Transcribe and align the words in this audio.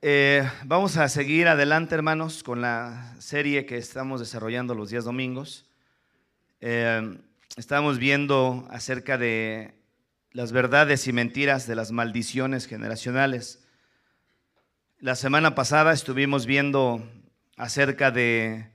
Eh, 0.00 0.48
vamos 0.64 0.96
a 0.96 1.08
seguir 1.08 1.48
adelante, 1.48 1.96
hermanos, 1.96 2.44
con 2.44 2.60
la 2.60 3.16
serie 3.18 3.66
que 3.66 3.78
estamos 3.78 4.20
desarrollando 4.20 4.76
los 4.76 4.90
días 4.90 5.04
domingos. 5.04 5.66
Eh, 6.60 7.18
estamos 7.56 7.98
viendo 7.98 8.64
acerca 8.70 9.18
de 9.18 9.74
las 10.30 10.52
verdades 10.52 11.08
y 11.08 11.12
mentiras 11.12 11.66
de 11.66 11.74
las 11.74 11.90
maldiciones 11.90 12.68
generacionales. 12.68 13.64
La 15.00 15.16
semana 15.16 15.56
pasada 15.56 15.92
estuvimos 15.92 16.46
viendo 16.46 17.04
acerca 17.56 18.12
de 18.12 18.70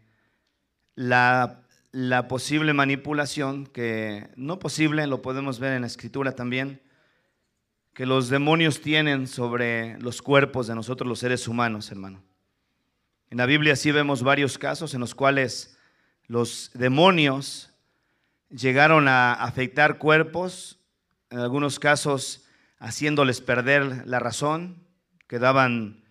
la, 0.95 1.61
la 1.93 2.27
posible 2.27 2.73
manipulación, 2.73 3.65
que 3.65 4.27
no 4.35 4.59
posible, 4.59 5.07
lo 5.07 5.21
podemos 5.21 5.57
ver 5.61 5.71
en 5.71 5.81
la 5.81 5.87
escritura 5.87 6.33
también, 6.33 6.81
que 7.93 8.05
los 8.05 8.29
demonios 8.29 8.81
tienen 8.81 9.27
sobre 9.27 9.99
los 9.99 10.21
cuerpos 10.21 10.67
de 10.67 10.75
nosotros 10.75 11.07
los 11.07 11.19
seres 11.19 11.47
humanos, 11.47 11.91
hermano. 11.91 12.23
En 13.29 13.37
la 13.37 13.45
Biblia 13.45 13.75
sí 13.75 13.91
vemos 13.91 14.23
varios 14.23 14.57
casos 14.57 14.93
en 14.93 14.99
los 14.99 15.13
cuales 15.13 15.77
los 16.27 16.71
demonios 16.73 17.71
llegaron 18.49 19.07
a 19.07 19.33
afectar 19.33 19.97
cuerpos, 19.97 20.79
en 21.29 21.39
algunos 21.39 21.79
casos 21.79 22.45
haciéndoles 22.79 23.41
perder 23.41 24.07
la 24.07 24.19
razón, 24.19 24.87
quedaban 25.27 26.03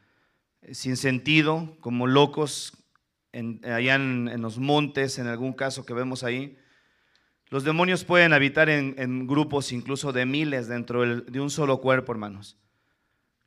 sin 0.72 0.96
sentido, 0.96 1.76
como 1.80 2.06
locos 2.06 2.72
allá 3.32 3.94
en, 3.94 4.28
en 4.28 4.40
los 4.40 4.58
montes, 4.58 5.18
en 5.18 5.26
algún 5.26 5.52
caso 5.52 5.84
que 5.84 5.94
vemos 5.94 6.22
ahí. 6.22 6.58
Los 7.52 7.64
demonios 7.64 8.06
pueden 8.06 8.32
habitar 8.32 8.70
en, 8.70 9.26
grupos 9.26 9.72
incluso 9.72 10.10
de 10.10 10.24
miles 10.24 10.68
dentro 10.68 11.04
de 11.20 11.38
un 11.38 11.50
solo 11.50 11.82
cuerpo, 11.82 12.12
hermanos. 12.12 12.56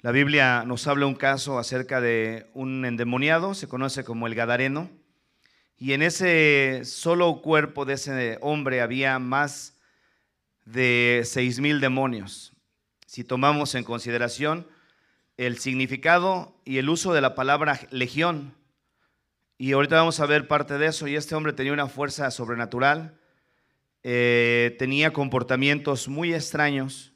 La 0.01 0.11
Biblia 0.11 0.63
nos 0.63 0.85
habla 0.85 1.07
un 1.07 1.15
caso 1.15 1.57
acerca 1.57 2.01
de 2.01 2.51
un 2.53 2.85
endemoniado, 2.85 3.55
se 3.55 3.67
conoce 3.67 4.03
como 4.03 4.27
el 4.27 4.35
Gadareno, 4.35 4.91
y 5.75 5.93
en 5.93 6.03
ese 6.03 6.81
solo 6.85 7.41
cuerpo 7.41 7.83
de 7.83 7.93
ese 7.95 8.37
hombre 8.41 8.81
había 8.81 9.17
más 9.17 9.75
de 10.65 11.23
seis 11.25 11.59
mil 11.59 11.81
demonios. 11.81 12.53
Si 13.07 13.23
tomamos 13.23 13.73
en 13.73 13.83
consideración 13.83 14.67
el 15.35 15.57
significado 15.57 16.61
y 16.63 16.77
el 16.77 16.89
uso 16.89 17.11
de 17.11 17.21
la 17.21 17.33
palabra 17.33 17.79
legión, 17.89 18.53
y 19.57 19.71
ahorita 19.71 19.95
vamos 19.95 20.19
a 20.19 20.27
ver 20.27 20.47
parte 20.47 20.77
de 20.77 20.85
eso, 20.85 21.07
y 21.07 21.15
este 21.15 21.33
hombre 21.33 21.53
tenía 21.53 21.73
una 21.73 21.87
fuerza 21.87 22.29
sobrenatural, 22.29 23.19
eh, 24.07 24.75
tenía 24.77 25.13
comportamientos 25.13 26.07
muy 26.07 26.31
extraños. 26.31 27.11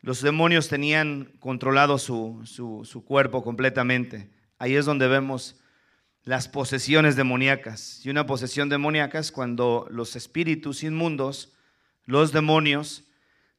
Los 0.00 0.22
demonios 0.22 0.66
tenían 0.66 1.34
controlado 1.40 1.98
su, 1.98 2.40
su, 2.46 3.04
cuerpo 3.04 3.44
completamente. 3.44 4.30
Ahí 4.58 4.76
es 4.76 4.86
donde 4.86 5.08
vemos 5.08 5.60
las 6.22 6.48
posesiones 6.48 7.16
demoníacas. 7.16 8.00
Y 8.02 8.08
una 8.08 8.24
posesión 8.24 8.70
demoníaca 8.70 9.18
es 9.18 9.30
cuando 9.30 9.86
los 9.90 10.16
espíritus 10.16 10.82
inmundos, 10.84 11.52
los 12.06 12.32
demonios, 12.32 13.04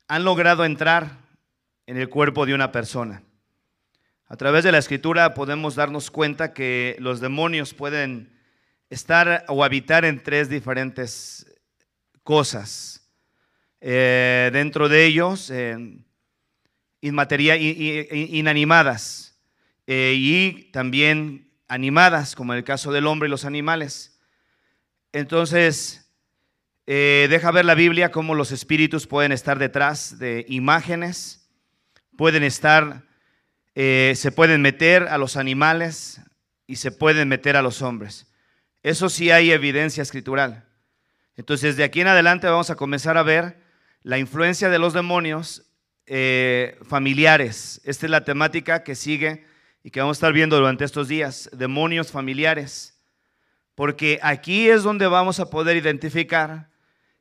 han 0.07 0.23
logrado 0.23 0.65
entrar 0.65 1.19
en 1.85 1.97
el 1.97 2.09
cuerpo 2.09 2.47
de 2.47 2.55
una 2.55 2.71
persona. 2.71 3.21
A 4.25 4.35
través 4.35 4.63
de 4.63 4.71
la 4.71 4.79
escritura 4.79 5.35
podemos 5.35 5.75
darnos 5.75 6.09
cuenta 6.09 6.53
que 6.53 6.95
los 6.97 7.19
demonios 7.19 7.75
pueden 7.75 8.35
estar 8.89 9.45
o 9.47 9.63
habitar 9.63 10.05
en 10.05 10.23
tres 10.23 10.49
diferentes 10.49 11.46
cosas. 12.27 13.09
Eh, 13.79 14.49
dentro 14.51 14.89
de 14.89 15.05
ellos, 15.05 15.49
eh, 15.49 15.77
inanimadas 16.99 19.39
eh, 19.85 20.13
y 20.17 20.69
también 20.73 21.49
animadas, 21.69 22.35
como 22.35 22.51
en 22.51 22.57
el 22.57 22.65
caso 22.65 22.91
del 22.91 23.07
hombre 23.07 23.27
y 23.27 23.29
los 23.29 23.45
animales. 23.45 24.19
Entonces, 25.13 26.11
eh, 26.85 27.27
deja 27.29 27.49
ver 27.51 27.63
la 27.63 27.75
Biblia 27.75 28.11
cómo 28.11 28.35
los 28.35 28.51
espíritus 28.51 29.07
pueden 29.07 29.31
estar 29.31 29.57
detrás 29.57 30.19
de 30.19 30.45
imágenes, 30.49 31.49
pueden 32.17 32.43
estar, 32.43 33.03
se 33.73 34.33
pueden 34.35 34.61
meter 34.61 35.03
a 35.03 35.17
los 35.17 35.37
animales 35.37 36.19
y 36.65 36.75
se 36.75 36.91
pueden 36.91 37.29
meter 37.29 37.55
a 37.55 37.61
los 37.61 37.81
hombres. 37.81 38.27
Eso 38.83 39.07
sí 39.07 39.31
hay 39.31 39.51
evidencia 39.51 40.03
escritural. 40.03 40.66
Entonces, 41.37 41.77
de 41.77 41.83
aquí 41.83 42.01
en 42.01 42.07
adelante 42.07 42.47
vamos 42.47 42.71
a 42.71 42.75
comenzar 42.75 43.15
a 43.17 43.23
ver 43.23 43.61
la 44.01 44.17
influencia 44.17 44.69
de 44.69 44.79
los 44.79 44.93
demonios 44.93 45.71
eh, 46.07 46.79
familiares. 46.81 47.79
Esta 47.85 48.07
es 48.07 48.09
la 48.09 48.25
temática 48.25 48.83
que 48.83 48.95
sigue 48.95 49.45
y 49.83 49.91
que 49.91 49.99
vamos 49.99 50.17
a 50.17 50.19
estar 50.19 50.33
viendo 50.33 50.57
durante 50.57 50.83
estos 50.83 51.07
días, 51.07 51.49
demonios 51.53 52.11
familiares. 52.11 52.99
Porque 53.75 54.19
aquí 54.23 54.67
es 54.67 54.81
donde 54.81 55.05
vamos 55.05 55.39
a 55.39 55.49
poder 55.51 55.77
identificar 55.77 56.69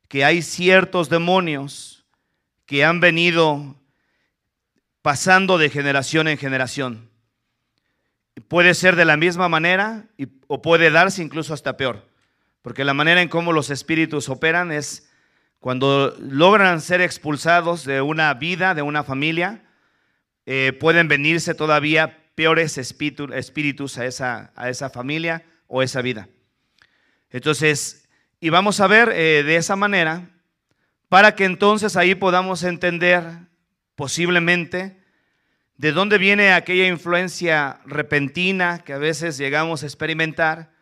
que 0.09 0.25
hay 0.25 0.41
ciertos 0.41 1.11
demonios 1.11 2.07
que 2.65 2.85
han 2.85 3.01
venido 3.01 3.77
pasando 5.03 5.59
de 5.59 5.69
generación 5.69 6.27
en 6.27 6.39
generación. 6.39 7.11
Puede 8.49 8.75
ser 8.75 8.97
de 8.97 9.05
la 9.05 9.17
misma 9.19 9.49
manera 9.49 10.09
o 10.47 10.63
puede 10.63 10.91
darse 10.91 11.23
incluso 11.23 11.53
hasta 11.53 11.77
peor. 11.77 12.16
Porque 12.67 12.83
la 12.83 12.95
manera 12.95 13.23
en 13.23 13.29
cómo 13.29 13.53
los 13.53 13.71
espíritus 13.71 14.29
operan 14.29 14.73
es 14.73 15.09
cuando 15.61 16.17
logran 16.19 16.81
ser 16.81 17.01
expulsados 17.01 17.85
de 17.85 18.01
una 18.01 18.35
vida, 18.35 18.75
de 18.75 18.83
una 18.83 19.05
familia, 19.05 19.63
eh, 20.47 20.73
pueden 20.81 21.07
venirse 21.07 21.55
todavía 21.55 22.25
peores 22.35 22.77
espíritus 22.77 23.99
a 23.99 24.05
esa, 24.05 24.51
a 24.57 24.69
esa 24.69 24.91
familia 24.91 25.45
o 25.69 25.81
esa 25.81 26.03
vida. 26.03 26.29
Entonces, 27.31 28.09
y 28.41 28.49
vamos 28.49 28.81
a 28.81 28.89
ver 28.89 29.11
eh, 29.11 29.45
de 29.45 29.55
esa 29.55 29.77
manera, 29.77 30.29
para 31.09 31.37
que 31.37 31.45
entonces 31.45 31.97
ahí 31.97 32.17
podamos 32.17 32.65
entender 32.65 33.23
posiblemente 33.95 35.01
de 35.77 35.93
dónde 35.93 36.19
viene 36.19 36.53
aquella 36.53 36.89
influencia 36.89 37.79
repentina 37.87 38.81
que 38.81 38.93
a 38.93 38.99
veces 38.99 39.39
llegamos 39.39 39.85
a 39.85 39.87
experimentar 39.87 40.75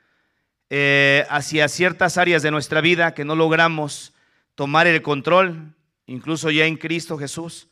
eh, 0.77 1.25
hacia 1.31 1.69
ciertas 1.69 2.19
áreas 2.19 2.43
de 2.43 2.51
nuestra 2.51 2.81
vida 2.81 3.15
que 3.15 3.25
no 3.25 3.37
logramos 3.37 4.13
tomar 4.57 4.89
el 4.89 5.03
control, 5.03 5.73
incluso 6.05 6.51
ya 6.51 6.67
en 6.67 6.77
Cristo 6.77 7.17
Jesús. 7.17 7.69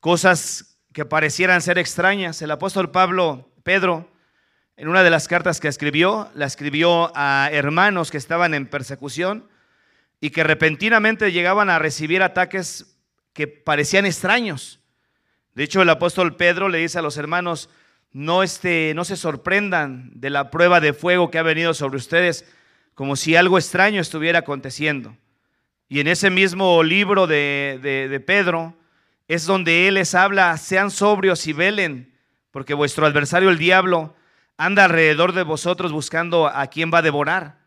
Cosas 0.00 0.78
que 0.92 1.06
parecieran 1.06 1.62
ser 1.62 1.78
extrañas. 1.78 2.42
El 2.42 2.50
apóstol 2.50 2.90
Pablo, 2.90 3.50
Pedro, 3.62 4.10
en 4.76 4.88
una 4.88 5.02
de 5.02 5.08
las 5.08 5.26
cartas 5.26 5.58
que 5.58 5.68
escribió, 5.68 6.28
la 6.34 6.44
escribió 6.44 7.12
a 7.14 7.48
hermanos 7.50 8.10
que 8.10 8.18
estaban 8.18 8.52
en 8.52 8.66
persecución 8.66 9.48
y 10.20 10.28
que 10.28 10.44
repentinamente 10.44 11.32
llegaban 11.32 11.70
a 11.70 11.78
recibir 11.78 12.22
ataques 12.22 12.98
que 13.32 13.48
parecían 13.48 14.04
extraños. 14.04 14.80
De 15.54 15.64
hecho, 15.64 15.80
el 15.80 15.88
apóstol 15.88 16.36
Pedro 16.36 16.68
le 16.68 16.76
dice 16.76 16.98
a 16.98 17.02
los 17.02 17.16
hermanos, 17.16 17.70
no, 18.12 18.42
este, 18.42 18.92
no 18.94 19.04
se 19.04 19.16
sorprendan 19.16 20.10
de 20.14 20.30
la 20.30 20.50
prueba 20.50 20.80
de 20.80 20.92
fuego 20.92 21.30
que 21.30 21.38
ha 21.38 21.42
venido 21.42 21.74
sobre 21.74 21.96
ustedes, 21.96 22.44
como 22.94 23.16
si 23.16 23.36
algo 23.36 23.58
extraño 23.58 24.00
estuviera 24.00 24.40
aconteciendo. 24.40 25.16
Y 25.88 26.00
en 26.00 26.06
ese 26.08 26.30
mismo 26.30 26.82
libro 26.82 27.26
de, 27.26 27.78
de 27.82 28.20
Pedro 28.20 28.76
es 29.28 29.44
donde 29.44 29.88
Él 29.88 29.94
les 29.94 30.14
habla, 30.14 30.56
sean 30.56 30.90
sobrios 30.90 31.46
y 31.46 31.52
velen, 31.52 32.14
porque 32.50 32.74
vuestro 32.74 33.06
adversario 33.06 33.50
el 33.50 33.58
diablo 33.58 34.14
anda 34.56 34.84
alrededor 34.84 35.32
de 35.32 35.42
vosotros 35.42 35.92
buscando 35.92 36.46
a 36.46 36.66
quien 36.68 36.90
va 36.92 36.98
a 36.98 37.02
devorar. 37.02 37.58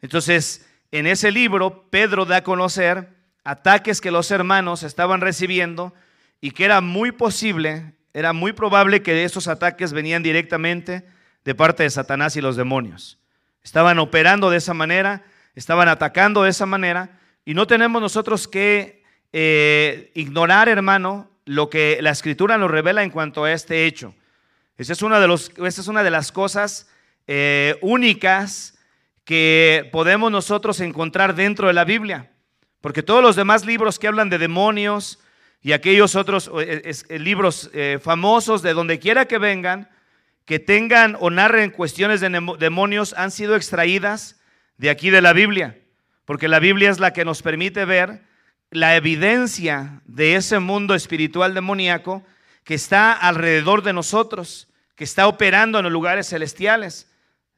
Entonces, 0.00 0.66
en 0.92 1.06
ese 1.06 1.30
libro, 1.30 1.88
Pedro 1.90 2.24
da 2.24 2.36
a 2.36 2.44
conocer 2.44 3.08
ataques 3.44 4.00
que 4.00 4.10
los 4.10 4.30
hermanos 4.30 4.82
estaban 4.82 5.20
recibiendo 5.20 5.94
y 6.40 6.52
que 6.52 6.64
era 6.64 6.80
muy 6.80 7.12
posible 7.12 7.94
era 8.12 8.32
muy 8.32 8.52
probable 8.52 9.02
que 9.02 9.24
esos 9.24 9.48
ataques 9.48 9.92
venían 9.92 10.22
directamente 10.22 11.04
de 11.44 11.54
parte 11.54 11.82
de 11.82 11.90
Satanás 11.90 12.36
y 12.36 12.40
los 12.40 12.56
demonios. 12.56 13.18
Estaban 13.62 13.98
operando 13.98 14.50
de 14.50 14.58
esa 14.58 14.74
manera, 14.74 15.24
estaban 15.54 15.88
atacando 15.88 16.42
de 16.42 16.50
esa 16.50 16.66
manera, 16.66 17.20
y 17.44 17.54
no 17.54 17.66
tenemos 17.66 18.00
nosotros 18.00 18.48
que 18.48 19.02
eh, 19.32 20.10
ignorar, 20.14 20.68
hermano, 20.68 21.30
lo 21.44 21.70
que 21.70 21.98
la 22.00 22.10
escritura 22.10 22.58
nos 22.58 22.70
revela 22.70 23.02
en 23.02 23.10
cuanto 23.10 23.44
a 23.44 23.52
este 23.52 23.86
hecho. 23.86 24.14
Esa 24.76 24.92
es 24.92 25.02
una 25.02 25.20
de, 25.20 25.28
los, 25.28 25.50
es 25.58 25.88
una 25.88 26.02
de 26.02 26.10
las 26.10 26.32
cosas 26.32 26.88
eh, 27.26 27.76
únicas 27.82 28.78
que 29.24 29.88
podemos 29.92 30.32
nosotros 30.32 30.80
encontrar 30.80 31.34
dentro 31.34 31.68
de 31.68 31.74
la 31.74 31.84
Biblia, 31.84 32.30
porque 32.80 33.02
todos 33.02 33.22
los 33.22 33.36
demás 33.36 33.64
libros 33.64 33.98
que 33.98 34.08
hablan 34.08 34.30
de 34.30 34.38
demonios, 34.38 35.20
y 35.62 35.72
aquellos 35.72 36.14
otros 36.16 36.50
eh, 36.60 36.82
eh, 37.08 37.18
libros 37.18 37.70
eh, 37.72 37.98
famosos 38.02 38.62
de 38.62 38.72
donde 38.72 38.98
quiera 38.98 39.26
que 39.26 39.38
vengan, 39.38 39.90
que 40.46 40.58
tengan 40.58 41.16
o 41.20 41.30
narren 41.30 41.70
cuestiones 41.70 42.20
de 42.20 42.30
demonios, 42.58 43.14
han 43.16 43.30
sido 43.30 43.56
extraídas 43.56 44.40
de 44.78 44.90
aquí 44.90 45.10
de 45.10 45.20
la 45.20 45.32
Biblia, 45.32 45.78
porque 46.24 46.48
la 46.48 46.58
Biblia 46.58 46.90
es 46.90 46.98
la 46.98 47.12
que 47.12 47.24
nos 47.24 47.42
permite 47.42 47.84
ver 47.84 48.22
la 48.70 48.96
evidencia 48.96 50.00
de 50.06 50.36
ese 50.36 50.58
mundo 50.60 50.94
espiritual 50.94 51.54
demoníaco 51.54 52.24
que 52.64 52.74
está 52.74 53.12
alrededor 53.12 53.82
de 53.82 53.92
nosotros, 53.92 54.68
que 54.94 55.04
está 55.04 55.26
operando 55.26 55.78
en 55.78 55.84
los 55.84 55.92
lugares 55.92 56.28
celestiales. 56.28 57.10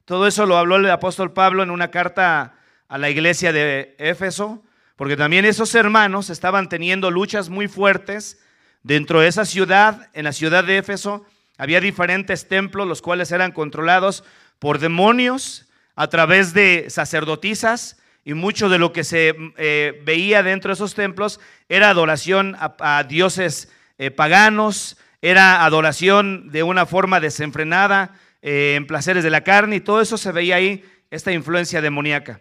Todo 0.05 0.27
eso 0.27 0.47
lo 0.47 0.57
habló 0.57 0.77
el 0.77 0.91
apóstol 0.91 1.33
Pablo 1.33 1.63
en 1.63 1.71
una 1.71 1.91
carta 1.91 2.55
a 2.89 2.99
la 2.99 3.11
iglesia 3.11 3.53
de 3.53 3.95
Éfeso, 3.99 4.63
porque 5.03 5.17
también 5.17 5.45
esos 5.45 5.75
hermanos 5.75 6.31
estaban 6.31 6.69
teniendo 6.69 7.11
luchas 7.11 7.49
muy 7.49 7.67
fuertes 7.67 8.39
dentro 8.85 9.21
de 9.21 9.27
esa 9.27 9.45
ciudad, 9.45 10.09
en 10.13 10.23
la 10.23 10.33
ciudad 10.33 10.63
de 10.63 10.79
Éfeso. 10.79 11.27
Había 11.59 11.81
diferentes 11.81 12.47
templos, 12.47 12.87
los 12.87 13.03
cuales 13.03 13.33
eran 13.33 13.51
controlados 13.51 14.23
por 14.61 14.79
demonios 14.79 15.69
a 15.97 16.07
través 16.07 16.55
de 16.55 16.87
sacerdotisas 16.89 18.01
y 18.25 18.35
mucho 18.35 18.69
de 18.69 18.79
lo 18.79 18.93
que 18.93 19.03
se 19.03 19.35
eh, 19.57 20.01
veía 20.05 20.45
dentro 20.45 20.69
de 20.69 20.75
esos 20.75 20.95
templos 20.95 21.41
era 21.69 21.91
adoración 21.91 22.55
a, 22.61 23.03
dioses 23.03 23.73
eh, 23.99 24.13
paganos, 24.13 24.99
era 25.21 25.65
adoración 25.65 26.49
de 26.53 26.63
una 26.63 26.87
forma 26.87 27.19
desenfrenada, 27.19 28.15
eh, 28.41 28.75
en 28.77 28.87
placeres 28.87 29.25
de 29.25 29.31
la 29.31 29.43
carne, 29.43 29.75
y 29.75 29.81
todo 29.81 30.01
eso 30.01 30.17
se 30.17 30.31
veía 30.31 30.55
ahí, 30.55 30.85
esta 31.11 31.33
influencia 31.33 31.81
demoníaca. 31.81 32.41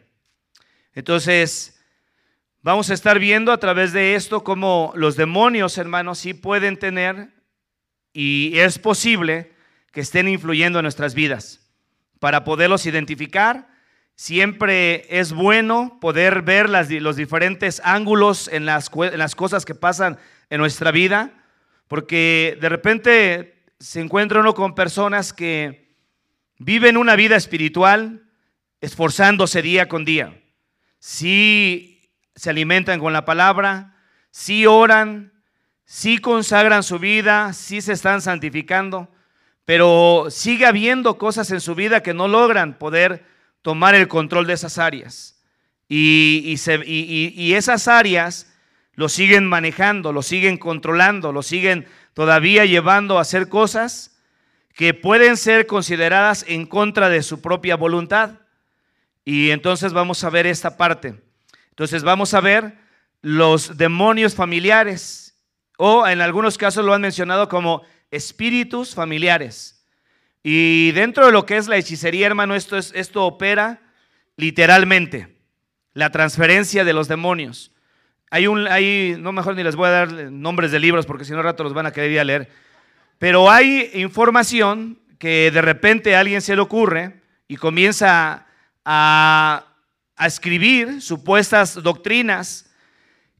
Entonces, 0.94 1.81
vamos 2.62 2.90
a 2.90 2.94
estar 2.94 3.20
viendo 3.20 3.52
a 3.52 3.60
través 3.60 3.94
de 3.94 4.16
esto 4.16 4.44
cómo 4.44 4.92
los 4.96 5.16
demonios, 5.16 5.78
hermanos, 5.78 6.20
sí 6.20 6.34
pueden 6.34 6.78
tener, 6.78 7.30
y 8.14 8.58
es 8.60 8.80
posible 8.80 9.54
que 9.92 10.02
estén 10.02 10.28
influyendo 10.28 10.80
en 10.80 10.84
nuestras 10.84 11.14
vidas. 11.14 11.60
Para 12.20 12.44
poderlos 12.44 12.86
identificar, 12.86 13.68
siempre 14.16 15.06
es 15.10 15.34
bueno 15.34 15.98
poder 16.00 16.42
ver 16.42 16.70
los 16.70 17.16
diferentes 17.16 17.82
ángulos 17.84 18.48
en 18.48 18.66
las, 18.66 18.92
en 18.96 19.18
las 19.18 19.36
cosas 19.36 19.66
que 19.66 19.76
pasan 19.76 20.18
en 20.50 20.60
nuestra 20.60 20.92
vida 20.92 21.34
porque 21.92 22.58
de 22.62 22.70
repente 22.70 23.66
se 23.78 24.00
encuentra 24.00 24.40
uno 24.40 24.54
con 24.54 24.76
personas 24.76 25.34
que 25.34 25.94
viven 26.58 26.96
una 26.96 27.18
vida 27.18 27.36
espiritual 27.36 28.24
esforzándose 28.80 29.62
día 29.62 29.90
con 29.90 30.06
día. 30.06 30.42
Sí 31.00 31.91
se 32.36 32.50
alimentan 32.50 33.00
con 33.00 33.14
la 33.14 33.26
palabra, 33.26 33.96
sí 34.32 34.66
oran, 34.66 35.34
sí 35.86 36.18
consagran 36.18 36.84
su 36.84 37.00
vida, 37.00 37.54
sí 37.54 37.82
se 37.82 37.94
están 37.94 38.22
santificando, 38.22 39.10
pero 39.66 40.28
sigue 40.30 40.66
habiendo 40.66 41.18
cosas 41.18 41.52
en 41.52 41.62
su 41.62 41.76
vida 41.76 42.02
que 42.02 42.14
no 42.14 42.28
logran 42.28 42.78
poder 42.78 43.26
tomar 43.62 43.96
el 43.96 44.08
control 44.08 44.48
de 44.48 44.54
esas 44.54 44.78
áreas. 44.78 45.44
Y, 45.88 46.56
y 46.56 47.54
esas 47.54 47.88
áreas 47.88 48.54
lo 48.94 49.10
siguen 49.10 49.46
manejando, 49.46 50.14
lo 50.14 50.22
siguen 50.22 50.58
controlando, 50.58 51.32
lo 51.32 51.44
siguen 51.44 51.86
todavía 52.14 52.66
llevando 52.66 53.18
a 53.18 53.22
hacer 53.22 53.50
cosas 53.50 54.18
que 54.74 54.94
pueden 54.94 55.38
ser 55.38 55.68
consideradas 55.68 56.46
en 56.48 56.66
contra 56.66 57.10
de 57.10 57.24
su 57.24 57.42
propia 57.42 57.76
voluntad. 57.76 58.40
Y 59.26 59.52
entonces 59.52 59.94
vamos 59.94 60.24
a 60.24 60.30
ver 60.30 60.48
esta 60.48 60.78
parte. 60.78 61.22
Entonces 61.72 62.04
vamos 62.04 62.34
a 62.34 62.42
ver 62.42 62.78
los 63.22 63.78
demonios 63.78 64.36
familiares, 64.36 65.38
o 65.78 66.08
en 66.08 66.22
algunos 66.22 66.58
casos 66.58 66.86
lo 66.86 66.94
han 66.94 67.02
mencionado 67.02 67.50
como 67.50 67.82
espíritus 68.12 68.94
familiares. 68.94 69.86
Y 70.44 70.92
dentro 70.92 71.26
de 71.26 71.32
lo 71.32 71.46
que 71.46 71.58
es 71.58 71.68
la 71.68 71.78
hechicería, 71.78 72.28
hermano, 72.28 72.56
esto, 72.56 72.78
es, 72.78 72.92
esto 72.96 73.26
opera 73.26 73.82
literalmente, 74.38 75.38
la 75.94 76.10
transferencia 76.10 76.84
de 76.84 76.94
los 76.94 77.08
demonios. 77.08 77.72
Hay 78.32 78.48
un, 78.48 78.68
hay, 78.68 79.16
no 79.20 79.32
mejor 79.34 79.56
ni 79.56 79.64
les 79.64 79.76
voy 79.76 79.88
a 79.88 79.92
dar 79.92 80.12
nombres 80.32 80.72
de 80.72 80.80
libros 80.80 81.06
porque 81.06 81.26
si 81.26 81.34
no 81.34 81.42
rato 81.42 81.64
los 81.64 81.74
van 81.74 81.86
a 81.86 81.92
querer 81.92 82.12
ir 82.12 82.20
a 82.20 82.24
leer. 82.24 82.50
Pero 83.20 83.52
hay 83.52 83.92
información 83.94 85.00
que 85.20 85.52
de 85.52 85.62
repente 85.62 86.16
a 86.16 86.22
alguien 86.22 86.42
se 86.42 86.56
le 86.56 86.62
ocurre 86.62 87.22
y 87.48 87.58
comienza 87.58 88.48
a, 88.86 89.71
a 90.22 90.28
escribir 90.28 91.02
supuestas 91.02 91.82
doctrinas 91.82 92.70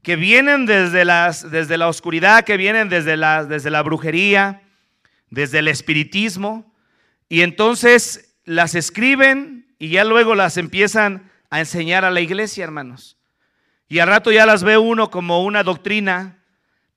que 0.02 0.16
vienen 0.16 0.66
desde, 0.66 1.04
las, 1.04 1.48
desde 1.48 1.78
la 1.78 1.86
oscuridad, 1.86 2.42
que 2.42 2.56
vienen 2.56 2.88
desde 2.88 3.16
la, 3.16 3.44
desde 3.44 3.70
la 3.70 3.82
brujería, 3.84 4.62
desde 5.30 5.60
el 5.60 5.68
espiritismo, 5.68 6.74
y 7.28 7.42
entonces 7.42 8.34
las 8.44 8.74
escriben 8.74 9.72
y 9.78 9.90
ya 9.90 10.02
luego 10.02 10.34
las 10.34 10.56
empiezan 10.56 11.30
a 11.50 11.60
enseñar 11.60 12.04
a 12.04 12.10
la 12.10 12.20
iglesia, 12.20 12.64
hermanos. 12.64 13.16
Y 13.88 14.00
al 14.00 14.08
rato 14.08 14.32
ya 14.32 14.44
las 14.44 14.64
ve 14.64 14.76
uno 14.76 15.08
como 15.08 15.44
una 15.44 15.62
doctrina 15.62 16.42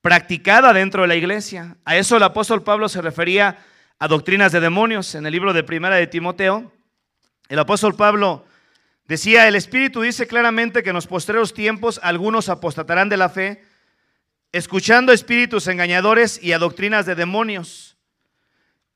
practicada 0.00 0.72
dentro 0.72 1.02
de 1.02 1.08
la 1.08 1.14
iglesia. 1.14 1.76
A 1.84 1.94
eso 1.94 2.16
el 2.16 2.24
apóstol 2.24 2.64
Pablo 2.64 2.88
se 2.88 3.02
refería 3.02 3.58
a 4.00 4.08
doctrinas 4.08 4.50
de 4.50 4.58
demonios 4.58 5.14
en 5.14 5.26
el 5.26 5.32
libro 5.32 5.52
de 5.52 5.62
Primera 5.62 5.94
de 5.94 6.08
Timoteo. 6.08 6.72
El 7.48 7.60
apóstol 7.60 7.94
Pablo 7.94 8.46
decía, 9.08 9.48
el 9.48 9.56
Espíritu 9.56 10.02
dice 10.02 10.26
claramente 10.26 10.82
que 10.82 10.90
en 10.90 10.94
los 10.94 11.06
postreros 11.06 11.54
tiempos 11.54 12.00
algunos 12.02 12.48
apostatarán 12.48 13.08
de 13.08 13.16
la 13.16 13.28
fe, 13.28 13.62
escuchando 14.52 15.12
espíritus 15.12 15.66
engañadores 15.66 16.42
y 16.42 16.52
a 16.52 16.58
doctrinas 16.58 17.06
de 17.06 17.14
demonios. 17.14 17.96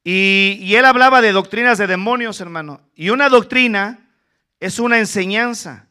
Y, 0.05 0.59
y 0.61 0.77
él 0.77 0.85
hablaba 0.85 1.21
de 1.21 1.33
doctrinas 1.33 1.79
de 1.79 1.87
demonios, 1.87 2.41
hermano. 2.41 2.81
Y 2.95 3.11
una 3.11 3.29
doctrina 3.29 4.09
es 4.59 4.79
una 4.79 4.99
enseñanza 4.99 5.89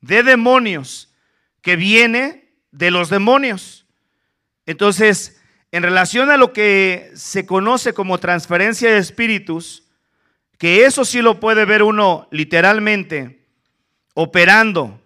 de 0.00 0.22
demonios 0.22 1.14
que 1.60 1.76
viene 1.76 2.52
de 2.72 2.90
los 2.90 3.08
demonios. 3.08 3.86
Entonces, 4.66 5.40
en 5.70 5.82
relación 5.82 6.30
a 6.30 6.36
lo 6.36 6.52
que 6.52 7.10
se 7.14 7.46
conoce 7.46 7.94
como 7.94 8.18
transferencia 8.18 8.90
de 8.90 8.98
espíritus, 8.98 9.84
que 10.58 10.84
eso 10.84 11.04
sí 11.04 11.22
lo 11.22 11.40
puede 11.40 11.64
ver 11.64 11.82
uno 11.82 12.28
literalmente 12.30 13.41
operando 14.14 15.00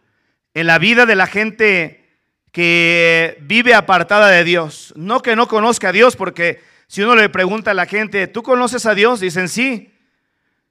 en 0.54 0.66
la 0.66 0.78
vida 0.78 1.06
de 1.06 1.16
la 1.16 1.26
gente 1.26 2.06
que 2.52 3.36
vive 3.42 3.74
apartada 3.74 4.28
de 4.28 4.44
Dios. 4.44 4.94
No 4.96 5.20
que 5.20 5.36
no 5.36 5.48
conozca 5.48 5.90
a 5.90 5.92
Dios, 5.92 6.16
porque 6.16 6.62
si 6.86 7.02
uno 7.02 7.14
le 7.14 7.28
pregunta 7.28 7.72
a 7.72 7.74
la 7.74 7.86
gente, 7.86 8.26
¿tú 8.26 8.42
conoces 8.42 8.86
a 8.86 8.94
Dios? 8.94 9.20
Dicen 9.20 9.48
sí. 9.48 9.92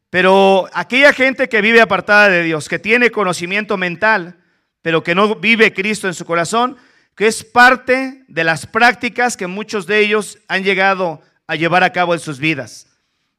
Pero 0.10 0.68
aquella 0.74 1.14
gente 1.14 1.50
que 1.50 1.62
vive 1.62 1.82
apartada 1.82 2.30
de 2.30 2.44
Dios, 2.44 2.70
que 2.70 2.80
tiene 2.80 3.12
conocimiento 3.12 3.78
mental, 3.78 4.38
pero 4.82 5.04
que 5.04 5.14
no 5.14 5.36
vive 5.36 5.74
Cristo 5.74 6.08
en 6.08 6.14
su 6.14 6.26
corazón, 6.26 6.78
que 7.16 7.28
es 7.28 7.44
parte 7.44 8.24
de 8.28 8.44
las 8.44 8.66
prácticas 8.66 9.38
que 9.38 9.48
muchos 9.48 9.88
de 9.88 10.00
ellos 10.00 10.40
han 10.48 10.64
llegado 10.64 11.22
a 11.48 11.56
llevar 11.56 11.84
a 11.84 11.92
cabo 11.92 12.14
en 12.14 12.20
sus 12.20 12.40
vidas. 12.40 12.88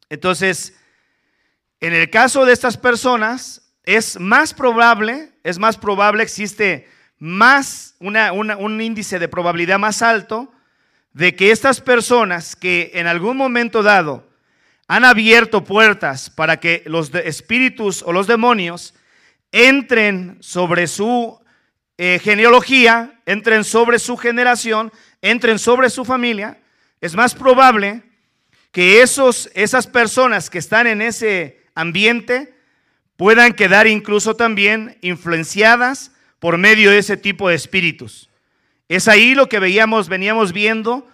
Entonces, 0.08 0.76
en 1.80 1.92
el 1.92 2.10
caso 2.10 2.44
de 2.44 2.52
estas 2.52 2.76
personas, 2.76 3.65
es 3.86 4.18
más 4.18 4.52
probable, 4.52 5.30
es 5.44 5.58
más 5.58 5.78
probable, 5.78 6.24
existe 6.24 6.88
más, 7.18 7.94
un 8.00 8.80
índice 8.80 9.18
de 9.18 9.28
probabilidad 9.28 9.78
más 9.78 10.02
alto 10.02 10.52
de 11.12 11.34
que 11.34 11.50
estas 11.50 11.80
personas 11.80 12.56
que 12.56 12.90
en 12.94 13.06
algún 13.06 13.36
momento 13.36 13.82
dado 13.82 14.28
han 14.88 15.04
abierto 15.04 15.64
puertas 15.64 16.28
para 16.28 16.58
que 16.58 16.82
los 16.86 17.14
espíritus 17.14 18.02
o 18.02 18.12
los 18.12 18.26
demonios 18.26 18.92
entren 19.52 20.36
sobre 20.40 20.88
su 20.88 21.40
eh, 21.96 22.20
genealogía, 22.22 23.20
entren 23.24 23.64
sobre 23.64 23.98
su 23.98 24.16
generación, 24.16 24.92
entren 25.22 25.58
sobre 25.58 25.90
su 25.90 26.04
familia, 26.04 26.58
es 27.00 27.14
más 27.14 27.34
probable 27.34 28.02
que 28.72 29.00
esos, 29.00 29.48
esas 29.54 29.86
personas 29.86 30.50
que 30.50 30.58
están 30.58 30.86
en 30.86 31.00
ese 31.00 31.62
ambiente 31.74 32.55
puedan 33.16 33.54
quedar 33.54 33.86
incluso 33.86 34.36
también 34.36 34.98
influenciadas 35.00 36.12
por 36.38 36.58
medio 36.58 36.90
de 36.90 36.98
ese 36.98 37.16
tipo 37.16 37.48
de 37.48 37.54
espíritus. 37.54 38.30
Es 38.88 39.08
ahí 39.08 39.34
lo 39.34 39.48
que 39.48 39.58
veíamos, 39.58 40.08
veníamos 40.08 40.52
viendo 40.52 41.08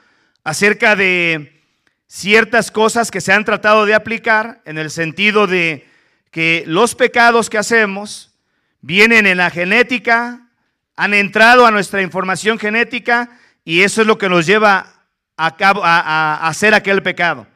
acerca 0.44 0.96
de 0.96 1.62
ciertas 2.06 2.70
cosas 2.70 3.10
que 3.10 3.20
se 3.20 3.32
han 3.32 3.44
tratado 3.44 3.86
de 3.86 3.94
aplicar 3.94 4.60
en 4.64 4.76
el 4.78 4.90
sentido 4.90 5.46
de 5.46 5.86
que 6.30 6.64
los 6.66 6.94
pecados 6.94 7.48
que 7.48 7.58
hacemos 7.58 8.32
vienen 8.80 9.26
en 9.26 9.38
la 9.38 9.50
genética, 9.50 10.48
han 10.96 11.14
entrado 11.14 11.66
a 11.66 11.70
nuestra 11.70 12.02
información 12.02 12.58
genética 12.58 13.30
y 13.64 13.82
eso 13.82 14.02
es 14.02 14.06
lo 14.06 14.18
que 14.18 14.28
nos 14.28 14.46
lleva 14.46 15.04
a, 15.36 15.56
cabo, 15.56 15.82
a, 15.84 16.46
hacer 16.46 16.74
aquel 16.74 17.02
pecado. 17.02 17.46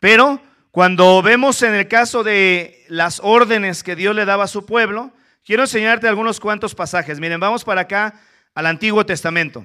Pero 0.00 0.42
cuando 0.74 1.22
vemos 1.22 1.62
en 1.62 1.72
el 1.72 1.86
caso 1.86 2.24
de 2.24 2.84
las 2.88 3.20
órdenes 3.22 3.84
que 3.84 3.94
Dios 3.94 4.12
le 4.16 4.24
daba 4.24 4.42
a 4.42 4.48
su 4.48 4.66
pueblo, 4.66 5.12
quiero 5.46 5.62
enseñarte 5.62 6.08
algunos 6.08 6.40
cuantos 6.40 6.74
pasajes. 6.74 7.20
Miren, 7.20 7.38
vamos 7.38 7.62
para 7.62 7.82
acá 7.82 8.20
al 8.56 8.66
Antiguo 8.66 9.06
Testamento. 9.06 9.64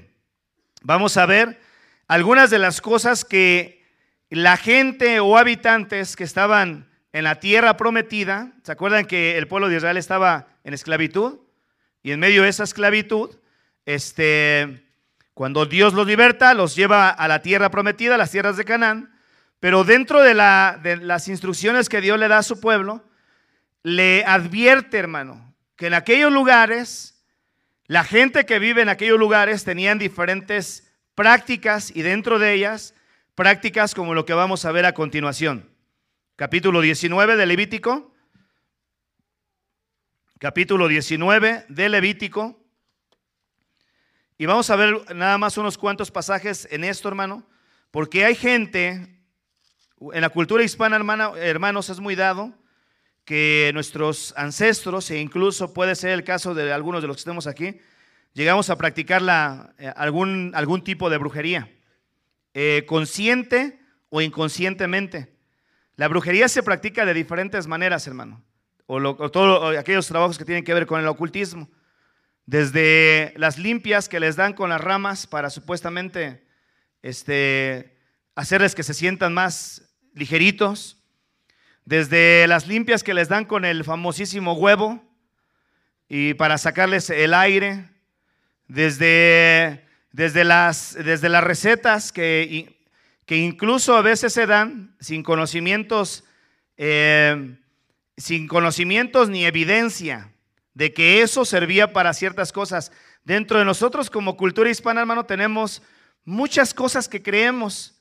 Vamos 0.84 1.18
a 1.18 1.25
ver 1.25 1.60
algunas 2.08 2.51
de 2.51 2.60
las 2.60 2.80
cosas 2.80 3.25
que 3.25 3.84
la 4.30 4.56
gente 4.56 5.20
o 5.20 5.36
habitantes 5.36 6.16
que 6.16 6.24
estaban 6.25 6.88
en 7.12 7.24
la 7.24 7.39
tierra 7.39 7.75
prometida, 7.75 8.54
¿se 8.62 8.72
acuerdan 8.72 9.06
que 9.06 9.36
el 9.39 9.48
pueblo 9.48 9.68
de 9.68 9.78
Israel 9.78 9.98
estaba 9.98 10.50
en 10.63 10.75
esclavitud. 10.75 11.39
Y 12.04 12.12
en 12.12 12.20
medio 12.20 12.44
de 12.44 12.50
esa 12.50 12.66
esclavitud, 12.66 13.36
este, 13.84 14.86
cuando 15.34 15.66
Dios 15.66 15.96
los 15.96 16.06
liberta, 16.06 16.54
los 16.54 16.75
lleva 16.75 17.10
a 17.10 17.28
la 17.28 17.42
tierra 17.42 17.72
prometida, 17.72 18.16
las 18.16 18.30
tierras 18.30 18.58
de 18.58 18.66
Canaán, 18.66 19.19
Pero 19.60 19.84
dentro 19.84 20.22
de, 20.22 20.34
las 20.34 21.28
instrucciones 21.28 21.89
que 21.89 22.01
Dios 22.01 22.18
le 22.18 22.28
da 22.28 22.39
a 22.39 22.44
su 22.44 22.60
pueblo, 22.60 23.04
le 23.84 24.24
advierte, 24.25 24.98
hermano, 24.98 25.54
que 25.75 25.88
en 25.88 25.94
aquellos 25.94 26.32
lugares, 26.32 27.24
la 27.86 28.04
gente 28.04 28.46
que 28.46 28.60
vive 28.60 28.82
en 28.82 28.89
aquellos 28.89 29.20
lugares 29.20 29.63
tenían 29.63 30.00
diferentes 30.00 30.94
prácticas 31.13 31.92
y 31.94 32.01
dentro 32.01 32.39
de 32.39 32.54
ellas, 32.54 32.94
prácticas 33.36 33.94
como 33.94 34.13
lo 34.13 34.25
que 34.25 34.34
vamos 34.34 34.63
a 34.63 34.72
ver 34.72 34.86
a 34.86 34.94
continuación. 34.94 35.70
Capítulo 36.38 36.80
19 36.80 37.36
de 37.36 37.46
Levítico. 37.46 38.13
Capítulo 40.39 40.88
19 40.88 41.66
de 41.68 41.89
Levítico. 41.89 42.63
Y 44.38 44.46
vamos 44.46 44.70
a 44.70 44.78
ver 44.78 45.13
nada 45.13 45.38
más 45.38 45.58
unos 45.58 45.78
cuantos 45.78 46.12
pasajes 46.12 46.66
en 46.72 46.86
esto, 46.86 47.10
hermano, 47.10 47.46
porque 47.92 48.24
hay 48.24 48.36
gente, 48.36 49.19
en 50.13 50.22
la 50.22 50.29
cultura 50.29 50.63
hispana, 50.63 50.96
hermana, 50.96 51.32
hermanos, 51.38 51.89
es 51.89 52.00
muy 52.00 52.15
dado 52.15 52.53
que 53.25 53.72
nuestros 53.74 54.34
ancestros, 54.38 55.12
e 55.12 55.20
incluso 55.20 55.74
puede 55.74 55.96
ser 55.96 56.12
el 56.12 56.24
caso 56.24 56.53
de 56.56 56.74
algunos 56.74 57.01
de 57.01 57.08
los 57.08 57.18
que 57.18 57.22
estemos 57.22 57.48
aquí, 57.48 57.79
llegamos 58.34 58.70
a 58.70 58.77
practicar 58.77 59.22
eh, 59.77 59.91
algún, 59.96 60.51
algún 60.56 60.84
tipo 60.84 61.10
de 61.10 61.18
brujería, 61.18 61.72
eh, 62.53 62.86
consciente 62.88 63.79
o 64.10 64.22
inconscientemente. 64.22 65.36
La 65.96 66.08
brujería 66.08 66.48
se 66.48 66.63
practica 66.63 67.06
de 67.06 67.13
diferentes 67.13 67.68
maneras, 67.68 68.08
hermano, 68.08 68.44
o, 68.88 69.29
todos 69.29 69.77
aquellos 69.77 70.08
trabajos 70.08 70.38
que 70.38 70.46
tienen 70.46 70.63
que 70.63 70.74
ver 70.74 70.88
con 70.88 71.00
el 71.00 71.08
ocultismo 71.08 71.70
desde 72.48 73.34
las 73.38 73.60
limpias 73.60 74.10
que 74.10 74.20
les 74.20 74.36
dan 74.36 74.53
con 74.53 74.72
las 74.72 74.82
ramas 74.82 75.27
para 75.27 75.51
supuestamente 75.51 76.48
este, 77.03 77.96
hacerles 78.34 78.74
que 78.74 78.82
se 78.82 78.96
sientan 78.96 79.36
más 79.36 79.88
ligeritos, 80.13 80.98
desde 81.86 82.46
las 82.48 82.68
limpias 82.68 83.04
que 83.04 83.13
les 83.13 83.30
dan 83.30 83.46
con 83.46 83.66
el 83.66 83.84
famosísimo 83.84 84.54
huevo 84.54 85.04
y 86.08 86.34
para 86.36 86.58
sacarles 86.58 87.10
el 87.10 87.34
aire, 87.34 87.89
desde, 88.68 89.86
desde, 90.12 90.44
las, 90.44 90.94
desde 90.94 91.30
las 91.30 91.44
recetas 91.44 92.12
que, 92.12 92.80
que 93.25 93.38
incluso 93.38 93.96
a 93.96 94.01
veces 94.01 94.34
se 94.34 94.46
dan 94.46 94.96
sin 95.00 95.24
conocimientos, 95.24 96.24
eh, 96.78 97.58
sin 98.18 98.48
conocimientos 98.48 99.30
ni 99.30 99.46
evidencia 99.46 100.32
de 100.74 100.94
que 100.94 101.22
eso 101.22 101.44
servía 101.46 101.92
para 101.94 102.13
ciertas 102.13 102.51
cosas. 102.51 102.92
Dentro 103.24 103.60
de 103.60 103.66
nosotros 103.66 104.10
como 104.10 104.38
cultura 104.38 104.70
hispana, 104.70 105.01
hermano, 105.01 105.25
tenemos 105.25 105.82
muchas 106.24 106.74
cosas 106.74 107.10
que 107.10 107.22
creemos. 107.22 107.99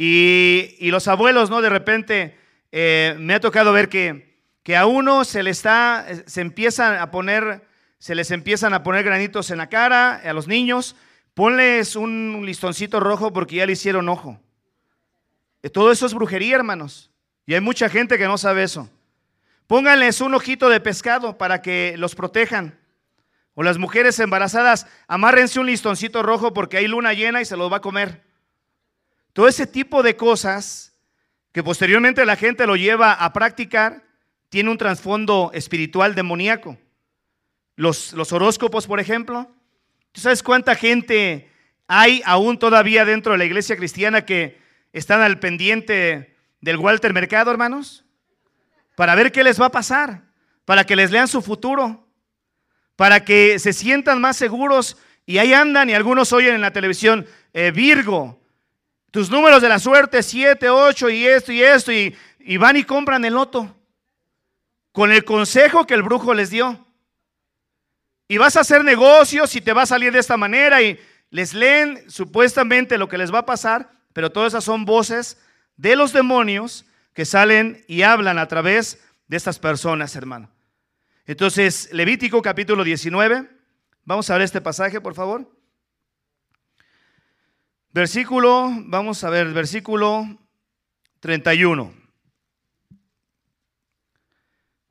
Y, 0.00 0.90
los 0.90 1.08
abuelos, 1.08 1.50
¿no? 1.50 1.60
De 1.60 1.68
repente 1.68 2.38
eh, 2.70 3.16
me 3.18 3.34
ha 3.34 3.40
tocado 3.40 3.72
ver 3.72 3.88
que, 3.88 4.40
que 4.62 4.76
a 4.76 4.86
uno 4.86 5.24
se 5.24 5.42
le 5.42 5.50
está, 5.50 6.06
se 6.26 6.40
empiezan 6.40 6.98
a 6.98 7.10
poner, 7.10 7.66
se 7.98 8.14
les 8.14 8.30
empiezan 8.30 8.72
a 8.74 8.84
poner 8.84 9.04
granitos 9.04 9.50
en 9.50 9.58
la 9.58 9.68
cara 9.68 10.14
a 10.14 10.32
los 10.32 10.46
niños. 10.46 10.94
Ponles 11.34 11.96
un 11.96 12.44
listoncito 12.46 13.00
rojo 13.00 13.32
porque 13.32 13.56
ya 13.56 13.66
le 13.66 13.72
hicieron 13.72 14.08
ojo. 14.08 14.40
Todo 15.72 15.90
eso 15.90 16.06
es 16.06 16.14
brujería, 16.14 16.54
hermanos. 16.54 17.10
Y 17.44 17.54
hay 17.54 17.60
mucha 17.60 17.88
gente 17.88 18.18
que 18.18 18.26
no 18.26 18.38
sabe 18.38 18.62
eso. 18.62 18.88
Pónganles 19.66 20.20
un 20.20 20.32
ojito 20.34 20.68
de 20.68 20.80
pescado 20.80 21.36
para 21.36 21.60
que 21.60 21.96
los 21.98 22.14
protejan. 22.14 22.78
O 23.54 23.64
las 23.64 23.78
mujeres 23.78 24.20
embarazadas, 24.20 24.86
amárrense 25.08 25.58
un 25.58 25.66
listoncito 25.66 26.22
rojo 26.22 26.54
porque 26.54 26.76
hay 26.76 26.86
luna 26.86 27.14
llena 27.14 27.40
y 27.40 27.44
se 27.44 27.56
los 27.56 27.72
va 27.72 27.78
a 27.78 27.80
comer. 27.80 28.27
Todo 29.38 29.46
ese 29.46 29.68
tipo 29.68 30.02
de 30.02 30.16
cosas 30.16 30.98
que 31.52 31.62
posteriormente 31.62 32.26
la 32.26 32.34
gente 32.34 32.66
lo 32.66 32.74
lleva 32.74 33.12
a 33.12 33.32
practicar, 33.32 34.02
tiene 34.48 34.68
un 34.68 34.78
trasfondo 34.78 35.52
espiritual 35.54 36.16
demoníaco. 36.16 36.76
Los, 37.76 38.14
los 38.14 38.32
horóscopos, 38.32 38.88
por 38.88 38.98
ejemplo. 38.98 39.48
¿Tú 40.10 40.20
sabes 40.20 40.42
cuánta 40.42 40.74
gente 40.74 41.48
hay 41.86 42.20
aún 42.24 42.58
todavía 42.58 43.04
dentro 43.04 43.30
de 43.30 43.38
la 43.38 43.44
iglesia 43.44 43.76
cristiana 43.76 44.26
que 44.26 44.58
están 44.92 45.20
al 45.20 45.38
pendiente 45.38 46.34
del 46.60 46.78
Walter 46.78 47.14
Mercado, 47.14 47.52
hermanos? 47.52 48.04
para 48.96 49.14
ver 49.14 49.30
qué 49.30 49.44
les 49.44 49.60
va 49.60 49.66
a 49.66 49.70
pasar, 49.70 50.24
para 50.64 50.82
que 50.82 50.96
les 50.96 51.12
lean 51.12 51.28
su 51.28 51.42
futuro, 51.42 52.08
para 52.96 53.24
que 53.24 53.60
se 53.60 53.72
sientan 53.72 54.20
más 54.20 54.36
seguros. 54.36 54.96
Y 55.26 55.38
ahí 55.38 55.52
andan 55.52 55.90
y 55.90 55.94
algunos 55.94 56.32
oyen 56.32 56.56
en 56.56 56.60
la 56.60 56.72
televisión, 56.72 57.24
eh, 57.52 57.70
Virgo, 57.70 58.37
tus 59.10 59.30
números 59.30 59.62
de 59.62 59.68
la 59.68 59.78
suerte, 59.78 60.22
7, 60.22 60.68
8 60.68 61.10
y 61.10 61.26
esto 61.26 61.52
y 61.52 61.62
esto, 61.62 61.92
y, 61.92 62.14
van 62.58 62.76
y 62.76 62.84
compran 62.84 63.24
el 63.24 63.34
loto 63.34 63.74
con 64.92 65.12
el 65.12 65.24
consejo 65.24 65.86
que 65.86 65.94
el 65.94 66.02
brujo 66.02 66.34
les 66.34 66.50
dio. 66.50 66.86
Y 68.26 68.36
vas 68.36 68.56
a 68.56 68.60
hacer 68.60 68.84
negocios 68.84 69.54
y 69.56 69.60
te 69.60 69.72
va 69.72 69.82
a 69.82 69.86
salir 69.86 70.12
de 70.12 70.18
esta 70.18 70.36
manera 70.36 70.82
y 70.82 70.98
les 71.30 71.54
leen 71.54 72.10
supuestamente 72.10 72.98
lo 72.98 73.08
que 73.08 73.18
les 73.18 73.32
va 73.32 73.40
a 73.40 73.46
pasar, 73.46 73.90
pero 74.12 74.30
todas 74.30 74.52
esas 74.52 74.64
son 74.64 74.84
voces 74.84 75.38
de 75.76 75.96
los 75.96 76.12
demonios 76.12 76.84
que 77.14 77.24
salen 77.24 77.84
y 77.86 78.02
hablan 78.02 78.38
a 78.38 78.48
través 78.48 79.02
de 79.28 79.36
estas 79.36 79.58
personas, 79.58 80.14
hermano. 80.16 80.50
Entonces, 81.26 81.90
Levítico 81.92 82.42
capítulo 82.42 82.84
19, 82.84 83.48
vamos 84.04 84.28
a 84.28 84.34
ver 84.34 84.42
este 84.42 84.60
pasaje, 84.60 85.00
por 85.00 85.14
favor. 85.14 85.57
Versículo, 87.98 88.70
vamos 88.84 89.24
a 89.24 89.28
ver, 89.28 89.52
versículo 89.52 90.24
31. 91.18 91.92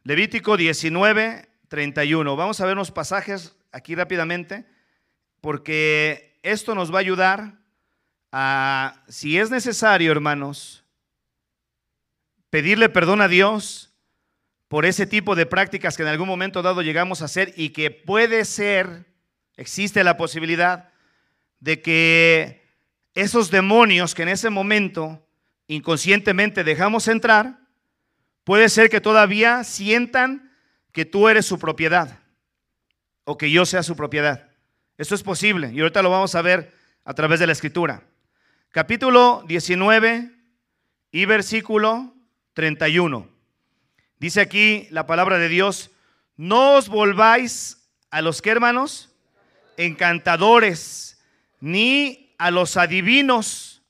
Levítico 0.04 0.58
19, 0.58 1.48
31. 1.70 2.36
Vamos 2.36 2.60
a 2.60 2.66
ver 2.66 2.74
unos 2.74 2.92
pasajes 2.92 3.56
aquí 3.72 3.96
rápidamente, 3.96 4.66
porque 5.40 6.38
esto 6.44 6.76
nos 6.76 6.92
va 6.92 6.98
a 6.98 7.00
ayudar 7.00 7.54
a, 8.34 9.02
si 9.08 9.40
es 9.40 9.52
necesario, 9.52 10.12
hermanos, 10.12 10.84
pedirle 12.50 12.90
perdón 12.90 13.22
a 13.22 13.30
Dios 13.30 13.96
por 14.68 14.86
ese 14.86 15.08
tipo 15.08 15.34
de 15.36 15.46
prácticas 15.46 15.96
que 15.96 16.04
en 16.04 16.10
algún 16.10 16.28
momento 16.28 16.62
dado 16.62 16.82
llegamos 16.82 17.22
a 17.22 17.26
hacer 17.26 17.54
y 17.56 17.70
que 17.70 17.90
puede 17.90 18.44
ser, 18.44 19.06
existe 19.56 20.04
la 20.04 20.18
posibilidad 20.18 20.92
de 21.62 21.82
que 21.82 22.67
esos 23.18 23.50
demonios 23.50 24.14
que 24.14 24.22
en 24.22 24.30
ese 24.30 24.52
momento 24.52 25.26
inconscientemente 25.66 26.64
dejamos 26.64 27.08
entrar, 27.08 27.58
puede 28.44 28.70
ser 28.70 28.92
que 28.92 29.02
todavía 29.02 29.64
sientan 29.64 30.54
que 30.92 31.04
tú 31.04 31.28
eres 31.28 31.48
su 31.48 31.58
propiedad 31.58 32.20
o 33.24 33.36
que 33.36 33.50
yo 33.50 33.66
sea 33.66 33.82
su 33.82 33.96
propiedad. 33.96 34.52
Esto 35.00 35.16
es 35.16 35.24
posible 35.24 35.72
y 35.74 35.80
ahorita 35.80 36.04
lo 36.04 36.12
vamos 36.12 36.36
a 36.36 36.44
ver 36.44 36.72
a 37.06 37.16
través 37.16 37.40
de 37.40 37.48
la 37.48 37.54
escritura. 37.54 38.04
Capítulo 38.70 39.44
19 39.48 40.32
y 41.12 41.26
versículo 41.26 42.14
31. 42.54 43.28
Dice 44.20 44.42
aquí 44.42 44.88
la 44.92 45.08
palabra 45.08 45.40
de 45.40 45.50
Dios, 45.50 45.90
no 46.36 46.76
os 46.76 46.88
volváis 46.88 47.90
a 48.12 48.22
los 48.22 48.44
que 48.44 48.52
hermanos, 48.52 49.10
encantadores, 49.76 51.20
ni 51.60 52.27
a 52.38 52.51
los 52.51 52.77
adivinos. 52.77 53.84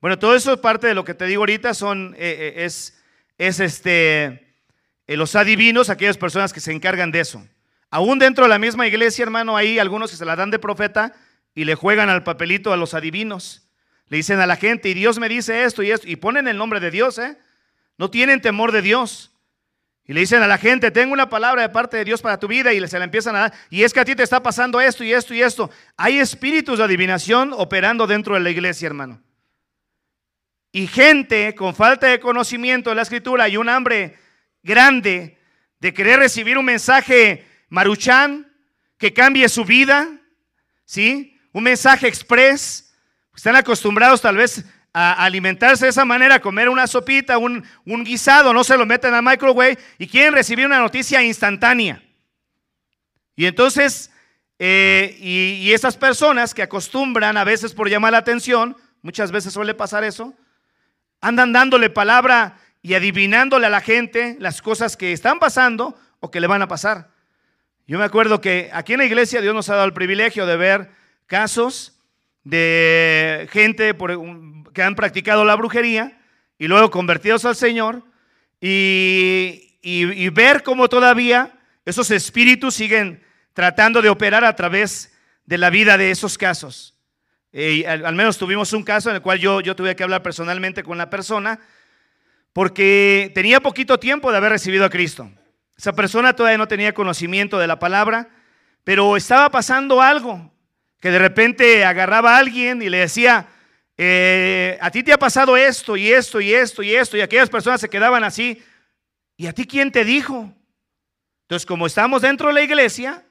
Bueno, 0.00 0.18
todo 0.18 0.34
eso 0.34 0.52
es 0.52 0.60
parte 0.60 0.86
de 0.86 0.94
lo 0.94 1.04
que 1.04 1.14
te 1.14 1.26
digo 1.26 1.42
ahorita, 1.42 1.74
son, 1.74 2.14
eh, 2.18 2.54
eh, 2.56 2.64
es, 2.64 3.02
es 3.38 3.60
este, 3.60 4.54
eh, 5.06 5.16
los 5.16 5.34
adivinos, 5.34 5.90
aquellas 5.90 6.18
personas 6.18 6.52
que 6.52 6.60
se 6.60 6.72
encargan 6.72 7.10
de 7.10 7.20
eso. 7.20 7.46
Aún 7.90 8.18
dentro 8.18 8.44
de 8.44 8.50
la 8.50 8.58
misma 8.58 8.86
iglesia, 8.86 9.22
hermano, 9.22 9.56
hay 9.56 9.78
algunos 9.78 10.10
que 10.10 10.16
se 10.16 10.24
la 10.24 10.36
dan 10.36 10.50
de 10.50 10.58
profeta 10.58 11.14
y 11.54 11.64
le 11.64 11.74
juegan 11.74 12.10
al 12.10 12.24
papelito 12.24 12.72
a 12.72 12.76
los 12.76 12.94
adivinos. 12.94 13.68
Le 14.08 14.18
dicen 14.18 14.38
a 14.40 14.46
la 14.46 14.56
gente, 14.56 14.88
y 14.88 14.94
Dios 14.94 15.18
me 15.18 15.28
dice 15.28 15.64
esto 15.64 15.82
y 15.82 15.90
esto, 15.90 16.06
y 16.08 16.16
ponen 16.16 16.46
el 16.46 16.58
nombre 16.58 16.80
de 16.80 16.90
Dios, 16.90 17.18
¿eh? 17.18 17.38
No 17.98 18.10
tienen 18.10 18.40
temor 18.40 18.72
de 18.72 18.82
Dios. 18.82 19.32
Y 20.08 20.12
le 20.12 20.20
dicen 20.20 20.42
a 20.42 20.46
la 20.46 20.56
gente, 20.56 20.90
tengo 20.92 21.12
una 21.12 21.28
palabra 21.28 21.62
de 21.62 21.68
parte 21.68 21.96
de 21.96 22.04
Dios 22.04 22.22
para 22.22 22.38
tu 22.38 22.46
vida 22.46 22.72
y 22.72 22.86
se 22.86 22.98
la 22.98 23.04
empiezan 23.04 23.34
a 23.34 23.40
dar. 23.40 23.54
Y 23.70 23.82
es 23.82 23.92
que 23.92 24.00
a 24.00 24.04
ti 24.04 24.14
te 24.14 24.22
está 24.22 24.40
pasando 24.40 24.80
esto 24.80 25.02
y 25.02 25.12
esto 25.12 25.34
y 25.34 25.42
esto. 25.42 25.68
Hay 25.96 26.18
espíritus 26.18 26.78
de 26.78 26.84
adivinación 26.84 27.52
operando 27.52 28.06
dentro 28.06 28.34
de 28.34 28.40
la 28.40 28.50
iglesia, 28.50 28.86
hermano. 28.86 29.20
Y 30.70 30.86
gente 30.86 31.54
con 31.56 31.74
falta 31.74 32.06
de 32.06 32.20
conocimiento 32.20 32.90
de 32.90 32.96
la 32.96 33.02
escritura 33.02 33.48
y 33.48 33.56
un 33.56 33.68
hambre 33.68 34.16
grande 34.62 35.38
de 35.80 35.92
querer 35.92 36.20
recibir 36.20 36.56
un 36.56 36.64
mensaje 36.64 37.44
maruchán 37.68 38.46
que 38.98 39.12
cambie 39.12 39.48
su 39.48 39.64
vida, 39.64 40.08
¿sí? 40.84 41.36
Un 41.52 41.64
mensaje 41.64 42.06
express. 42.06 42.94
Están 43.34 43.56
acostumbrados 43.56 44.20
tal 44.20 44.36
vez 44.36 44.64
a 44.98 45.12
alimentarse 45.26 45.84
de 45.84 45.90
esa 45.90 46.06
manera, 46.06 46.40
comer 46.40 46.70
una 46.70 46.86
sopita, 46.86 47.36
un, 47.36 47.62
guisado, 47.84 48.54
no 48.54 48.64
se 48.64 48.78
lo 48.78 48.86
meten 48.86 49.12
al 49.12 49.22
microwave 49.22 49.76
y 49.98 50.06
quieren 50.06 50.32
recibir 50.32 50.64
una 50.64 50.78
noticia 50.78 51.22
instantánea. 51.22 52.02
Y 53.34 53.44
entonces, 53.44 54.10
eh, 54.58 55.14
y, 55.20 55.70
esas 55.74 55.98
personas 55.98 56.54
que 56.54 56.62
acostumbran 56.62 57.36
a 57.36 57.44
veces 57.44 57.74
por 57.74 57.90
llamar 57.90 58.12
la 58.12 58.18
atención, 58.18 58.74
muchas 59.02 59.30
veces 59.30 59.52
suele 59.52 59.74
pasar 59.74 60.02
eso, 60.02 60.32
Andan 61.20 61.52
dándole 61.52 61.90
palabra 61.90 62.58
y 62.80 62.94
adivinándole 62.94 63.66
a 63.66 63.70
la 63.70 63.80
gente 63.80 64.36
las 64.38 64.62
cosas 64.62 64.96
que 64.96 65.12
están 65.12 65.38
pasando 65.38 65.98
o 66.20 66.30
que 66.30 66.40
le 66.40 66.46
van 66.46 66.62
a 66.62 66.68
pasar. 66.68 67.10
Yo 67.86 67.98
me 67.98 68.04
acuerdo 68.04 68.40
que 68.40 68.70
aquí 68.72 68.94
en 68.94 69.00
la 69.00 69.06
iglesia 69.06 69.40
Dios 69.40 69.54
nos 69.54 69.68
ha 69.68 69.74
dado 69.74 69.86
el 69.86 69.92
privilegio 69.92 70.46
de 70.46 70.56
ver 70.56 70.90
casos 71.26 71.98
de 72.44 73.48
gente 73.50 73.92
que 74.76 74.82
han 74.82 74.94
practicado 74.94 75.42
la 75.46 75.56
brujería 75.56 76.18
y 76.58 76.68
luego 76.68 76.90
convertidos 76.90 77.46
al 77.46 77.56
Señor 77.56 78.04
y, 78.60 80.28
ver 80.34 80.62
cómo 80.62 80.90
todavía 80.90 81.58
esos 81.86 82.10
espíritus 82.10 82.74
siguen 82.74 83.24
tratando 83.54 84.02
de 84.02 84.10
operar 84.10 84.44
a 84.44 84.54
través 84.54 85.16
de 85.46 85.56
la 85.56 85.70
vida 85.70 85.96
de 85.96 86.10
esos 86.10 86.36
casos. 86.36 86.94
Eh, 87.54 87.86
al, 87.86 88.14
menos 88.14 88.36
tuvimos 88.36 88.74
un 88.74 88.82
caso 88.82 89.08
en 89.08 89.16
el 89.16 89.22
cual 89.22 89.38
yo, 89.38 89.62
yo 89.62 89.74
tuve 89.74 89.96
que 89.96 90.02
hablar 90.02 90.22
personalmente 90.22 90.82
con 90.82 90.98
la 90.98 91.08
persona 91.08 91.58
porque 92.52 93.32
tenía 93.34 93.60
poquito 93.60 93.98
tiempo 93.98 94.30
de 94.30 94.36
haber 94.36 94.52
recibido 94.52 94.84
a 94.84 94.90
Cristo. 94.90 95.30
Esa 95.78 95.94
persona 95.94 96.34
todavía 96.34 96.58
no 96.58 96.68
tenía 96.68 96.92
conocimiento 96.92 97.58
de 97.58 97.66
la 97.66 97.78
palabra, 97.78 98.28
pero 98.84 99.16
estaba 99.16 99.50
pasando 99.50 100.02
algo, 100.02 100.52
que 101.00 101.10
de 101.10 101.18
repente 101.18 101.86
agarraba 101.86 102.36
a 102.36 102.38
alguien 102.38 102.82
y 102.82 102.90
le 102.90 102.98
decía, 102.98 103.48
eh, 103.98 104.78
a 104.80 104.90
ti 104.90 105.02
te 105.02 105.12
ha 105.12 105.18
pasado 105.18 105.56
esto 105.56 105.96
y 105.96 106.12
esto 106.12 106.40
y 106.40 106.52
esto 106.52 106.82
y 106.82 106.94
esto, 106.94 107.16
y 107.16 107.20
aquellas 107.20 107.48
personas 107.48 107.80
se 107.80 107.88
quedaban 107.88 108.24
así, 108.24 108.62
¿y 109.36 109.46
a 109.46 109.52
ti 109.52 109.66
quién 109.66 109.90
te 109.90 110.04
dijo? 110.04 110.52
Entonces, 111.42 111.64
como 111.64 111.86
estamos 111.86 112.22
dentro 112.22 112.48
de 112.48 112.54
la 112.54 112.62
iglesia, 112.62 113.24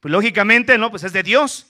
pues 0.00 0.12
lógicamente, 0.12 0.76
no, 0.78 0.90
pues 0.90 1.04
es 1.04 1.12
de 1.12 1.22
Dios. 1.22 1.66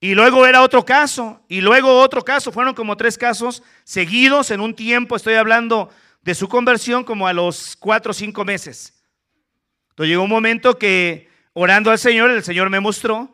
Y 0.00 0.14
luego 0.14 0.46
era 0.46 0.62
otro 0.62 0.84
caso, 0.84 1.40
y 1.48 1.60
luego 1.60 2.00
otro 2.00 2.22
caso, 2.22 2.52
fueron 2.52 2.74
como 2.74 2.96
tres 2.96 3.16
casos 3.16 3.62
seguidos 3.84 4.50
en 4.50 4.60
un 4.60 4.74
tiempo, 4.74 5.16
estoy 5.16 5.34
hablando 5.34 5.90
de 6.22 6.34
su 6.34 6.48
conversión 6.48 7.04
como 7.04 7.26
a 7.26 7.32
los 7.32 7.76
cuatro 7.76 8.10
o 8.10 8.14
cinco 8.14 8.44
meses. 8.44 8.94
Entonces 9.90 10.08
llegó 10.10 10.22
un 10.22 10.30
momento 10.30 10.78
que 10.78 11.28
orando 11.52 11.90
al 11.90 11.98
Señor, 11.98 12.30
el 12.30 12.42
Señor 12.42 12.70
me 12.70 12.80
mostró 12.80 13.32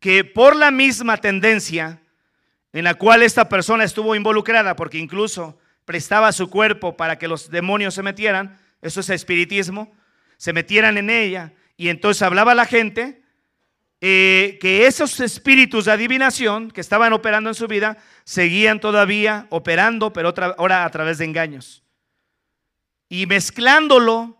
que 0.00 0.24
por 0.24 0.54
la 0.54 0.70
misma 0.70 1.16
tendencia 1.16 2.00
en 2.72 2.84
la 2.84 2.94
cual 2.94 3.22
esta 3.22 3.48
persona 3.48 3.84
estuvo 3.84 4.14
involucrada, 4.14 4.76
porque 4.76 4.98
incluso 4.98 5.58
prestaba 5.84 6.32
su 6.32 6.50
cuerpo 6.50 6.96
para 6.96 7.18
que 7.18 7.28
los 7.28 7.50
demonios 7.50 7.94
se 7.94 8.02
metieran, 8.02 8.58
eso 8.82 9.00
es 9.00 9.10
espiritismo, 9.10 9.92
se 10.36 10.52
metieran 10.52 10.98
en 10.98 11.10
ella, 11.10 11.54
y 11.76 11.88
entonces 11.88 12.22
hablaba 12.22 12.54
la 12.54 12.66
gente, 12.66 13.22
eh, 14.00 14.58
que 14.60 14.86
esos 14.86 15.20
espíritus 15.20 15.86
de 15.86 15.92
adivinación 15.92 16.70
que 16.70 16.82
estaban 16.82 17.12
operando 17.12 17.48
en 17.48 17.54
su 17.54 17.66
vida 17.66 17.96
seguían 18.24 18.78
todavía 18.78 19.46
operando, 19.48 20.12
pero 20.12 20.28
otra, 20.28 20.54
ahora 20.58 20.84
a 20.84 20.90
través 20.90 21.18
de 21.18 21.24
engaños. 21.24 21.82
Y 23.08 23.26
mezclándolo 23.26 24.36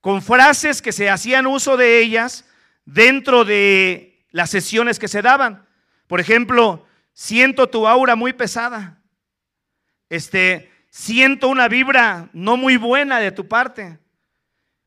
con 0.00 0.22
frases 0.22 0.80
que 0.80 0.92
se 0.92 1.10
hacían 1.10 1.46
uso 1.46 1.76
de 1.76 1.98
ellas 2.00 2.44
dentro 2.84 3.44
de 3.44 4.26
las 4.30 4.50
sesiones 4.50 4.98
que 4.98 5.08
se 5.08 5.22
daban. 5.22 5.66
Por 6.06 6.20
ejemplo, 6.20 6.86
siento 7.14 7.68
tu 7.68 7.86
aura 7.86 8.16
muy 8.16 8.34
pesada. 8.34 9.00
Este, 10.10 10.70
siento 10.90 11.48
una 11.48 11.68
vibra 11.68 12.28
no 12.34 12.58
muy 12.58 12.76
buena 12.76 13.18
de 13.18 13.32
tu 13.32 13.48
parte. 13.48 13.98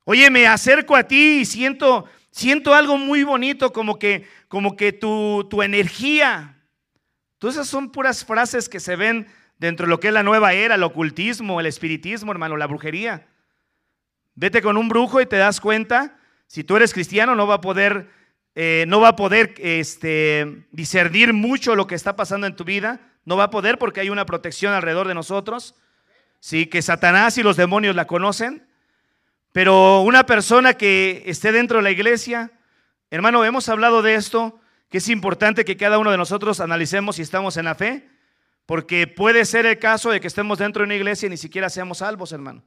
Oye, 0.03 0.29
me 0.29 0.45
acerco 0.45 0.95
a 0.95 1.03
ti 1.03 1.39
y 1.39 1.45
siento, 1.45 2.05
siento 2.29 2.75
algo 2.75 2.97
muy 2.97 3.23
bonito, 3.23 3.73
como 3.73 3.97
que, 3.97 4.27
como 4.47 4.75
que 4.75 4.93
tu, 4.93 5.47
tu 5.49 5.63
energía. 5.63 6.61
Todas 7.39 7.55
esas 7.55 7.67
son 7.67 7.91
puras 7.91 8.23
frases 8.23 8.69
que 8.69 8.79
se 8.79 8.95
ven 8.95 9.27
dentro 9.57 9.85
de 9.85 9.89
lo 9.89 9.99
que 9.99 10.07
es 10.09 10.13
la 10.13 10.23
nueva 10.23 10.53
era, 10.53 10.75
el 10.75 10.83
ocultismo, 10.83 11.59
el 11.59 11.65
espiritismo, 11.65 12.31
hermano, 12.31 12.57
la 12.57 12.67
brujería. 12.67 13.27
Vete 14.35 14.61
con 14.61 14.77
un 14.77 14.87
brujo 14.87 15.19
y 15.19 15.25
te 15.25 15.37
das 15.37 15.59
cuenta, 15.59 16.19
si 16.45 16.63
tú 16.63 16.75
eres 16.75 16.93
cristiano 16.93 17.35
no 17.35 17.47
va 17.47 17.55
a 17.55 17.61
poder, 17.61 18.09
eh, 18.59 18.85
no 18.87 18.99
va 18.99 19.09
a 19.09 19.15
poder 19.15 19.53
este, 19.59 20.65
discernir 20.71 21.31
mucho 21.31 21.75
lo 21.75 21.85
que 21.85 21.93
está 21.93 22.15
pasando 22.15 22.47
en 22.47 22.55
tu 22.55 22.63
vida, 22.63 22.99
no 23.23 23.37
va 23.37 23.43
a 23.43 23.49
poder 23.51 23.77
porque 23.77 23.99
hay 23.99 24.09
una 24.09 24.25
protección 24.25 24.73
alrededor 24.73 25.07
de 25.07 25.13
nosotros, 25.13 25.75
sí, 26.39 26.65
que 26.65 26.81
Satanás 26.81 27.37
y 27.37 27.43
los 27.43 27.55
demonios 27.55 27.95
la 27.95 28.07
conocen, 28.07 28.67
pero 29.51 30.01
una 30.01 30.25
persona 30.25 30.73
que 30.73 31.21
esté 31.27 31.51
dentro 31.51 31.77
de 31.77 31.83
la 31.83 31.91
iglesia, 31.91 32.51
hermano, 33.11 33.45
hemos 33.45 33.69
hablado 33.69 34.01
de 34.01 34.15
esto, 34.15 34.59
que 34.89 34.97
es 34.97 35.07
importante 35.07 35.63
que 35.63 35.77
cada 35.77 35.99
uno 35.99 36.09
de 36.09 36.17
nosotros 36.17 36.59
analicemos 36.59 37.17
si 37.17 37.21
estamos 37.21 37.57
en 37.57 37.65
la 37.65 37.75
fe, 37.75 38.09
porque 38.65 39.05
puede 39.05 39.45
ser 39.45 39.67
el 39.67 39.77
caso 39.77 40.09
de 40.09 40.19
que 40.19 40.25
estemos 40.25 40.57
dentro 40.57 40.81
de 40.81 40.85
una 40.85 40.95
iglesia 40.95 41.27
y 41.27 41.29
ni 41.29 41.37
siquiera 41.37 41.69
seamos 41.69 41.99
salvos, 41.99 42.31
hermano. 42.31 42.63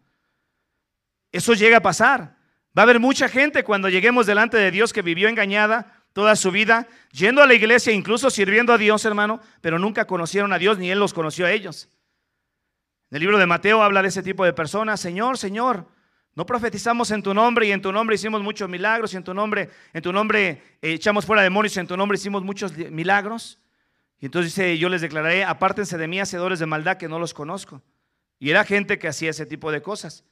Eso 1.33 1.53
llega 1.55 1.79
a 1.79 1.83
pasar. 1.83 2.37
Va 2.77 2.83
a 2.83 2.85
haber 2.85 3.01
mucha 3.01 3.29
gente 3.29 3.65
cuando 3.65 3.89
lleguemos 3.89 4.27
delante 4.27 4.57
de 4.57 4.71
Dios 4.71 4.93
que 4.93 5.03
vivió 5.03 5.29
engañada 5.29 6.01
toda 6.13 6.37
su 6.37 6.51
vida, 6.51 6.89
yendo 7.13 7.43
a 7.43 7.47
la 7.47 7.55
iglesia, 7.55 7.93
incluso 7.93 8.31
sirviendo 8.31 8.73
a 8.73 8.79
Dios, 8.79 9.05
hermano, 9.05 9.41
pero 9.61 9.79
nunca 9.79 10.07
conocieron 10.07 10.53
a 10.53 10.59
Dios 10.59 10.79
ni 10.79 10.91
Él 10.91 10.99
los 10.99 11.15
conoció 11.15 11.47
a 11.47 11.53
ellos. 11.53 11.89
En 13.11 13.17
el 13.17 13.21
libro 13.21 13.39
de 13.39 13.47
Mateo 13.47 13.83
habla 13.83 14.03
de 14.03 14.09
ese 14.09 14.23
tipo 14.23 14.45
de 14.45 14.53
personas. 14.53 15.01
Señor, 15.01 15.37
Señor, 15.37 15.87
no 16.35 16.47
profetizamos 16.47 17.11
en 17.11 17.23
tu 17.23 17.35
nombre 17.35 17.67
y 17.67 17.73
en 17.73 17.83
tu 17.83 17.91
nombre 17.93 18.15
hicimos 18.15 18.41
muchos 18.43 18.69
milagros 18.69 19.13
y 19.13 19.17
en 19.17 19.25
tu 19.25 19.35
nombre, 19.35 19.69
en 19.93 20.03
tu 20.03 20.13
nombre 20.13 20.63
eh, 20.81 20.93
echamos 20.93 21.27
fuera 21.27 21.43
demonios 21.43 21.77
y 21.77 21.81
en 21.81 21.89
tu 21.89 21.97
nombre 21.97 22.17
hicimos 22.17 22.45
muchos 22.45 22.77
milagros. 22.77 23.59
Y 24.21 24.27
entonces 24.27 24.55
dice, 24.55 24.79
yo 24.79 24.89
les 24.89 25.01
declararé, 25.01 25.45
apártense 25.45 25.99
de 25.99 26.07
mí, 26.07 26.21
hacedores 26.21 26.59
de 26.59 26.67
maldad, 26.67 26.99
que 26.99 27.09
no 27.09 27.19
los 27.19 27.35
conozco. 27.35 27.83
Y 28.39 28.51
era 28.51 28.65
gente 28.65 28.99
que 28.99 29.09
hacía 29.09 29.31
ese 29.31 29.47
tipo 29.47 29.73
de 29.73 29.83
cosas. 29.83 30.25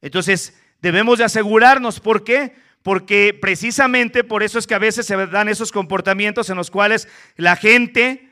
Entonces, 0.00 0.58
debemos 0.82 1.18
de 1.18 1.24
asegurarnos, 1.24 2.00
¿por 2.00 2.24
qué? 2.24 2.54
Porque 2.82 3.36
precisamente 3.38 4.24
por 4.24 4.42
eso 4.42 4.58
es 4.58 4.66
que 4.66 4.74
a 4.74 4.78
veces 4.78 5.06
se 5.06 5.16
dan 5.26 5.48
esos 5.48 5.72
comportamientos 5.72 6.48
en 6.50 6.56
los 6.56 6.70
cuales 6.70 7.08
la 7.36 7.56
gente 7.56 8.30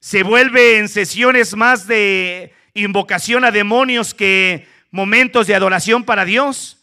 se 0.00 0.22
vuelve 0.22 0.78
en 0.78 0.88
sesiones 0.88 1.56
más 1.56 1.86
de 1.86 2.52
invocación 2.74 3.44
a 3.44 3.50
demonios 3.50 4.14
que 4.14 4.66
momentos 4.90 5.46
de 5.46 5.54
adoración 5.54 6.04
para 6.04 6.24
Dios. 6.24 6.78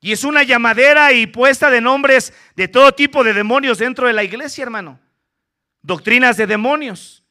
Y 0.00 0.12
es 0.12 0.24
una 0.24 0.42
llamadera 0.42 1.12
y 1.12 1.26
puesta 1.26 1.70
de 1.70 1.80
nombres 1.80 2.32
de 2.54 2.68
todo 2.68 2.92
tipo 2.92 3.24
de 3.24 3.34
demonios 3.34 3.78
dentro 3.78 4.06
de 4.06 4.12
la 4.12 4.24
iglesia, 4.24 4.62
hermano. 4.62 5.00
Doctrinas 5.82 6.36
de 6.36 6.46
demonios. 6.46 7.24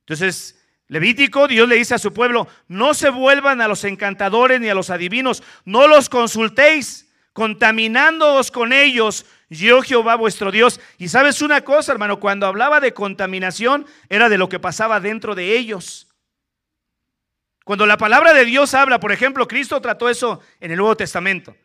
Entonces, 0.00 0.63
Levítico, 0.94 1.48
Dios 1.48 1.68
le 1.68 1.74
dice 1.74 1.96
a 1.96 1.98
su 1.98 2.14
pueblo, 2.14 2.46
no 2.68 2.94
se 2.94 3.10
vuelvan 3.10 3.60
a 3.60 3.66
los 3.66 3.82
encantadores 3.82 4.60
ni 4.60 4.68
a 4.68 4.76
los 4.76 4.90
adivinos, 4.90 5.42
no 5.64 5.88
los 5.88 6.08
consultéis, 6.08 7.12
contaminándoos 7.32 8.52
con 8.52 8.72
ellos, 8.72 9.26
yo 9.50 9.82
Jehová 9.82 10.14
vuestro 10.14 10.52
Dios. 10.52 10.80
Y 10.96 11.08
sabes 11.08 11.42
una 11.42 11.62
cosa, 11.62 11.90
hermano, 11.90 12.20
cuando 12.20 12.46
hablaba 12.46 12.78
de 12.78 12.94
contaminación, 12.94 13.86
era 14.08 14.28
de 14.28 14.38
lo 14.38 14.48
que 14.48 14.60
pasaba 14.60 15.00
dentro 15.00 15.34
de 15.34 15.58
ellos. 15.58 16.14
Cuando 17.64 17.86
la 17.86 17.96
palabra 17.96 18.32
de 18.32 18.44
Dios 18.44 18.72
habla, 18.72 19.00
por 19.00 19.10
ejemplo, 19.10 19.48
Cristo 19.48 19.80
trató 19.80 20.08
eso 20.08 20.42
en 20.60 20.70
el 20.70 20.76
Nuevo 20.76 20.96
Testamento, 20.96 21.56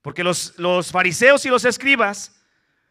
porque 0.00 0.24
los, 0.24 0.54
los 0.56 0.92
fariseos 0.92 1.44
y 1.44 1.50
los 1.50 1.66
escribas 1.66 2.42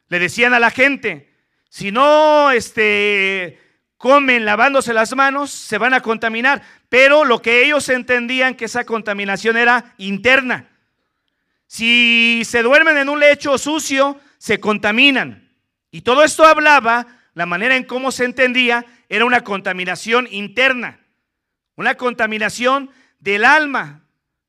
le 0.09 0.19
decían 0.19 0.53
a 0.53 0.59
la 0.59 0.69
gente, 0.69 1.33
si 1.69 1.91
no, 1.91 2.51
este 2.51 3.66
comen 3.97 4.45
lavándose 4.45 4.93
las 4.93 5.15
manos, 5.15 5.51
se 5.51 5.77
van 5.77 5.93
a 5.93 6.01
contaminar. 6.01 6.61
Pero 6.89 7.25
lo 7.25 7.41
que 7.41 7.65
ellos 7.65 7.89
entendían 7.89 8.55
que 8.55 8.65
esa 8.65 8.85
contaminación 8.85 9.57
era 9.57 9.93
interna. 9.97 10.69
Si 11.67 12.43
se 12.45 12.63
duermen 12.63 12.97
en 12.97 13.09
un 13.09 13.19
lecho 13.19 13.57
sucio, 13.57 14.19
se 14.37 14.59
contaminan. 14.59 15.51
Y 15.91 16.01
todo 16.01 16.23
esto 16.23 16.45
hablaba, 16.45 17.07
la 17.33 17.45
manera 17.45 17.75
en 17.75 17.83
cómo 17.83 18.11
se 18.11 18.25
entendía, 18.25 18.85
era 19.09 19.25
una 19.25 19.43
contaminación 19.43 20.27
interna. 20.31 20.99
Una 21.75 21.95
contaminación 21.95 22.89
del 23.19 23.45
alma 23.45 24.01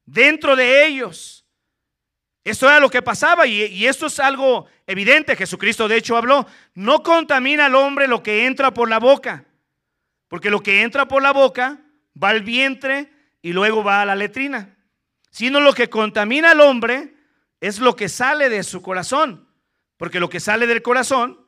dentro 0.04 0.56
de 0.56 0.86
ellos. 0.86 1.44
Esto 2.44 2.66
era 2.66 2.80
lo 2.80 2.88
que 2.88 3.02
pasaba 3.02 3.46
y, 3.46 3.64
y, 3.64 3.86
esto 3.86 4.06
es 4.06 4.18
algo 4.20 4.66
evidente. 4.88 5.36
Jesucristo 5.36 5.86
de 5.86 5.98
hecho 5.98 6.16
habló, 6.16 6.48
no 6.74 7.04
contamina 7.04 7.66
al 7.66 7.76
hombre 7.76 8.08
lo 8.08 8.24
que 8.24 8.46
entra 8.46 8.74
por 8.74 8.88
la 8.88 8.98
boca, 8.98 9.44
porque 10.26 10.50
lo 10.50 10.60
que 10.60 10.82
entra 10.82 11.06
por 11.06 11.22
la 11.22 11.32
boca 11.32 11.78
va 12.20 12.30
al 12.30 12.42
vientre 12.42 13.12
y 13.40 13.52
luego 13.52 13.84
va 13.84 14.02
a 14.02 14.04
la 14.04 14.16
letrina, 14.16 14.76
sino 15.30 15.60
lo 15.60 15.72
que 15.72 15.88
contamina 15.88 16.50
al 16.50 16.60
hombre 16.60 17.14
es 17.60 17.78
lo 17.78 17.94
que 17.94 18.08
sale 18.08 18.48
de 18.48 18.64
su 18.64 18.82
corazón, 18.82 19.48
porque 19.96 20.18
lo 20.18 20.28
que 20.28 20.40
sale 20.40 20.66
del 20.66 20.82
corazón, 20.82 21.46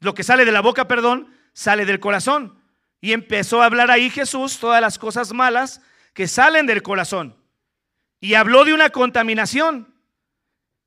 lo 0.00 0.14
que 0.14 0.22
sale 0.22 0.44
de 0.44 0.52
la 0.52 0.60
boca, 0.60 0.86
perdón, 0.86 1.34
sale 1.52 1.84
del 1.86 2.00
corazón. 2.00 2.58
Y 3.00 3.12
empezó 3.12 3.62
a 3.62 3.66
hablar 3.66 3.90
ahí 3.90 4.10
Jesús 4.10 4.58
todas 4.58 4.80
las 4.80 4.98
cosas 4.98 5.32
malas 5.32 5.80
que 6.12 6.28
salen 6.28 6.66
del 6.66 6.82
corazón. 6.82 7.36
Y 8.20 8.34
habló 8.34 8.64
de 8.64 8.74
una 8.74 8.90
contaminación. 8.90 9.91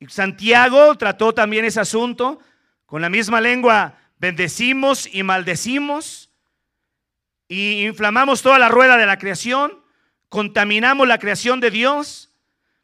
Santiago 0.08 0.94
trató 0.96 1.32
también 1.32 1.64
ese 1.64 1.80
asunto. 1.80 2.40
Con 2.84 3.02
la 3.02 3.08
misma 3.08 3.40
lengua 3.40 3.98
bendecimos 4.18 5.08
y 5.12 5.22
maldecimos 5.22 6.30
y 7.48 7.86
inflamamos 7.86 8.42
toda 8.42 8.58
la 8.58 8.68
rueda 8.68 8.96
de 8.96 9.06
la 9.06 9.18
creación. 9.18 9.84
contaminamos 10.28 11.06
la 11.06 11.18
creación 11.18 11.60
de 11.60 11.70
Dios, 11.70 12.34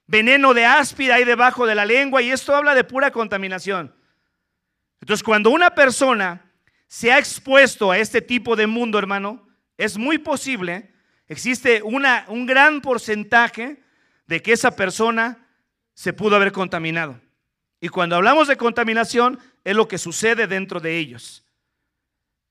veneno 0.07 0.55
de 0.55 0.64
áspida 0.64 1.16
ahí 1.16 1.25
debajo 1.25 1.66
de 1.66 1.75
la 1.75 1.85
lengua 1.85 2.22
y 2.22 2.31
esto 2.31 2.55
habla 2.55 2.75
de 2.75 2.85
pura 2.85 3.11
contaminación. 3.11 3.94
Entonces, 5.01 5.25
cuando 5.25 5.51
una 5.51 5.70
persona 5.70 6.53
se 6.87 7.11
ha 7.11 7.18
expuesto 7.18 7.90
a 7.90 7.98
este 7.98 8.22
tipo 8.22 8.55
de 8.55 8.68
mundo, 8.68 8.98
hermano, 8.98 9.48
es 9.77 9.98
muy 9.98 10.18
posible, 10.18 10.94
existe 11.27 11.83
una, 11.83 12.25
un 12.29 12.46
gran 12.46 12.81
porcentaje 12.81 13.83
de 14.27 14.40
que 14.40 14.53
esa 14.53 14.77
persona 14.77 15.41
se 15.94 16.12
pudo 16.12 16.37
haber 16.37 16.52
contaminado. 16.52 17.20
Y 17.81 17.88
cuando 17.88 18.16
hablamos 18.16 18.48
de 18.48 18.57
contaminación, 18.57 19.38
es 19.64 19.74
lo 19.74 19.88
que 19.88 19.98
sucede 19.98 20.46
dentro 20.46 20.81
de 20.81 20.98
ellos. 20.98 21.44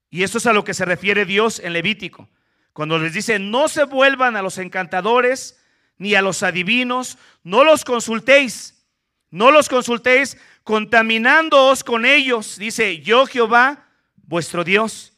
Y 0.09 0.23
eso 0.23 0.37
es 0.37 0.45
a 0.45 0.53
lo 0.53 0.63
que 0.63 0.73
se 0.73 0.85
refiere 0.85 1.25
Dios 1.25 1.59
en 1.59 1.73
Levítico. 1.73 2.29
Cuando 2.73 2.99
les 2.99 3.13
dice, 3.13 3.39
no 3.39 3.67
se 3.67 3.85
vuelvan 3.85 4.35
a 4.35 4.41
los 4.41 4.57
encantadores 4.57 5.57
ni 5.97 6.15
a 6.15 6.21
los 6.21 6.43
adivinos, 6.43 7.17
no 7.43 7.63
los 7.63 7.85
consultéis, 7.85 8.85
no 9.29 9.51
los 9.51 9.69
consultéis 9.69 10.37
contaminándoos 10.63 11.83
con 11.83 12.05
ellos, 12.05 12.57
dice 12.57 13.01
yo 13.01 13.25
Jehová, 13.25 13.87
vuestro 14.15 14.63
Dios. 14.63 15.13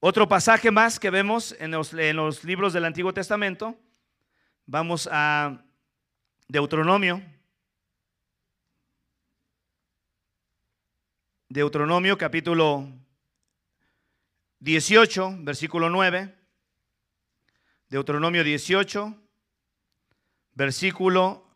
Otro 0.00 0.28
pasaje 0.28 0.70
más 0.70 1.00
que 1.00 1.10
vemos 1.10 1.56
en 1.58 1.72
los, 1.72 1.92
en 1.94 2.16
los 2.16 2.44
libros 2.44 2.72
del 2.72 2.84
Antiguo 2.84 3.12
Testamento, 3.14 3.76
vamos 4.66 5.08
a 5.10 5.63
Deuteronomio. 6.48 7.22
Deuteronomio 11.48 12.18
capítulo 12.18 12.86
18, 14.60 15.38
versículo 15.40 15.88
9. 15.88 16.34
Deuteronomio 17.88 18.44
18, 18.44 19.14
versículo 20.52 21.48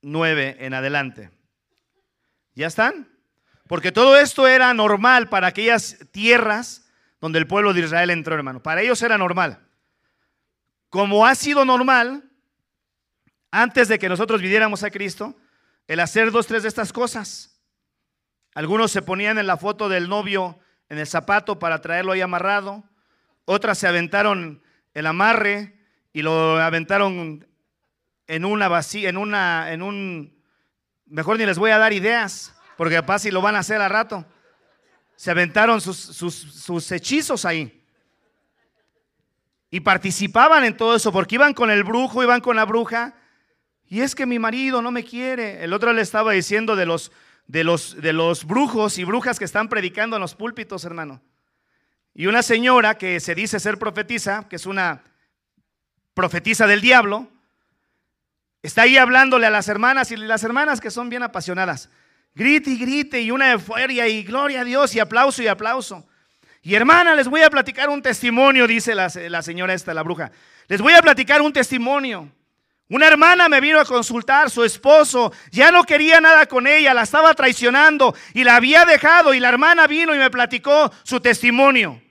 9 0.00 0.56
en 0.60 0.74
adelante. 0.74 1.30
¿Ya 2.54 2.66
están? 2.66 3.08
Porque 3.68 3.92
todo 3.92 4.16
esto 4.16 4.46
era 4.46 4.72
normal 4.72 5.28
para 5.28 5.48
aquellas 5.48 5.98
tierras 6.12 6.88
donde 7.20 7.38
el 7.38 7.46
pueblo 7.46 7.74
de 7.74 7.80
Israel 7.80 8.10
entró, 8.10 8.34
hermano. 8.34 8.62
Para 8.62 8.80
ellos 8.82 9.02
era 9.02 9.18
normal. 9.18 9.66
Como 10.88 11.26
ha 11.26 11.34
sido 11.34 11.64
normal, 11.64 12.31
antes 13.52 13.86
de 13.86 13.98
que 13.98 14.08
nosotros 14.08 14.40
viviéramos 14.40 14.82
a 14.82 14.90
Cristo, 14.90 15.36
el 15.86 16.00
hacer 16.00 16.32
dos, 16.32 16.46
tres 16.46 16.62
de 16.62 16.70
estas 16.70 16.92
cosas. 16.92 17.60
Algunos 18.54 18.90
se 18.90 19.02
ponían 19.02 19.38
en 19.38 19.46
la 19.46 19.58
foto 19.58 19.88
del 19.88 20.08
novio 20.08 20.58
en 20.88 20.98
el 20.98 21.06
zapato 21.06 21.58
para 21.58 21.80
traerlo 21.80 22.12
ahí 22.12 22.22
amarrado. 22.22 22.82
Otras 23.44 23.78
se 23.78 23.86
aventaron 23.86 24.62
el 24.94 25.06
amarre 25.06 25.78
y 26.12 26.22
lo 26.22 26.58
aventaron 26.58 27.46
en 28.26 28.44
una 28.44 28.68
vacía, 28.68 29.10
en 29.10 29.18
una, 29.18 29.70
en 29.72 29.82
un, 29.82 30.42
mejor 31.06 31.38
ni 31.38 31.44
les 31.44 31.58
voy 31.58 31.70
a 31.72 31.78
dar 31.78 31.92
ideas, 31.92 32.54
porque 32.78 32.94
capaz 32.94 33.20
si 33.20 33.30
lo 33.30 33.42
van 33.42 33.56
a 33.56 33.60
hacer 33.60 33.80
a 33.82 33.88
rato. 33.88 34.24
Se 35.16 35.30
aventaron 35.30 35.80
sus, 35.80 35.96
sus 35.98 36.90
hechizos 36.90 37.44
ahí. 37.44 37.84
Y 39.70 39.80
participaban 39.80 40.64
en 40.64 40.76
todo 40.76 40.96
eso, 40.96 41.12
porque 41.12 41.34
iban 41.34 41.52
con 41.52 41.70
el 41.70 41.84
brujo, 41.84 42.22
iban 42.22 42.40
con 42.40 42.56
la 42.56 42.64
bruja. 42.64 43.14
Y 43.92 44.00
es 44.00 44.14
que 44.14 44.24
mi 44.24 44.38
marido 44.38 44.80
no 44.80 44.90
me 44.90 45.04
quiere. 45.04 45.62
El 45.62 45.74
otro 45.74 45.92
le 45.92 46.00
estaba 46.00 46.32
diciendo 46.32 46.76
de 46.76 46.86
los 46.86 47.12
de 47.46 47.62
los, 47.62 48.00
de 48.00 48.14
los 48.14 48.46
brujos 48.46 48.96
y 48.96 49.04
brujas 49.04 49.38
que 49.38 49.44
están 49.44 49.68
predicando 49.68 50.16
en 50.16 50.22
los 50.22 50.34
púlpitos, 50.34 50.86
hermano. 50.86 51.20
Y 52.14 52.24
una 52.24 52.42
señora 52.42 52.96
que 52.96 53.20
se 53.20 53.34
dice 53.34 53.60
ser 53.60 53.78
profetisa, 53.78 54.48
que 54.48 54.56
es 54.56 54.64
una 54.64 55.02
profetisa 56.14 56.66
del 56.66 56.80
diablo, 56.80 57.28
está 58.62 58.80
ahí 58.80 58.96
hablándole 58.96 59.44
a 59.44 59.50
las 59.50 59.68
hermanas 59.68 60.10
y 60.10 60.16
las 60.16 60.42
hermanas 60.42 60.80
que 60.80 60.90
son 60.90 61.10
bien 61.10 61.22
apasionadas. 61.22 61.90
Grite 62.34 62.70
y 62.70 62.78
grite 62.78 63.20
y 63.20 63.30
una 63.30 63.52
euforia 63.52 64.08
y 64.08 64.22
gloria 64.22 64.62
a 64.62 64.64
Dios 64.64 64.94
y 64.94 65.00
aplauso 65.00 65.42
y 65.42 65.48
aplauso. 65.48 66.08
Y 66.62 66.76
hermana, 66.76 67.14
les 67.14 67.28
voy 67.28 67.42
a 67.42 67.50
platicar 67.50 67.90
un 67.90 68.00
testimonio, 68.00 68.66
dice 68.66 68.94
la, 68.94 69.12
la 69.28 69.42
señora 69.42 69.74
esta, 69.74 69.92
la 69.92 70.02
bruja. 70.02 70.32
Les 70.66 70.80
voy 70.80 70.94
a 70.94 71.02
platicar 71.02 71.42
un 71.42 71.52
testimonio. 71.52 72.32
Una 72.92 73.06
hermana 73.06 73.48
me 73.48 73.62
vino 73.62 73.80
a 73.80 73.86
consultar, 73.86 74.50
su 74.50 74.64
esposo 74.64 75.32
ya 75.50 75.72
no 75.72 75.82
quería 75.82 76.20
nada 76.20 76.44
con 76.44 76.66
ella, 76.66 76.92
la 76.92 77.04
estaba 77.04 77.32
traicionando 77.32 78.14
y 78.34 78.44
la 78.44 78.56
había 78.56 78.84
dejado 78.84 79.32
y 79.32 79.40
la 79.40 79.48
hermana 79.48 79.86
vino 79.86 80.14
y 80.14 80.18
me 80.18 80.28
platicó 80.28 80.92
su 81.02 81.18
testimonio. 81.18 82.02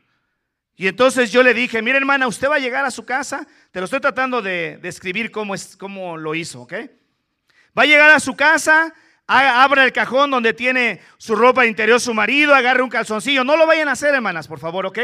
Y 0.75 0.87
entonces 0.87 1.31
yo 1.31 1.43
le 1.43 1.53
dije, 1.53 1.83
mire 1.83 1.97
hermana, 1.97 2.27
usted 2.27 2.49
va 2.49 2.55
a 2.55 2.59
llegar 2.59 2.83
a 2.83 2.89
su 2.89 3.05
casa, 3.05 3.45
te 3.69 3.79
lo 3.79 3.85
estoy 3.85 3.99
tratando 3.99 4.41
de 4.41 4.79
describir 4.81 5.29
cómo, 5.29 5.53
es, 5.53 5.77
cómo 5.77 6.17
lo 6.17 6.33
hizo, 6.33 6.61
¿ok? 6.61 6.73
Va 7.77 7.83
a 7.83 7.85
llegar 7.85 8.09
a 8.09 8.19
su 8.19 8.35
casa, 8.35 8.91
abra 9.27 9.83
el 9.83 9.93
cajón 9.93 10.31
donde 10.31 10.55
tiene 10.55 10.99
su 11.19 11.35
ropa 11.35 11.67
interior 11.67 12.01
su 12.01 12.15
marido, 12.15 12.55
agarre 12.55 12.81
un 12.81 12.89
calzoncillo, 12.89 13.43
no 13.43 13.55
lo 13.55 13.67
vayan 13.67 13.87
a 13.87 13.91
hacer 13.91 14.15
hermanas, 14.15 14.47
por 14.47 14.57
favor, 14.57 14.87
¿ok? 14.87 14.97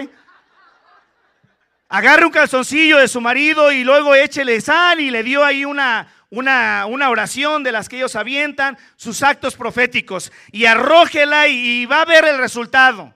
Agarre 1.90 2.26
un 2.26 2.32
calzoncillo 2.32 2.98
de 2.98 3.08
su 3.08 3.22
marido 3.22 3.72
y 3.72 3.84
luego 3.84 4.16
échele 4.16 4.60
sal 4.62 5.00
y 5.00 5.12
le 5.12 5.24
dio 5.24 5.44
ahí 5.44 5.66
una, 5.66 6.14
una, 6.30 6.86
una, 6.86 7.10
oración 7.10 7.64
de 7.64 7.72
las 7.72 7.88
que 7.88 7.98
ellos 7.98 8.16
avientan, 8.16 8.78
sus 8.96 9.24
actos 9.24 9.56
proféticos, 9.56 10.32
y 10.52 10.66
arrójela 10.66 11.48
y, 11.48 11.82
y 11.82 11.86
va 11.86 12.02
a 12.02 12.06
ver 12.06 12.26
el 12.26 12.38
resultado. 12.38 13.14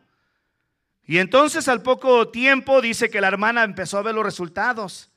Y 1.04 1.18
entonces 1.18 1.68
al 1.68 1.82
poco 1.82 2.30
tiempo 2.30 2.82
dice 2.82 3.10
que 3.10 3.22
la 3.22 3.28
hermana 3.28 3.64
empezó 3.64 3.98
a 3.98 4.04
ver 4.04 4.16
los 4.16 4.24
resultados. 4.24 5.12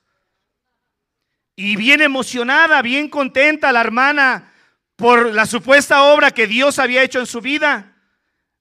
Y 1.57 1.77
bien 1.77 2.01
emocionada, 2.01 2.83
bien 2.83 3.09
contenta 3.09 3.71
la 3.71 3.81
hermana 3.81 4.53
por 4.97 5.33
la 5.33 5.47
supuesta 5.47 6.03
obra 6.03 6.33
que 6.33 6.49
Dios 6.49 6.81
había 6.81 7.03
hecho 7.03 7.21
en 7.21 7.27
su 7.27 7.41
vida. 7.41 7.94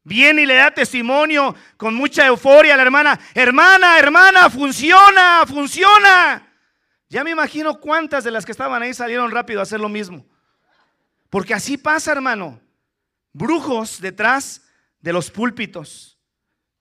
Viene 0.04 0.42
y 0.42 0.46
le 0.46 0.56
da 0.56 0.72
testimonio 0.72 1.56
con 1.78 1.96
mucha 1.96 2.26
euforia 2.28 2.74
a 2.74 2.78
la 2.78 2.84
hermana. 2.84 3.20
Hermana, 3.34 3.98
hermana, 3.98 4.50
funciona, 4.50 5.46
funciona. 5.48 6.46
Ya 7.08 7.24
me 7.24 7.32
imagino 7.32 7.80
cuántas 7.80 8.24
de 8.24 8.32
las 8.32 8.46
que 8.46 8.52
estaban 8.52 8.82
ahí 8.82 8.94
salieron 8.94 9.32
rápido 9.32 9.60
a 9.60 9.64
hacer 9.64 9.80
lo 9.80 9.88
mismo. 9.88 10.26
Porque 11.30 11.54
así 11.54 11.78
pasa, 11.78 12.12
hermano. 12.12 12.60
Brujos 13.32 14.02
detrás 14.02 14.62
de 15.00 15.14
los 15.14 15.32
púlpitos, 15.32 16.20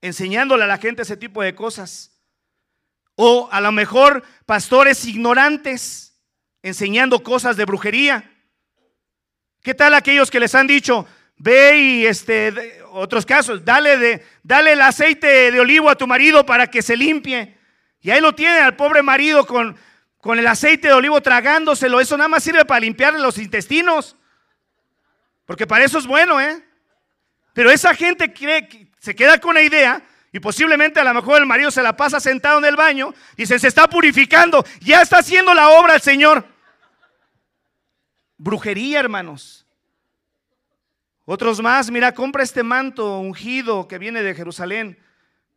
enseñándole 0.00 0.64
a 0.64 0.66
la 0.66 0.78
gente 0.78 1.02
ese 1.02 1.16
tipo 1.16 1.42
de 1.42 1.54
cosas. 1.54 2.20
O 3.14 3.48
a 3.52 3.60
lo 3.60 3.72
mejor 3.72 4.24
pastores 4.46 5.04
ignorantes, 5.04 6.20
enseñando 6.62 7.22
cosas 7.22 7.56
de 7.56 7.64
brujería. 7.64 8.30
¿Qué 9.62 9.74
tal 9.74 9.94
aquellos 9.94 10.30
que 10.30 10.40
les 10.40 10.54
han 10.54 10.66
dicho, 10.66 11.06
ve 11.42 11.76
y 11.76 12.06
este, 12.06 12.80
otros 12.92 13.26
casos, 13.26 13.64
dale, 13.64 13.98
de, 13.98 14.24
dale 14.44 14.74
el 14.74 14.80
aceite 14.80 15.50
de 15.50 15.58
olivo 15.58 15.90
a 15.90 15.96
tu 15.96 16.06
marido 16.06 16.46
para 16.46 16.68
que 16.68 16.82
se 16.82 16.96
limpie. 16.96 17.58
Y 18.00 18.10
ahí 18.10 18.20
lo 18.20 18.32
tiene 18.32 18.60
al 18.60 18.76
pobre 18.76 19.02
marido 19.02 19.44
con, 19.44 19.76
con 20.18 20.38
el 20.38 20.46
aceite 20.46 20.86
de 20.86 20.94
olivo 20.94 21.20
tragándoselo. 21.20 22.00
Eso 22.00 22.16
nada 22.16 22.28
más 22.28 22.44
sirve 22.44 22.64
para 22.64 22.78
limpiarle 22.80 23.18
los 23.18 23.38
intestinos. 23.38 24.16
Porque 25.44 25.66
para 25.66 25.84
eso 25.84 25.98
es 25.98 26.06
bueno, 26.06 26.40
¿eh? 26.40 26.64
Pero 27.52 27.72
esa 27.72 27.92
gente 27.92 28.32
se 29.00 29.16
queda 29.16 29.38
con 29.38 29.54
la 29.54 29.62
idea 29.62 30.00
y 30.30 30.38
posiblemente 30.38 31.00
a 31.00 31.04
lo 31.04 31.12
mejor 31.12 31.40
el 31.40 31.46
marido 31.46 31.72
se 31.72 31.82
la 31.82 31.96
pasa 31.96 32.20
sentado 32.20 32.60
en 32.60 32.66
el 32.66 32.76
baño. 32.76 33.12
Dice, 33.36 33.58
se 33.58 33.66
está 33.66 33.90
purificando. 33.90 34.64
Ya 34.80 35.02
está 35.02 35.18
haciendo 35.18 35.54
la 35.54 35.70
obra 35.70 35.96
el 35.96 36.00
Señor. 36.00 36.46
Brujería, 38.38 39.00
hermanos. 39.00 39.61
Otros 41.24 41.60
más, 41.62 41.90
mira, 41.90 42.12
compra 42.12 42.42
este 42.42 42.62
manto 42.62 43.18
ungido 43.20 43.86
que 43.86 43.98
viene 43.98 44.22
de 44.22 44.34
Jerusalén 44.34 44.98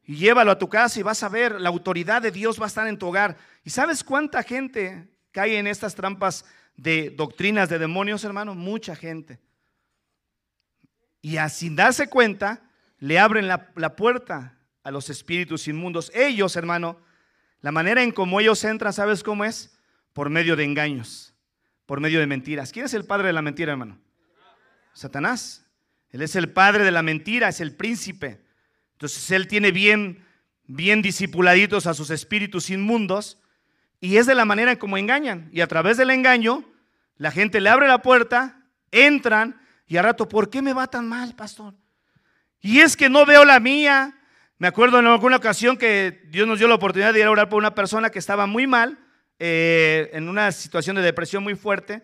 y 0.03 0.15
llévalo 0.15 0.51
a 0.51 0.59
tu 0.59 0.69
casa 0.69 0.99
y 0.99 1.03
vas 1.03 1.23
a 1.23 1.29
ver, 1.29 1.59
la 1.59 1.69
autoridad 1.69 2.21
de 2.21 2.31
Dios 2.31 2.59
va 2.59 2.65
a 2.65 2.67
estar 2.67 2.87
en 2.87 2.99
tu 2.99 3.07
hogar. 3.07 3.37
¿Y 3.63 3.71
sabes 3.71 4.03
cuánta 4.03 4.43
gente 4.43 5.07
cae 5.31 5.57
en 5.57 5.65
estas 5.65 5.95
trampas 5.95 6.45
de 6.75 7.09
doctrinas 7.09 7.69
de 7.69 7.79
demonios, 7.79 8.23
hermano? 8.23 8.53
Mucha 8.53 8.95
gente. 8.95 9.39
Y 11.21 11.37
sin 11.49 11.75
darse 11.75 12.07
cuenta, 12.07 12.61
le 12.99 13.17
abren 13.17 13.47
la, 13.47 13.71
la 13.75 13.95
puerta 13.95 14.59
a 14.83 14.91
los 14.91 15.09
espíritus 15.09 15.67
inmundos. 15.67 16.11
Ellos, 16.13 16.55
hermano, 16.55 16.99
la 17.61 17.71
manera 17.71 18.03
en 18.03 18.11
cómo 18.11 18.39
ellos 18.39 18.63
entran, 18.63 18.93
¿sabes 18.93 19.23
cómo 19.23 19.43
es? 19.43 19.75
Por 20.13 20.29
medio 20.29 20.55
de 20.55 20.63
engaños, 20.63 21.33
por 21.87 21.99
medio 21.99 22.19
de 22.19 22.27
mentiras. 22.27 22.71
¿Quién 22.71 22.85
es 22.85 22.93
el 22.93 23.05
padre 23.05 23.27
de 23.27 23.33
la 23.33 23.41
mentira, 23.41 23.71
hermano? 23.71 24.04
Satanás. 24.95 25.65
Él 26.09 26.21
es 26.21 26.35
el 26.35 26.51
padre 26.51 26.83
de 26.83 26.91
la 26.91 27.03
mentira, 27.03 27.49
es 27.49 27.59
el 27.59 27.75
príncipe. 27.75 28.41
Entonces 28.93 29.29
él 29.29 29.47
tiene 29.47 29.71
bien, 29.71 30.25
bien 30.65 31.01
disipuladitos 31.01 31.85
a 31.85 31.93
sus 31.93 32.09
espíritus 32.09 32.69
inmundos 32.69 33.37
y 33.99 34.17
es 34.17 34.25
de 34.25 34.35
la 34.35 34.45
manera 34.45 34.71
en 34.71 34.77
como 34.77 34.97
engañan. 34.97 35.49
Y 35.51 35.61
a 35.61 35.67
través 35.67 35.97
del 35.97 36.09
engaño, 36.09 36.63
la 37.17 37.31
gente 37.31 37.59
le 37.59 37.69
abre 37.69 37.87
la 37.87 38.01
puerta, 38.01 38.63
entran 38.91 39.59
y 39.87 39.97
a 39.97 40.01
rato, 40.01 40.27
¿por 40.27 40.49
qué 40.49 40.61
me 40.61 40.73
va 40.73 40.87
tan 40.87 41.07
mal, 41.07 41.35
pastor? 41.35 41.75
Y 42.61 42.79
es 42.79 42.95
que 42.95 43.09
no 43.09 43.25
veo 43.25 43.45
la 43.45 43.59
mía, 43.59 44.15
Me 44.57 44.69
acuerdo 44.69 44.99
en 44.99 45.05
alguna 45.05 45.35
ocasión 45.35 45.75
que 45.75 46.23
Dios 46.29 46.47
nos 46.47 46.59
dio 46.59 46.69
la 46.69 46.75
oportunidad 46.75 47.11
de 47.11 47.19
ir 47.19 47.25
a 47.25 47.31
orar 47.31 47.49
por 47.49 47.59
una 47.59 47.75
persona 47.75 48.09
que 48.09 48.19
estaba 48.19 48.45
muy 48.45 48.67
mal, 48.67 48.97
eh, 49.37 50.09
en 50.13 50.29
una 50.29 50.49
situación 50.53 50.95
de 50.95 51.01
depresión 51.01 51.43
muy 51.43 51.55
fuerte, 51.55 52.03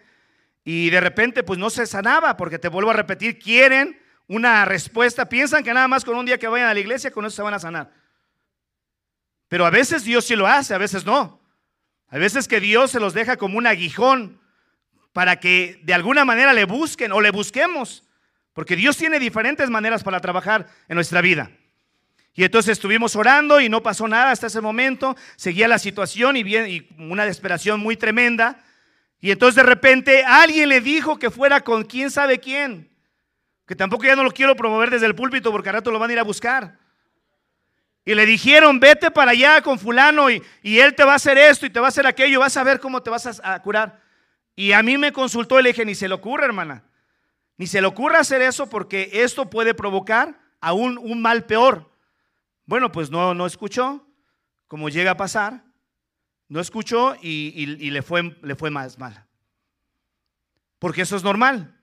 y 0.63 0.89
de 0.89 1.01
repente 1.01 1.43
pues 1.43 1.59
no 1.59 1.69
se 1.69 1.85
sanaba, 1.85 2.37
porque 2.37 2.59
te 2.59 2.69
vuelvo 2.69 2.91
a 2.91 2.95
repetir, 2.95 3.39
quieren 3.39 3.99
una 4.27 4.65
respuesta, 4.65 5.27
piensan 5.27 5.63
que 5.63 5.73
nada 5.73 5.87
más 5.87 6.05
con 6.05 6.15
un 6.15 6.25
día 6.25 6.37
que 6.37 6.47
vayan 6.47 6.69
a 6.69 6.73
la 6.73 6.79
iglesia, 6.79 7.11
con 7.11 7.25
eso 7.25 7.35
se 7.35 7.41
van 7.41 7.53
a 7.53 7.59
sanar. 7.59 7.91
Pero 9.47 9.65
a 9.65 9.69
veces 9.69 10.05
Dios 10.05 10.25
sí 10.25 10.35
lo 10.35 10.47
hace, 10.47 10.73
a 10.73 10.77
veces 10.77 11.05
no. 11.05 11.41
A 12.07 12.17
veces 12.17 12.47
que 12.47 12.59
Dios 12.59 12.91
se 12.91 12.99
los 12.99 13.13
deja 13.13 13.37
como 13.37 13.57
un 13.57 13.67
aguijón 13.67 14.39
para 15.11 15.39
que 15.39 15.81
de 15.83 15.93
alguna 15.93 16.23
manera 16.23 16.53
le 16.53 16.65
busquen 16.65 17.11
o 17.11 17.19
le 17.19 17.31
busquemos. 17.31 18.07
Porque 18.53 18.75
Dios 18.75 18.97
tiene 18.97 19.19
diferentes 19.19 19.69
maneras 19.69 20.03
para 20.03 20.19
trabajar 20.19 20.67
en 20.87 20.95
nuestra 20.95 21.21
vida. 21.21 21.51
Y 22.33 22.43
entonces 22.45 22.73
estuvimos 22.73 23.15
orando 23.15 23.59
y 23.59 23.67
no 23.67 23.83
pasó 23.83 24.07
nada 24.07 24.31
hasta 24.31 24.47
ese 24.47 24.61
momento. 24.61 25.17
Seguía 25.35 25.67
la 25.67 25.79
situación 25.79 26.37
y, 26.37 26.43
bien, 26.43 26.69
y 26.69 26.87
una 26.97 27.25
desesperación 27.25 27.79
muy 27.79 27.97
tremenda. 27.97 28.63
Y 29.21 29.29
entonces 29.29 29.55
de 29.55 29.63
repente 29.63 30.23
alguien 30.25 30.67
le 30.67 30.81
dijo 30.81 31.19
que 31.19 31.29
fuera 31.29 31.61
con 31.61 31.83
quién 31.83 32.09
sabe 32.09 32.39
quién. 32.39 32.89
Que 33.67 33.75
tampoco 33.75 34.03
ya 34.03 34.15
no 34.15 34.23
lo 34.23 34.31
quiero 34.31 34.55
promover 34.55 34.89
desde 34.89 35.05
el 35.05 35.15
púlpito 35.15 35.51
porque 35.51 35.69
al 35.69 35.75
rato 35.75 35.91
lo 35.91 35.99
van 35.99 36.09
a 36.09 36.13
ir 36.13 36.19
a 36.19 36.23
buscar. 36.23 36.79
Y 38.03 38.15
le 38.15 38.25
dijeron, 38.25 38.79
vete 38.79 39.11
para 39.11 39.31
allá 39.31 39.61
con 39.61 39.77
fulano 39.77 40.31
y, 40.31 40.41
él 40.63 40.95
te 40.95 41.03
va 41.03 41.13
a 41.13 41.17
hacer 41.17 41.37
esto 41.37 41.67
y 41.67 41.69
te 41.69 41.79
va 41.79 41.85
a 41.85 41.89
hacer 41.89 42.07
aquello, 42.07 42.39
vas 42.39 42.57
a 42.57 42.63
ver 42.63 42.79
cómo 42.79 43.03
te 43.03 43.11
vas 43.11 43.39
a, 43.39 43.53
a 43.53 43.61
curar. 43.61 44.01
Y 44.55 44.71
a 44.71 44.81
mí 44.81 44.97
me 44.97 45.13
consultó 45.13 45.59
y 45.59 45.63
le 45.63 45.69
dije, 45.69 45.85
ni 45.85 45.93
se 45.93 46.07
le 46.07 46.15
ocurre, 46.15 46.45
hermana. 46.45 46.83
Ni 47.57 47.67
se 47.67 47.79
le 47.79 47.85
ocurre 47.85 48.17
hacer 48.17 48.41
eso 48.41 48.67
porque 48.67 49.11
esto 49.13 49.51
puede 49.51 49.75
provocar 49.75 50.39
aún 50.59 50.97
un 50.97 51.21
mal 51.21 51.45
peor. 51.45 51.91
Bueno, 52.65 52.91
pues 52.91 53.11
no, 53.11 53.35
no 53.35 53.45
escuchó, 53.45 54.03
como 54.67 54.89
llega 54.89 55.11
a 55.11 55.17
pasar, 55.17 55.63
no 56.51 56.59
escuchó 56.59 57.15
y, 57.21 57.65
le, 57.65 58.01
fue, 58.01 58.35
le 58.41 58.55
fue 58.57 58.69
más 58.71 58.99
mal. 58.99 59.25
Porque 60.79 61.03
eso 61.03 61.15
es 61.15 61.23
normal. 61.23 61.79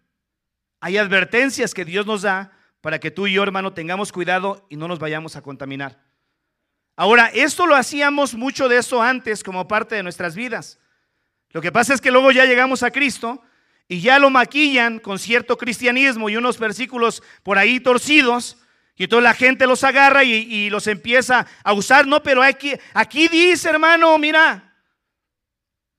Hay 0.80 0.98
advertencias 0.98 1.72
que 1.72 1.86
Dios 1.86 2.04
nos 2.04 2.20
da 2.20 2.52
para 2.82 2.98
que 2.98 3.10
tú 3.10 3.26
y 3.26 3.32
yo, 3.32 3.42
hermano, 3.42 3.72
tengamos 3.72 4.12
cuidado 4.12 4.66
y 4.68 4.76
no 4.76 4.86
nos 4.86 4.98
vayamos 4.98 5.36
a 5.36 5.40
contaminar. 5.40 6.04
Ahora, 6.96 7.30
esto 7.32 7.66
lo 7.66 7.76
hacíamos 7.76 8.34
mucho 8.34 8.68
de 8.68 8.76
eso 8.76 9.00
antes 9.00 9.42
como 9.42 9.66
parte 9.66 9.94
de 9.94 10.02
nuestras 10.02 10.36
vidas. 10.36 10.78
Lo 11.48 11.62
que 11.62 11.72
pasa 11.72 11.94
es 11.94 12.02
que 12.02 12.10
luego 12.10 12.30
ya 12.30 12.44
llegamos 12.44 12.82
a 12.82 12.90
Cristo 12.90 13.42
y 13.88 14.02
ya 14.02 14.18
lo 14.18 14.28
maquillan 14.28 14.98
con 14.98 15.18
cierto 15.18 15.56
cristianismo 15.56 16.28
y 16.28 16.36
unos 16.36 16.58
versículos 16.58 17.22
por 17.42 17.56
ahí 17.56 17.80
torcidos. 17.80 18.58
Y 18.98 19.06
toda 19.06 19.22
la 19.22 19.34
gente 19.34 19.66
los 19.68 19.84
agarra 19.84 20.24
y, 20.24 20.68
los 20.70 20.88
empieza 20.88 21.46
a 21.62 21.72
usar. 21.72 22.06
No, 22.08 22.20
pero 22.20 22.42
aquí, 22.42 22.74
aquí 22.92 23.28
dice, 23.28 23.70
hermano, 23.70 24.18
mira. 24.18 24.64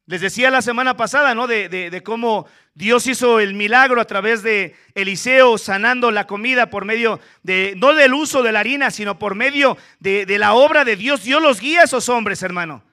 Les 0.05 0.21
decía 0.21 0.49
la 0.49 0.61
semana 0.61 0.97
pasada, 0.97 1.33
¿no? 1.33 1.47
De, 1.47 1.69
de, 1.69 2.03
cómo 2.03 2.47
Dios 2.73 3.07
hizo 3.07 3.39
el 3.39 3.53
milagro 3.53 4.01
a 4.01 4.05
través 4.05 4.43
de 4.43 4.75
Eliseo 4.95 5.57
sanando 5.57 6.11
la 6.11 6.25
comida 6.25 6.71
por 6.71 6.83
medio 6.83 7.21
de, 7.43 7.75
no 7.77 7.93
del 7.93 8.15
uso 8.15 8.41
de 8.41 8.51
la 8.51 8.59
harina, 8.59 8.91
sino 8.91 9.17
por 9.17 9.35
medio 9.35 9.77
de, 9.99 10.25
de 10.25 10.37
la 10.39 10.53
obra 10.53 10.83
de 10.83 10.95
Dios. 10.95 11.23
Dios 11.23 11.41
los 11.41 11.61
guía 11.61 11.81
a 11.81 11.83
esos 11.85 12.09
hombres, 12.09 12.43
hermano. 12.43 12.83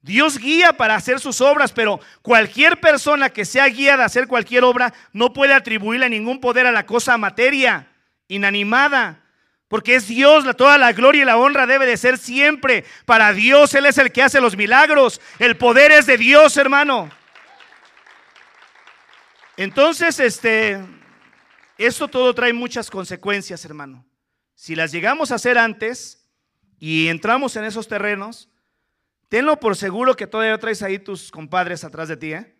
Dios 0.00 0.38
guía 0.38 0.72
para 0.72 0.96
hacer 0.96 1.20
sus 1.20 1.40
obras, 1.40 1.72
pero 1.72 2.00
cualquier 2.22 2.80
persona 2.80 3.30
que 3.30 3.44
sea 3.44 3.68
guiada 3.68 4.02
a 4.02 4.06
hacer 4.06 4.26
cualquier 4.26 4.64
obra 4.64 4.92
no 5.12 5.32
puede 5.32 5.54
atribuirle 5.54 6.08
ningún 6.08 6.40
poder 6.40 6.66
a 6.66 6.72
la 6.72 6.86
cosa 6.86 7.16
materia, 7.18 7.91
inanimada. 8.34 9.20
Porque 9.68 9.94
es 9.94 10.06
Dios, 10.06 10.44
toda 10.56 10.76
la 10.76 10.92
gloria 10.92 11.22
y 11.22 11.24
la 11.24 11.38
honra 11.38 11.66
debe 11.66 11.86
de 11.86 11.96
ser 11.96 12.18
siempre 12.18 12.84
para 13.06 13.32
Dios. 13.32 13.74
Él 13.74 13.86
es 13.86 13.96
el 13.98 14.12
que 14.12 14.22
hace 14.22 14.40
los 14.40 14.56
milagros. 14.56 15.20
El 15.38 15.56
poder 15.56 15.92
es 15.92 16.06
de 16.06 16.18
Dios, 16.18 16.56
hermano. 16.56 17.10
Entonces, 19.56 20.20
este, 20.20 20.78
esto 21.78 22.08
todo 22.08 22.34
trae 22.34 22.52
muchas 22.52 22.90
consecuencias, 22.90 23.64
hermano. 23.64 24.04
Si 24.54 24.74
las 24.74 24.92
llegamos 24.92 25.32
a 25.32 25.36
hacer 25.36 25.56
antes 25.56 26.26
y 26.78 27.08
entramos 27.08 27.56
en 27.56 27.64
esos 27.64 27.88
terrenos, 27.88 28.50
Tenlo 29.32 29.58
por 29.58 29.76
seguro 29.76 30.14
que 30.14 30.26
todavía 30.26 30.58
traes 30.58 30.82
ahí 30.82 30.98
tus 30.98 31.30
compadres 31.30 31.84
atrás 31.84 32.06
de 32.06 32.18
ti, 32.18 32.34
¿eh? 32.34 32.54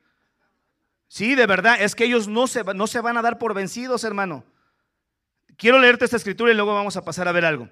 Sí, 1.06 1.34
de 1.34 1.46
verdad, 1.46 1.76
es 1.78 1.94
que 1.94 2.04
ellos 2.04 2.28
no 2.28 2.46
se, 2.46 2.64
no 2.64 2.86
se 2.86 3.02
van 3.02 3.18
a 3.18 3.20
dar 3.20 3.36
por 3.36 3.52
vencidos, 3.52 4.04
hermano. 4.04 4.42
Quiero 5.62 5.78
leerte 5.78 6.04
esta 6.04 6.16
escritura 6.16 6.50
y 6.50 6.56
luego 6.56 6.74
vamos 6.74 6.96
a 6.96 7.04
pasar 7.04 7.28
a 7.28 7.30
ver 7.30 7.44
algo. 7.44 7.68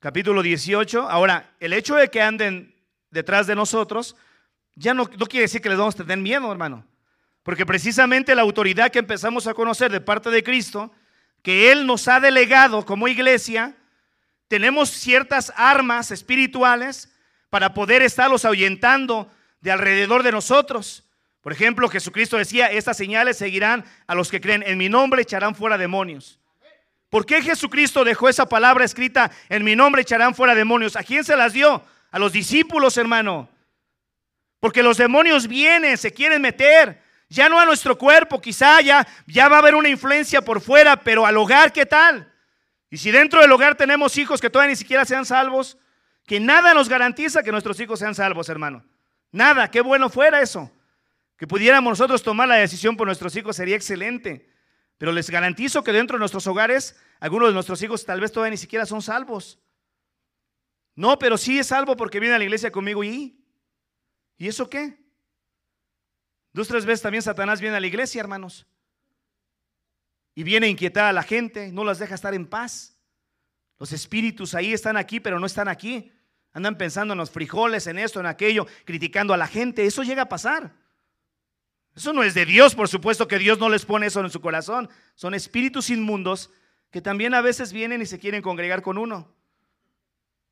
Capítulo 0.00 0.42
18. 0.42 1.08
Ahora, 1.08 1.54
el 1.60 1.72
hecho 1.72 1.94
de 1.94 2.10
que 2.10 2.20
anden 2.20 2.74
detrás 3.10 3.46
de 3.46 3.56
nosotros 3.56 4.16
ya 4.74 4.92
no, 4.92 5.06
quiere 5.06 5.44
decir 5.44 5.62
que 5.62 5.70
les 5.70 5.78
vamos 5.78 5.94
a 5.94 6.04
tener 6.04 6.18
miedo, 6.18 6.52
hermano. 6.52 6.84
Porque 7.42 7.64
precisamente 7.64 8.34
la 8.34 8.42
autoridad 8.42 8.90
que 8.90 8.98
empezamos 8.98 9.46
a 9.46 9.54
conocer 9.54 9.90
de 9.90 10.02
parte 10.02 10.28
de 10.28 10.44
Cristo, 10.44 10.92
que 11.40 11.72
Él 11.72 11.86
nos 11.86 12.06
ha 12.06 12.20
delegado 12.20 12.84
como 12.84 13.08
iglesia, 13.08 13.74
tenemos 14.46 14.90
ciertas 14.90 15.54
armas 15.56 16.10
espirituales 16.10 17.10
para 17.48 17.72
poder 17.72 18.02
estarlos 18.02 18.44
ahuyentando 18.44 19.32
de 19.62 19.70
alrededor 19.70 20.22
de 20.22 20.32
nosotros. 20.32 21.08
Por 21.40 21.54
ejemplo, 21.54 21.88
Jesucristo 21.88 22.36
decía, 22.36 22.66
estas 22.66 22.98
señales 22.98 23.38
seguirán 23.38 23.86
a 24.06 24.14
los 24.14 24.30
que 24.30 24.42
creen 24.42 24.62
en 24.66 24.76
mi 24.76 24.90
nombre, 24.90 25.22
echarán 25.22 25.54
fuera 25.54 25.78
demonios. 25.78 26.40
¿Por 27.08 27.24
qué 27.24 27.40
Jesucristo 27.42 28.04
dejó 28.04 28.28
esa 28.28 28.46
palabra 28.46 28.84
escrita, 28.84 29.30
en 29.48 29.64
mi 29.64 29.76
nombre 29.76 30.02
echarán 30.02 30.34
fuera 30.34 30.54
demonios? 30.54 30.96
¿A 30.96 31.04
quién 31.04 31.24
se 31.24 31.36
las 31.36 31.52
dio? 31.52 31.82
A 32.10 32.18
los 32.18 32.32
discípulos, 32.32 32.96
hermano. 32.96 33.48
Porque 34.58 34.82
los 34.82 34.96
demonios 34.96 35.46
vienen, 35.46 35.96
se 35.98 36.12
quieren 36.12 36.42
meter, 36.42 37.00
ya 37.28 37.48
no 37.48 37.60
a 37.60 37.66
nuestro 37.66 37.96
cuerpo, 37.96 38.40
quizá 38.40 38.80
ya, 38.80 39.06
ya 39.26 39.48
va 39.48 39.56
a 39.56 39.58
haber 39.60 39.74
una 39.74 39.88
influencia 39.88 40.42
por 40.42 40.60
fuera, 40.60 40.96
pero 40.96 41.26
al 41.26 41.36
hogar, 41.36 41.72
¿qué 41.72 41.86
tal? 41.86 42.32
Y 42.90 42.98
si 42.98 43.10
dentro 43.10 43.40
del 43.40 43.52
hogar 43.52 43.76
tenemos 43.76 44.16
hijos 44.16 44.40
que 44.40 44.50
todavía 44.50 44.70
ni 44.70 44.76
siquiera 44.76 45.04
sean 45.04 45.26
salvos, 45.26 45.76
que 46.24 46.40
nada 46.40 46.74
nos 46.74 46.88
garantiza 46.88 47.42
que 47.42 47.52
nuestros 47.52 47.78
hijos 47.80 47.98
sean 47.98 48.14
salvos, 48.14 48.48
hermano. 48.48 48.84
Nada, 49.30 49.70
qué 49.70 49.80
bueno 49.80 50.08
fuera 50.08 50.40
eso. 50.40 50.70
Que 51.36 51.46
pudiéramos 51.46 51.90
nosotros 51.90 52.22
tomar 52.22 52.48
la 52.48 52.56
decisión 52.56 52.96
por 52.96 53.06
nuestros 53.06 53.36
hijos 53.36 53.56
sería 53.56 53.76
excelente. 53.76 54.48
Pero 54.98 55.12
les 55.12 55.28
garantizo 55.30 55.84
que 55.84 55.92
dentro 55.92 56.16
de 56.16 56.20
nuestros 56.20 56.46
hogares, 56.46 56.96
algunos 57.20 57.48
de 57.48 57.54
nuestros 57.54 57.82
hijos 57.82 58.04
tal 58.04 58.20
vez 58.20 58.32
todavía 58.32 58.52
ni 58.52 58.56
siquiera 58.56 58.86
son 58.86 59.02
salvos. 59.02 59.58
No, 60.94 61.18
pero 61.18 61.36
sí 61.36 61.58
es 61.58 61.66
salvo 61.66 61.96
porque 61.96 62.20
viene 62.20 62.34
a 62.34 62.38
la 62.38 62.44
iglesia 62.44 62.72
conmigo 62.72 63.04
y... 63.04 63.42
¿Y 64.38 64.48
eso 64.48 64.68
qué? 64.68 64.98
Dos, 66.52 66.68
tres 66.68 66.86
veces 66.86 67.02
también 67.02 67.22
Satanás 67.22 67.60
viene 67.60 67.76
a 67.76 67.80
la 67.80 67.86
iglesia, 67.86 68.20
hermanos. 68.20 68.66
Y 70.34 70.42
viene 70.42 70.66
a 70.66 70.70
inquietar 70.70 71.04
a 71.04 71.12
la 71.12 71.22
gente, 71.22 71.70
no 71.72 71.84
las 71.84 71.98
deja 71.98 72.14
estar 72.14 72.34
en 72.34 72.46
paz. 72.46 72.98
Los 73.78 73.92
espíritus 73.92 74.54
ahí 74.54 74.72
están 74.72 74.96
aquí, 74.96 75.20
pero 75.20 75.38
no 75.38 75.46
están 75.46 75.68
aquí. 75.68 76.12
Andan 76.52 76.78
pensando 76.78 77.12
en 77.12 77.18
los 77.18 77.30
frijoles, 77.30 77.86
en 77.86 77.98
esto, 77.98 78.20
en 78.20 78.26
aquello, 78.26 78.66
criticando 78.86 79.34
a 79.34 79.36
la 79.36 79.46
gente. 79.46 79.84
Eso 79.84 80.02
llega 80.02 80.22
a 80.22 80.28
pasar. 80.28 80.74
Eso 81.96 82.12
no 82.12 82.22
es 82.22 82.34
de 82.34 82.44
Dios, 82.44 82.74
por 82.74 82.88
supuesto 82.88 83.26
que 83.26 83.38
Dios 83.38 83.58
no 83.58 83.70
les 83.70 83.86
pone 83.86 84.06
eso 84.06 84.20
en 84.20 84.30
su 84.30 84.42
corazón. 84.42 84.90
Son 85.14 85.32
espíritus 85.32 85.88
inmundos 85.88 86.50
que 86.90 87.00
también 87.00 87.32
a 87.32 87.40
veces 87.40 87.72
vienen 87.72 88.02
y 88.02 88.06
se 88.06 88.18
quieren 88.18 88.42
congregar 88.42 88.82
con 88.82 88.98
uno. 88.98 89.34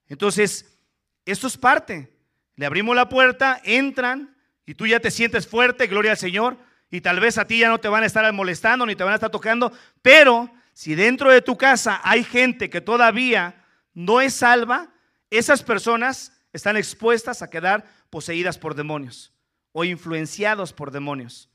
Entonces, 0.08 0.78
esto 1.26 1.46
es 1.46 1.58
parte. 1.58 2.10
Le 2.56 2.64
abrimos 2.64 2.96
la 2.96 3.10
puerta, 3.10 3.60
entran 3.62 4.34
y 4.64 4.74
tú 4.74 4.86
ya 4.86 5.00
te 5.00 5.10
sientes 5.10 5.46
fuerte, 5.46 5.86
gloria 5.86 6.12
al 6.12 6.16
Señor, 6.16 6.56
y 6.90 7.02
tal 7.02 7.20
vez 7.20 7.36
a 7.36 7.44
ti 7.44 7.58
ya 7.58 7.68
no 7.68 7.78
te 7.78 7.88
van 7.88 8.04
a 8.04 8.06
estar 8.06 8.32
molestando 8.32 8.86
ni 8.86 8.96
te 8.96 9.04
van 9.04 9.12
a 9.12 9.16
estar 9.16 9.30
tocando, 9.30 9.70
pero 10.00 10.50
si 10.72 10.94
dentro 10.94 11.30
de 11.30 11.42
tu 11.42 11.58
casa 11.58 12.00
hay 12.04 12.24
gente 12.24 12.70
que 12.70 12.80
todavía 12.80 13.62
no 13.92 14.22
es 14.22 14.32
salva, 14.32 14.94
esas 15.28 15.62
personas 15.62 16.32
están 16.54 16.78
expuestas 16.78 17.42
a 17.42 17.50
quedar 17.50 17.84
poseídas 18.08 18.56
por 18.56 18.74
demonios 18.74 19.33
o 19.76 19.84
influenciados 19.84 20.72
por 20.72 20.92
demonios. 20.92 21.50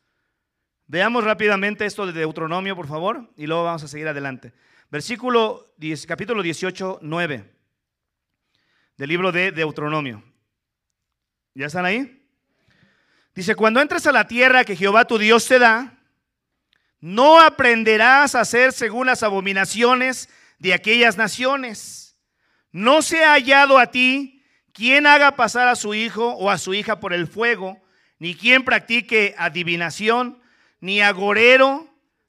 Veamos 0.87 1.23
rápidamente 1.23 1.85
esto 1.85 2.05
de 2.05 2.11
Deuteronomio, 2.11 2.75
por 2.75 2.87
favor, 2.87 3.31
y 3.37 3.47
luego 3.47 3.63
vamos 3.63 3.83
a 3.83 3.87
seguir 3.87 4.09
adelante. 4.09 4.51
Versículo 4.91 5.73
10, 5.77 6.05
capítulo 6.05 6.43
18, 6.43 6.99
9 7.01 7.49
del 8.97 9.09
libro 9.09 9.31
de 9.31 9.53
Deuteronomio. 9.53 10.21
¿Ya 11.53 11.67
están 11.67 11.85
ahí? 11.85 12.27
Dice, 13.33 13.55
cuando 13.55 13.79
entres 13.79 14.05
a 14.05 14.11
la 14.11 14.27
tierra 14.27 14.65
que 14.65 14.75
Jehová 14.75 15.05
tu 15.05 15.17
Dios 15.17 15.47
te 15.47 15.57
da, 15.57 15.97
no 16.99 17.39
aprenderás 17.39 18.35
a 18.35 18.41
hacer 18.41 18.73
según 18.73 19.07
las 19.07 19.23
abominaciones 19.23 20.27
de 20.57 20.73
aquellas 20.73 21.15
naciones. 21.15 22.17
No 22.73 23.01
se 23.01 23.23
ha 23.23 23.31
hallado 23.31 23.77
a 23.77 23.91
ti 23.91 24.43
quien 24.73 25.07
haga 25.07 25.37
pasar 25.37 25.69
a 25.69 25.77
su 25.77 25.93
hijo 25.93 26.33
o 26.33 26.49
a 26.49 26.57
su 26.57 26.73
hija 26.73 26.99
por 26.99 27.13
el 27.13 27.27
fuego, 27.27 27.81
ni 28.19 28.35
quien 28.35 28.63
practique 28.63 29.33
adivinación, 29.37 30.39
ni 30.81 31.01
agorero, 31.01 31.87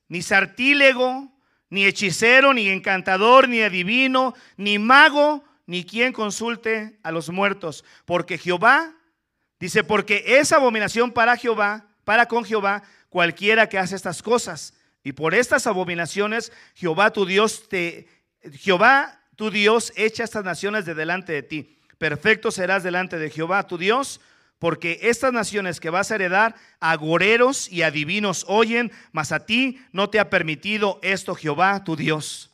ni 0.09 0.23
sartílego, 0.23 1.31
ni 1.69 1.85
hechicero, 1.85 2.53
ni 2.55 2.69
encantador, 2.69 3.49
ni 3.49 3.61
adivino, 3.61 4.35
ni 4.57 4.79
mago, 4.79 5.45
ni 5.67 5.85
quien 5.85 6.13
consulte 6.13 6.99
a 7.03 7.13
los 7.13 7.31
muertos, 7.31 7.85
porque 8.05 8.39
Jehová, 8.39 8.93
dice, 9.61 9.85
porque 9.85 10.25
es 10.27 10.51
abominación 10.53 11.13
para 11.13 11.37
Jehová, 11.37 11.87
para 12.05 12.27
con 12.27 12.45
Jehová, 12.45 12.83
cualquiera 13.09 13.69
que 13.69 13.79
hace 13.79 13.95
estas 13.95 14.23
cosas. 14.23 14.75
Y 15.05 15.13
por 15.13 15.35
estas 15.35 15.67
abominaciones, 15.67 16.53
Jehová 16.75 17.13
tu 17.13 17.25
Dios 17.25 17.69
te, 17.69 18.09
Jehová 18.53 19.21
tu 19.37 19.51
Dios 19.51 19.93
echa 19.97 20.25
estas 20.25 20.45
naciones 20.45 20.85
de 20.85 20.95
delante 20.95 21.33
de 21.33 21.43
ti. 21.43 21.79
Perfecto 21.99 22.51
serás 22.51 22.83
delante 22.83 23.19
de 23.19 23.31
Jehová 23.31 23.67
tu 23.67 23.79
Dios, 23.79 24.21
porque 24.61 24.99
estas 25.05 25.33
naciones 25.33 25.81
que 25.81 25.89
vas 25.89 26.11
a 26.11 26.17
heredar, 26.17 26.55
agoreros 26.81 27.67
y 27.73 27.81
adivinos 27.81 28.45
oyen, 28.47 28.93
mas 29.11 29.33
a 29.33 29.47
ti 29.47 29.81
no 29.91 30.11
te 30.11 30.21
ha 30.21 30.29
permitido 30.29 31.01
esto 31.03 31.35
Jehová 31.35 31.83
tu 31.83 31.97
Dios. 31.97 32.51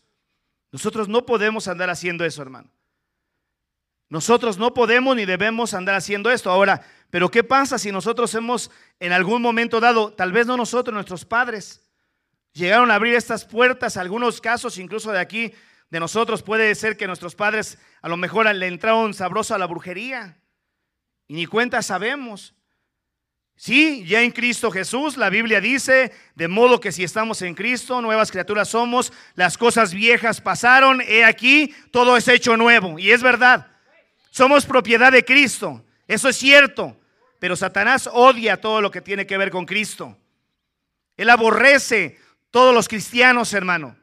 Nosotros 0.71 1.09
no 1.09 1.27
podemos 1.27 1.67
andar 1.67 1.91
haciendo 1.91 2.25
eso, 2.25 2.43
hermano. 2.43 2.71
Nosotros 4.09 4.57
no 4.57 4.73
podemos 4.73 5.17
ni 5.17 5.25
debemos 5.25 5.75
andar 5.75 5.97
haciendo 5.97 6.31
esto. 6.31 6.49
Ahora, 6.49 6.87
pero 7.11 7.29
¿qué 7.29 7.43
pasa 7.43 7.77
si 7.77 7.91
nosotros 7.91 8.33
hemos 8.37 8.71
en 9.01 9.11
algún 9.11 9.43
momento 9.43 9.81
dado, 9.81 10.13
tal 10.13 10.31
vez 10.31 10.47
no 10.47 10.57
nosotros, 10.57 10.95
nuestros 10.95 11.25
padres, 11.25 11.91
llegaron 12.53 12.93
a 12.93 12.95
abrir 12.95 13.17
estas 13.17 13.45
puertas, 13.45 13.97
algunos 13.97 14.41
casos 14.41 14.79
incluso 14.79 15.11
de 15.11 15.19
aquí, 15.19 15.53
de 15.91 15.99
nosotros, 15.99 16.45
puede 16.45 16.73
ser 16.77 16.97
que 16.97 17.09
nuestros 17.09 17.35
padres 17.35 17.79
a 18.01 18.09
lo 18.09 18.17
mejor 18.17 18.47
le 18.55 18.69
entraron 18.69 19.13
sabroso 19.13 19.57
a 19.57 19.59
la 19.59 19.67
brujería 19.67 20.37
y 21.29 21.35
ni 21.35 21.47
cuenta 21.47 21.83
sabemos. 21.83 22.55
Sí, 23.59 24.05
ya 24.07 24.21
en 24.21 24.33
Cristo 24.33 24.71
Jesús, 24.71 25.17
la 25.17 25.31
Biblia 25.31 25.63
dice, 25.63 26.13
de 26.35 26.47
modo 26.47 26.79
que 26.79 26.93
si 26.93 27.05
estamos 27.05 27.41
en 27.41 27.55
Cristo, 27.55 28.03
nuevas 28.03 28.31
criaturas 28.31 28.69
somos, 28.69 29.13
las 29.35 29.57
cosas 29.57 29.95
viejas 29.95 30.43
pasaron, 30.43 31.01
he 31.01 31.25
aquí, 31.25 31.75
todo 31.91 32.19
es 32.19 32.29
hecho 32.29 32.59
nuevo. 32.59 32.99
Y 32.99 33.13
es 33.13 33.23
verdad, 33.23 33.67
somos 34.31 34.67
propiedad 34.67 35.11
de 35.11 35.25
Cristo, 35.25 35.83
eso 36.07 36.29
es 36.29 36.37
cierto, 36.37 37.01
pero 37.39 37.57
Satanás 37.57 38.11
odia 38.13 38.61
todo 38.61 38.83
lo 38.83 38.91
que 38.91 39.01
tiene 39.01 39.27
que 39.27 39.39
ver 39.39 39.51
con 39.51 39.65
Cristo. 39.65 40.19
Él 41.17 41.31
aborrece 41.31 42.19
todos 42.51 42.75
los 42.75 42.89
cristianos, 42.89 43.55
hermano. 43.55 43.97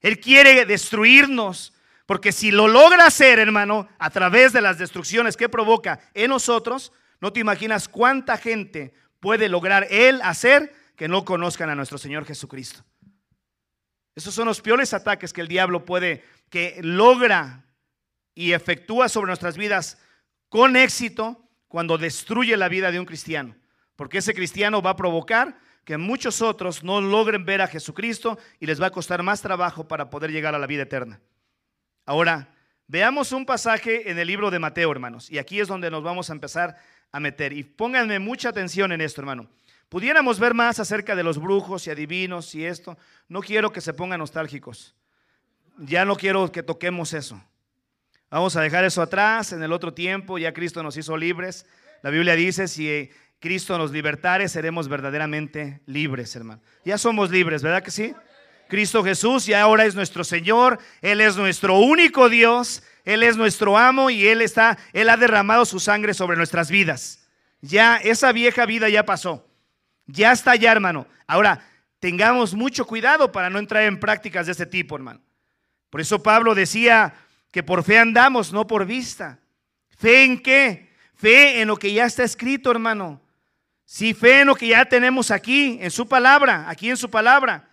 Él 0.00 0.20
quiere 0.20 0.64
destruirnos, 0.64 1.74
porque 2.06 2.30
si 2.30 2.52
lo 2.52 2.68
logra 2.68 3.06
hacer, 3.06 3.40
hermano, 3.40 3.88
a 3.98 4.10
través 4.10 4.52
de 4.52 4.60
las 4.60 4.78
destrucciones 4.78 5.36
que 5.36 5.48
provoca 5.48 6.00
en 6.14 6.30
nosotros, 6.30 6.92
no 7.20 7.32
te 7.32 7.40
imaginas 7.40 7.88
cuánta 7.88 8.38
gente 8.38 8.94
puede 9.18 9.48
lograr 9.48 9.88
Él 9.90 10.20
hacer 10.22 10.72
que 10.94 11.08
no 11.08 11.24
conozcan 11.24 11.68
a 11.68 11.74
nuestro 11.74 11.98
Señor 11.98 12.24
Jesucristo. 12.24 12.84
Esos 14.14 14.32
son 14.32 14.46
los 14.46 14.62
peores 14.62 14.94
ataques 14.94 15.32
que 15.32 15.40
el 15.40 15.48
diablo 15.48 15.84
puede, 15.84 16.24
que 16.48 16.78
logra 16.80 17.64
y 18.34 18.52
efectúa 18.52 19.08
sobre 19.08 19.26
nuestras 19.26 19.56
vidas 19.56 19.98
con 20.48 20.76
éxito 20.76 21.42
cuando 21.66 21.98
destruye 21.98 22.56
la 22.56 22.68
vida 22.68 22.92
de 22.92 23.00
un 23.00 23.04
cristiano. 23.04 23.56
Porque 23.96 24.18
ese 24.18 24.32
cristiano 24.32 24.80
va 24.80 24.90
a 24.90 24.96
provocar 24.96 25.58
que 25.84 25.98
muchos 25.98 26.40
otros 26.40 26.84
no 26.84 27.00
logren 27.00 27.44
ver 27.44 27.62
a 27.62 27.66
Jesucristo 27.66 28.38
y 28.60 28.66
les 28.66 28.80
va 28.80 28.86
a 28.86 28.92
costar 28.92 29.22
más 29.22 29.42
trabajo 29.42 29.88
para 29.88 30.08
poder 30.08 30.30
llegar 30.30 30.54
a 30.54 30.58
la 30.58 30.66
vida 30.66 30.82
eterna. 30.82 31.20
Ahora, 32.06 32.48
veamos 32.86 33.32
un 33.32 33.44
pasaje 33.44 34.10
en 34.10 34.18
el 34.18 34.28
libro 34.28 34.52
de 34.52 34.60
Mateo, 34.60 34.92
hermanos. 34.92 35.28
Y 35.28 35.38
aquí 35.38 35.58
es 35.58 35.66
donde 35.66 35.90
nos 35.90 36.04
vamos 36.04 36.30
a 36.30 36.32
empezar 36.32 36.76
a 37.10 37.18
meter. 37.18 37.52
Y 37.52 37.64
pónganme 37.64 38.20
mucha 38.20 38.48
atención 38.48 38.92
en 38.92 39.00
esto, 39.00 39.20
hermano. 39.20 39.48
Pudiéramos 39.88 40.38
ver 40.38 40.54
más 40.54 40.78
acerca 40.78 41.16
de 41.16 41.24
los 41.24 41.38
brujos 41.38 41.86
y 41.86 41.90
adivinos 41.90 42.54
y 42.54 42.64
esto. 42.64 42.96
No 43.28 43.40
quiero 43.40 43.72
que 43.72 43.80
se 43.80 43.92
pongan 43.92 44.20
nostálgicos. 44.20 44.94
Ya 45.78 46.04
no 46.04 46.16
quiero 46.16 46.50
que 46.52 46.62
toquemos 46.62 47.12
eso. 47.12 47.42
Vamos 48.30 48.54
a 48.54 48.62
dejar 48.62 48.84
eso 48.84 49.02
atrás. 49.02 49.52
En 49.52 49.62
el 49.62 49.72
otro 49.72 49.92
tiempo 49.92 50.38
ya 50.38 50.52
Cristo 50.52 50.82
nos 50.82 50.96
hizo 50.96 51.16
libres. 51.16 51.66
La 52.02 52.10
Biblia 52.10 52.36
dice, 52.36 52.68
si 52.68 53.10
Cristo 53.40 53.78
nos 53.78 53.90
libertare, 53.90 54.48
seremos 54.48 54.88
verdaderamente 54.88 55.82
libres, 55.86 56.36
hermano. 56.36 56.62
Ya 56.84 56.98
somos 56.98 57.30
libres, 57.30 57.62
¿verdad 57.62 57.82
que 57.82 57.90
sí? 57.90 58.14
Cristo 58.68 59.04
Jesús 59.04 59.46
ya 59.46 59.62
ahora 59.62 59.84
es 59.84 59.94
nuestro 59.94 60.24
Señor, 60.24 60.78
Él 61.00 61.20
es 61.20 61.36
nuestro 61.36 61.78
único 61.78 62.28
Dios, 62.28 62.82
Él 63.04 63.22
es 63.22 63.36
nuestro 63.36 63.78
amo 63.78 64.10
y 64.10 64.26
Él 64.26 64.42
está, 64.42 64.78
Él 64.92 65.08
ha 65.08 65.16
derramado 65.16 65.64
su 65.64 65.80
sangre 65.80 66.14
sobre 66.14 66.36
nuestras 66.36 66.70
vidas. 66.70 67.26
Ya 67.60 67.96
esa 67.96 68.32
vieja 68.32 68.66
vida 68.66 68.88
ya 68.88 69.04
pasó. 69.04 69.46
Ya 70.06 70.32
está 70.32 70.54
ya, 70.56 70.72
hermano. 70.72 71.06
Ahora, 71.26 71.64
tengamos 71.98 72.54
mucho 72.54 72.86
cuidado 72.86 73.32
para 73.32 73.50
no 73.50 73.58
entrar 73.58 73.84
en 73.84 73.98
prácticas 73.98 74.46
de 74.46 74.52
este 74.52 74.66
tipo, 74.66 74.96
hermano. 74.96 75.20
Por 75.90 76.00
eso 76.00 76.22
Pablo 76.22 76.54
decía 76.54 77.14
que 77.50 77.62
por 77.62 77.82
fe 77.82 77.98
andamos, 77.98 78.52
no 78.52 78.66
por 78.66 78.86
vista. 78.86 79.38
¿Fe 79.96 80.24
en 80.24 80.42
qué? 80.42 80.92
Fe 81.14 81.60
en 81.60 81.68
lo 81.68 81.76
que 81.76 81.92
ya 81.92 82.04
está 82.04 82.22
escrito, 82.22 82.70
hermano. 82.70 83.20
Sí, 83.84 84.14
fe 84.14 84.40
en 84.40 84.48
lo 84.48 84.54
que 84.54 84.68
ya 84.68 84.84
tenemos 84.84 85.30
aquí, 85.30 85.78
en 85.80 85.90
su 85.90 86.06
palabra, 86.06 86.68
aquí 86.68 86.90
en 86.90 86.96
su 86.96 87.08
palabra. 87.08 87.68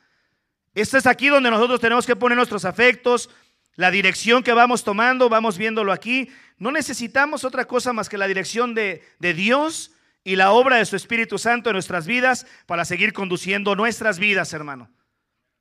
Esto 0.73 0.97
es 0.97 1.05
aquí 1.05 1.27
donde 1.27 1.51
nosotros 1.51 1.79
tenemos 1.79 2.05
que 2.05 2.15
poner 2.15 2.35
nuestros 2.35 2.65
afectos, 2.65 3.29
la 3.75 3.91
dirección 3.91 4.43
que 4.43 4.53
vamos 4.53 4.83
tomando, 4.83 5.29
vamos 5.29 5.57
viéndolo 5.57 5.91
aquí. 5.91 6.29
No 6.57 6.71
necesitamos 6.71 7.43
otra 7.43 7.65
cosa 7.65 7.93
más 7.93 8.09
que 8.09 8.17
la 8.17 8.27
dirección 8.27 8.73
de, 8.73 9.03
de 9.19 9.33
Dios 9.33 9.91
y 10.23 10.35
la 10.35 10.51
obra 10.51 10.77
de 10.77 10.85
su 10.85 10.95
Espíritu 10.95 11.37
Santo 11.37 11.69
en 11.69 11.73
nuestras 11.73 12.07
vidas 12.07 12.45
para 12.65 12.85
seguir 12.85 13.13
conduciendo 13.13 13.75
nuestras 13.75 14.19
vidas, 14.19 14.53
hermano. 14.53 14.89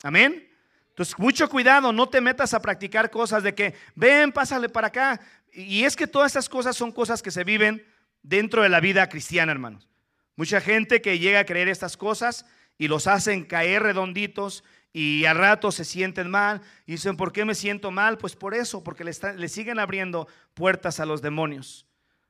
Amén. 0.03 0.49
Entonces, 0.91 1.19
mucho 1.19 1.49
cuidado, 1.49 1.93
no 1.93 2.09
te 2.09 2.21
metas 2.21 2.53
a 2.53 2.61
practicar 2.61 3.11
cosas 3.11 3.43
de 3.43 3.55
que, 3.55 3.75
ven, 3.95 4.31
pásale 4.31 4.69
para 4.69 4.89
acá. 4.89 5.21
Y 5.53 5.85
es 5.85 5.97
que 5.97 6.07
todas 6.07 6.33
estas 6.33 6.49
cosas 6.49 6.77
son 6.77 6.93
cosas 6.93 7.23
que 7.23 7.31
se 7.31 7.45
viven 7.45 7.87
dentro 8.23 8.63
de 8.63 8.69
la 8.69 8.81
vida 8.81 9.09
cristiana, 9.09 9.53
hermanos. 9.53 9.89
Mucha 10.37 10.61
gente 10.61 11.01
que 11.01 11.19
llega 11.19 11.41
a 11.41 11.45
creer 11.45 11.69
estas 11.69 11.97
cosas 11.97 12.45
y 12.79 12.89
los 12.89 13.07
hacen 13.07 13.45
caer 13.45 13.83
redonditos 13.83 14.65
y 14.93 15.25
a 15.25 15.33
rato 15.33 15.73
se 15.73 15.85
sienten 15.85 16.31
mal 16.31 16.61
y 16.87 16.93
dicen, 16.93 17.17
¿por 17.17 17.33
qué 17.33 17.45
me 17.45 17.55
siento 17.55 17.91
mal? 17.91 18.19
Pues 18.19 18.37
por 18.37 18.55
eso, 18.55 18.85
porque 18.85 19.05
le, 19.05 19.13
le 19.37 19.49
siguen 19.49 19.79
abriendo 19.79 20.29
puertas 20.55 21.01
a 21.01 21.07
los 21.07 21.23
demonios. 21.23 21.87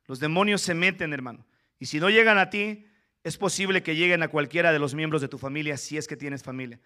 Los 0.07 0.21
demonios 0.21 0.63
se 0.63 0.75
meten, 0.75 1.13
hermano. 1.13 1.45
Y 1.79 1.87
si 1.87 1.99
no 1.99 2.09
llegan 2.09 2.39
a 2.39 2.51
ti, 2.51 2.87
es 3.25 3.37
posible 3.37 3.83
que 3.83 3.97
lleguen 3.97 4.23
a 4.23 4.29
cualquiera 4.29 4.73
de 4.73 4.79
los 4.79 4.95
miembros 4.95 5.23
de 5.23 5.29
tu 5.29 5.39
familia, 5.39 5.77
si 5.77 5.97
es 5.97 6.07
que 6.07 6.17
tienes 6.17 6.43
familia. 6.43 6.81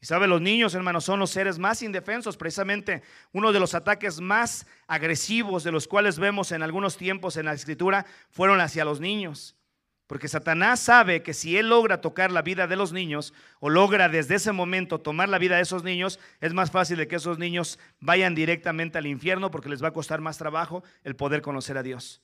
Y 0.00 0.06
sabe, 0.06 0.28
los 0.28 0.40
niños, 0.40 0.74
hermanos, 0.74 1.04
son 1.04 1.18
los 1.18 1.30
seres 1.30 1.58
más 1.58 1.82
indefensos. 1.82 2.36
Precisamente 2.36 3.02
uno 3.32 3.52
de 3.52 3.60
los 3.60 3.74
ataques 3.74 4.20
más 4.20 4.66
agresivos 4.86 5.64
de 5.64 5.72
los 5.72 5.88
cuales 5.88 6.18
vemos 6.18 6.52
en 6.52 6.62
algunos 6.62 6.96
tiempos 6.96 7.36
en 7.36 7.46
la 7.46 7.52
escritura 7.52 8.06
fueron 8.30 8.60
hacia 8.60 8.84
los 8.84 9.00
niños. 9.00 9.57
Porque 10.08 10.26
Satanás 10.26 10.80
sabe 10.80 11.22
que 11.22 11.34
si 11.34 11.58
él 11.58 11.68
logra 11.68 12.00
tocar 12.00 12.32
la 12.32 12.40
vida 12.40 12.66
de 12.66 12.76
los 12.76 12.94
niños 12.94 13.34
o 13.60 13.68
logra 13.68 14.08
desde 14.08 14.36
ese 14.36 14.52
momento 14.52 15.02
tomar 15.02 15.28
la 15.28 15.38
vida 15.38 15.56
de 15.56 15.62
esos 15.62 15.84
niños, 15.84 16.18
es 16.40 16.54
más 16.54 16.70
fácil 16.70 16.96
de 16.96 17.06
que 17.06 17.16
esos 17.16 17.38
niños 17.38 17.78
vayan 18.00 18.34
directamente 18.34 18.96
al 18.96 19.06
infierno 19.06 19.50
porque 19.50 19.68
les 19.68 19.84
va 19.84 19.88
a 19.88 19.92
costar 19.92 20.22
más 20.22 20.38
trabajo 20.38 20.82
el 21.04 21.14
poder 21.14 21.42
conocer 21.42 21.76
a 21.76 21.82
Dios. 21.82 22.22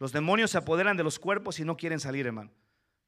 Los 0.00 0.10
demonios 0.10 0.50
se 0.50 0.58
apoderan 0.58 0.96
de 0.96 1.04
los 1.04 1.20
cuerpos 1.20 1.60
y 1.60 1.64
no 1.64 1.76
quieren 1.76 2.00
salir, 2.00 2.26
hermano. 2.26 2.50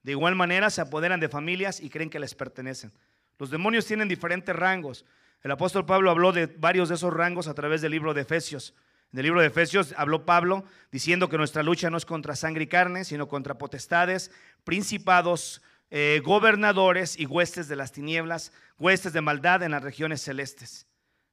De 0.05 0.13
igual 0.13 0.37
manera 0.37 0.71
se 0.71 0.81
apoderan 0.81 1.19
de 1.19 1.29
familias 1.29 1.81
y 1.81 1.91
creen 1.91 2.09
que 2.09 2.21
les 2.21 2.37
pertenecen. 2.37 2.93
Los 3.39 3.51
demonios 3.51 3.87
tienen 3.87 4.07
diferentes 4.07 4.55
rangos. 4.55 5.05
El 5.43 5.51
apóstol 5.51 5.85
Pablo 5.85 6.13
habló 6.13 6.31
de 6.31 6.47
varios 6.47 6.89
de 6.89 6.95
esos 6.95 7.13
rangos 7.13 7.49
a 7.49 7.55
través 7.55 7.83
del 7.83 7.91
libro 7.91 8.15
de 8.15 8.21
Efesios. 8.21 8.73
En 9.13 9.19
el 9.19 9.25
libro 9.25 9.43
de 9.43 9.49
Efesios 9.49 9.95
habló 9.99 10.25
Pablo 10.25 10.65
diciendo 10.91 11.29
que 11.29 11.37
nuestra 11.37 11.63
lucha 11.63 11.91
no 11.91 11.99
es 11.99 12.07
contra 12.07 12.35
sangre 12.35 12.65
y 12.65 12.67
carne, 12.67 13.05
sino 13.05 13.29
contra 13.29 13.59
potestades, 13.59 14.31
principados, 14.65 15.61
eh, 15.91 16.23
gobernadores 16.25 17.19
y 17.19 17.27
huestes 17.27 17.69
de 17.69 17.77
las 17.77 17.93
tinieblas, 17.93 18.53
huestes 18.79 19.13
de 19.13 19.21
maldad 19.21 19.63
en 19.63 19.73
las 19.73 19.83
regiones 19.83 20.23
celestes, 20.23 20.87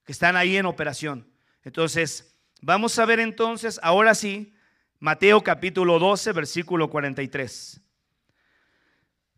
que 0.03 0.11
están 0.11 0.35
ahí 0.35 0.57
en 0.57 0.65
operación. 0.65 1.25
Entonces, 1.63 2.35
vamos 2.61 2.99
a 2.99 3.05
ver 3.05 3.21
entonces, 3.21 3.79
ahora 3.81 4.13
sí, 4.13 4.53
Mateo 4.99 5.41
capítulo 5.41 5.97
12, 5.97 6.33
versículo 6.33 6.89
43. 6.89 7.79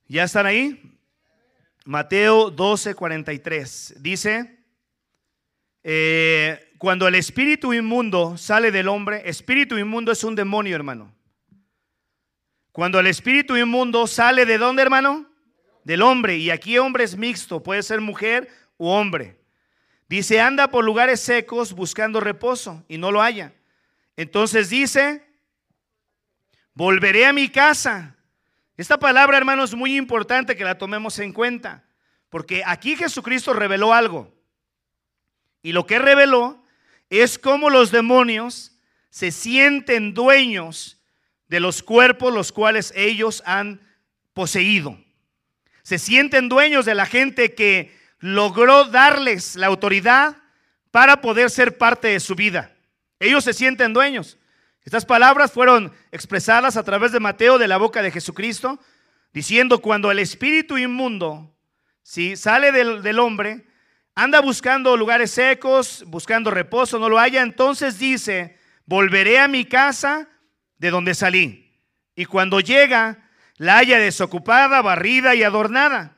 ¿Ya 0.08 0.24
están 0.24 0.48
ahí? 0.48 1.00
Mateo 1.86 2.50
12, 2.50 2.96
43. 2.96 3.96
Dice, 4.00 4.66
eh, 5.84 6.70
cuando 6.82 7.08
el 7.08 7.14
espíritu 7.14 7.74
inmundo 7.74 8.38
sale 8.38 8.72
del 8.72 8.88
hombre, 8.88 9.22
espíritu 9.30 9.78
inmundo 9.78 10.12
es 10.12 10.24
un 10.24 10.34
demonio, 10.34 10.76
hermano. 10.76 11.14
Cuando 12.72 13.00
el 13.00 13.06
espíritu 13.06 13.56
inmundo 13.56 14.08
sale 14.08 14.48
de 14.48 14.58
dónde, 14.58 14.82
hermano? 14.82 15.30
Del 15.84 16.02
hombre. 16.02 16.38
Y 16.38 16.50
aquí 16.50 16.80
hombre 16.80 17.04
es 17.04 17.16
mixto, 17.16 17.62
puede 17.62 17.84
ser 17.84 18.02
mujer 18.02 18.50
u 18.80 18.88
hombre. 18.88 19.40
Dice, 20.10 20.42
anda 20.42 20.72
por 20.72 20.84
lugares 20.84 21.20
secos 21.20 21.74
buscando 21.74 22.20
reposo 22.20 22.84
y 22.88 22.98
no 22.98 23.12
lo 23.12 23.22
haya. 23.22 23.54
Entonces 24.18 24.72
dice, 24.72 25.24
volveré 26.74 27.28
a 27.28 27.32
mi 27.32 27.48
casa 27.48 28.16
esta 28.76 28.98
palabra, 28.98 29.38
hermano, 29.38 29.64
es 29.64 29.76
muy 29.76 29.96
importante 29.96 30.56
que 30.56 30.64
la 30.64 30.80
tomemos 30.80 31.20
en 31.20 31.32
cuenta, 31.32 31.84
porque 32.32 32.64
aquí 32.66 32.96
Jesucristo 32.96 33.54
reveló 33.54 33.94
algo. 33.94 34.34
Y 35.62 35.74
lo 35.74 35.86
que 35.86 36.00
reveló 36.00 36.61
es 37.20 37.38
cómo 37.38 37.70
los 37.70 37.91
demonios 37.91 38.72
se 39.09 39.32
sienten 39.32 40.14
dueños 40.14 40.97
de 41.47 41.59
los 41.59 41.84
cuerpos 41.84 42.34
los 42.34 42.51
cuales 42.51 42.93
ellos 42.95 43.43
han 43.45 43.82
poseído. 44.34 44.97
Se 45.84 45.99
sienten 45.99 46.47
dueños 46.47 46.86
de 46.86 46.95
la 46.95 47.05
gente 47.05 47.53
que 47.53 47.93
logró 48.20 48.86
darles 48.86 49.55
la 49.55 49.68
autoridad 49.68 50.38
para 50.91 51.22
poder 51.22 51.49
ser 51.49 51.78
parte 51.78 52.07
de 52.07 52.20
su 52.20 52.36
vida. 52.36 52.74
Ellos 53.20 53.43
se 53.43 53.53
sienten 53.53 53.93
dueños. 53.93 54.38
Estas 54.84 55.05
palabras 55.05 55.51
fueron 55.51 55.93
expresadas 56.12 56.78
a 56.78 56.84
través 56.84 57.12
de 57.12 57.20
Mateo 57.20 57.57
de 57.57 57.68
la 57.68 57.78
boca 57.78 58.01
de 58.01 58.12
Jesucristo, 58.12 58.80
diciendo 59.34 59.80
cuando 59.80 60.09
el 60.09 60.20
espíritu 60.20 60.78
inmundo 60.78 61.51
si 62.03 62.36
sale 62.36 62.72
del 62.72 63.20
hombre, 63.20 63.66
anda 64.16 64.41
buscando 64.41 64.97
lugares 64.97 65.32
secos, 65.32 66.03
buscando 66.07 66.51
reposo, 66.51 66.99
no 66.99 67.09
lo 67.09 67.20
haya, 67.20 67.41
entonces 67.41 67.97
dice, 67.97 68.57
volveré 68.86 69.39
a 69.39 69.47
mi 69.47 69.66
casa 69.66 70.28
de 70.78 70.89
donde 70.89 71.14
salí. 71.14 71.80
Y 72.16 72.26
cuando 72.26 72.59
llega, 72.59 73.30
la 73.57 73.78
haya 73.78 73.99
desocupada, 73.99 74.82
barrida 74.82 75.36
y 75.36 75.43
adornada. 75.43 76.18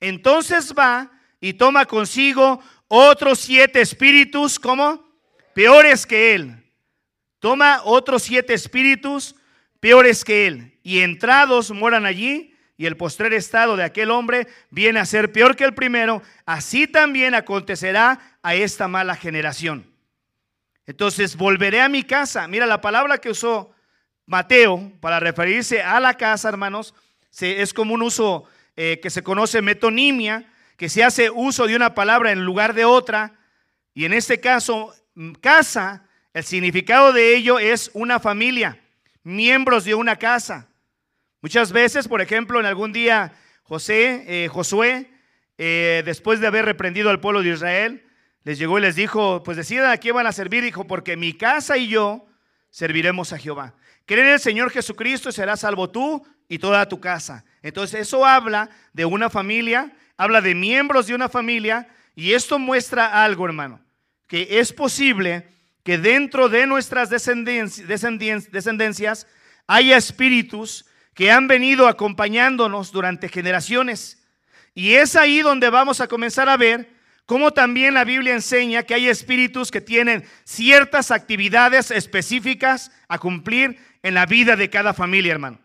Entonces 0.00 0.74
va 0.76 1.10
y 1.40 1.54
toma 1.54 1.86
consigo 1.86 2.60
otros 2.88 3.38
siete 3.38 3.80
espíritus, 3.80 4.58
como 4.58 5.08
peores 5.54 6.06
que 6.06 6.34
él. 6.34 6.56
Toma 7.38 7.80
otros 7.84 8.24
siete 8.24 8.54
espíritus 8.54 9.34
peores 9.78 10.24
que 10.24 10.46
él. 10.46 10.78
Y 10.82 11.00
entrados 11.00 11.70
moran 11.70 12.06
allí. 12.06 12.49
Y 12.80 12.86
el 12.86 12.96
postrer 12.96 13.34
estado 13.34 13.76
de 13.76 13.84
aquel 13.84 14.10
hombre 14.10 14.48
viene 14.70 15.00
a 15.00 15.04
ser 15.04 15.32
peor 15.32 15.54
que 15.54 15.64
el 15.64 15.74
primero. 15.74 16.22
Así 16.46 16.86
también 16.86 17.34
acontecerá 17.34 18.38
a 18.42 18.54
esta 18.54 18.88
mala 18.88 19.16
generación. 19.16 19.84
Entonces 20.86 21.36
volveré 21.36 21.82
a 21.82 21.90
mi 21.90 22.04
casa. 22.04 22.48
Mira 22.48 22.64
la 22.64 22.80
palabra 22.80 23.18
que 23.18 23.28
usó 23.28 23.70
Mateo 24.24 24.90
para 25.00 25.20
referirse 25.20 25.82
a 25.82 26.00
la 26.00 26.14
casa, 26.14 26.48
hermanos. 26.48 26.94
Es 27.38 27.74
como 27.74 27.92
un 27.92 28.00
uso 28.00 28.44
eh, 28.76 28.98
que 29.02 29.10
se 29.10 29.22
conoce 29.22 29.60
metonimia 29.60 30.46
que 30.80 30.88
se 30.88 31.04
hace 31.04 31.28
uso 31.28 31.66
de 31.66 31.76
una 31.76 31.94
palabra 31.94 32.32
en 32.32 32.42
lugar 32.42 32.72
de 32.72 32.86
otra, 32.86 33.34
y 33.92 34.06
en 34.06 34.14
este 34.14 34.40
caso, 34.40 34.94
mm, 35.14 35.32
casa, 35.32 36.06
el 36.32 36.42
significado 36.42 37.12
de 37.12 37.36
ello 37.36 37.58
es 37.58 37.90
una 37.92 38.18
familia, 38.18 38.80
miembros 39.22 39.84
de 39.84 39.94
una 39.94 40.16
casa. 40.16 40.69
Muchas 41.42 41.72
veces, 41.72 42.08
por 42.08 42.20
ejemplo, 42.20 42.60
en 42.60 42.66
algún 42.66 42.92
día 42.92 43.32
José, 43.62 44.24
eh, 44.26 44.48
Josué, 44.48 45.10
eh, 45.58 46.02
después 46.04 46.40
de 46.40 46.46
haber 46.46 46.64
reprendido 46.64 47.10
al 47.10 47.20
pueblo 47.20 47.42
de 47.42 47.50
Israel, 47.50 48.06
les 48.44 48.58
llegó 48.58 48.78
y 48.78 48.82
les 48.82 48.96
dijo, 48.96 49.42
pues 49.42 49.56
decidan 49.56 49.90
a 49.90 49.98
quién 49.98 50.14
van 50.14 50.26
a 50.26 50.32
servir, 50.32 50.62
dijo, 50.62 50.86
porque 50.86 51.16
mi 51.16 51.34
casa 51.34 51.76
y 51.76 51.88
yo 51.88 52.26
serviremos 52.70 53.32
a 53.32 53.38
Jehová. 53.38 53.74
Creen 54.06 54.26
en 54.26 54.32
el 54.34 54.40
Señor 54.40 54.70
Jesucristo 54.70 55.28
y 55.28 55.32
serás 55.32 55.60
salvo 55.60 55.90
tú 55.90 56.26
y 56.48 56.58
toda 56.58 56.88
tu 56.88 57.00
casa. 57.00 57.44
Entonces 57.62 58.00
eso 58.00 58.24
habla 58.24 58.70
de 58.92 59.04
una 59.04 59.30
familia 59.30 59.92
habla 60.20 60.42
de 60.42 60.54
miembros 60.54 61.06
de 61.06 61.14
una 61.14 61.30
familia 61.30 61.88
y 62.14 62.34
esto 62.34 62.58
muestra 62.58 63.24
algo, 63.24 63.46
hermano, 63.46 63.80
que 64.26 64.60
es 64.60 64.70
posible 64.70 65.48
que 65.82 65.96
dentro 65.96 66.50
de 66.50 66.66
nuestras 66.66 67.08
descendencias 67.08 69.26
haya 69.66 69.96
espíritus 69.96 70.84
que 71.20 71.30
han 71.30 71.48
venido 71.48 71.86
acompañándonos 71.86 72.92
durante 72.92 73.28
generaciones. 73.28 74.26
Y 74.74 74.94
es 74.94 75.16
ahí 75.16 75.40
donde 75.42 75.68
vamos 75.68 76.00
a 76.00 76.08
comenzar 76.08 76.48
a 76.48 76.56
ver 76.56 76.88
cómo 77.26 77.50
también 77.50 77.92
la 77.92 78.04
Biblia 78.04 78.32
enseña 78.32 78.84
que 78.84 78.94
hay 78.94 79.06
espíritus 79.06 79.70
que 79.70 79.82
tienen 79.82 80.24
ciertas 80.44 81.10
actividades 81.10 81.90
específicas 81.90 82.90
a 83.06 83.18
cumplir 83.18 83.78
en 84.02 84.14
la 84.14 84.24
vida 84.24 84.56
de 84.56 84.70
cada 84.70 84.94
familia, 84.94 85.32
hermano. 85.32 85.60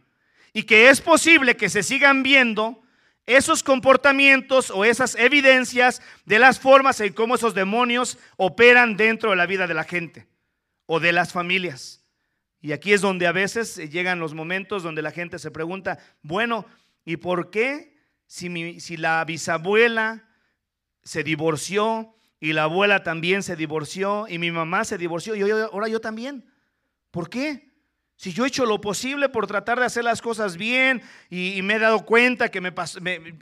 Y 0.51 0.64
que 0.64 0.89
es 0.89 0.99
posible 0.99 1.56
que 1.56 1.70
se 1.70 1.84
sigan 1.84 2.22
viendo 2.22 2.84
esos 3.26 3.64
comportamientos 3.64 4.70
o 4.72 4.84
esas 4.84 5.16
evidencias 5.16 6.01
de 6.26 6.38
las 6.38 6.60
formas 6.60 6.99
en 6.99 7.14
cómo 7.14 7.36
esos 7.36 7.56
demonios 7.56 8.18
operan 8.36 8.97
dentro 8.97 9.30
de 9.30 9.38
la 9.38 9.45
vida 9.45 9.68
de 9.68 9.74
la 9.74 9.86
gente 9.86 10.28
o 10.86 10.99
de 10.99 11.14
las 11.14 11.32
familias. 11.32 12.05
Y 12.66 12.74
aquí 12.74 12.93
es 12.93 13.01
donde 13.01 13.28
a 13.28 13.32
veces 13.32 13.76
llegan 13.91 14.18
los 14.18 14.34
momentos 14.34 14.82
donde 14.82 15.03
la 15.03 15.11
gente 15.11 15.38
se 15.38 15.51
pregunta, 15.51 15.99
bueno, 16.24 16.66
¿y 17.05 17.18
por 17.18 17.51
qué 17.51 17.95
si, 18.26 18.80
si 18.80 18.97
la 18.97 19.24
bisabuela 19.24 20.28
se 21.03 21.24
divorció 21.24 22.16
y 22.39 22.53
la 22.53 22.63
abuela 22.63 23.03
también 23.03 23.43
se 23.43 23.55
divorció 23.55 24.28
y 24.28 24.39
mi 24.39 24.49
mamá 24.49 24.84
se 24.84 24.97
divorció 24.97 25.36
y 25.36 25.47
ahora 25.47 25.88
yo 25.89 26.01
también? 26.01 26.43
¿Por 27.11 27.30
qué? 27.30 27.70
Si 28.16 28.34
yo 28.34 28.45
he 28.45 28.47
hecho 28.47 28.66
lo 28.66 28.82
posible 28.82 29.30
por 29.30 29.45
tratar 29.45 29.80
de 29.80 29.86
hacer 29.86 30.03
las 30.03 30.24
cosas 30.24 30.57
bien 30.57 31.03
y, 31.30 31.61
me 31.61 31.76
he 31.76 31.80
dado 31.80 32.03
cuenta 32.03 32.49
que 32.49 32.61
me, 32.61 32.72
pasó, 32.72 32.99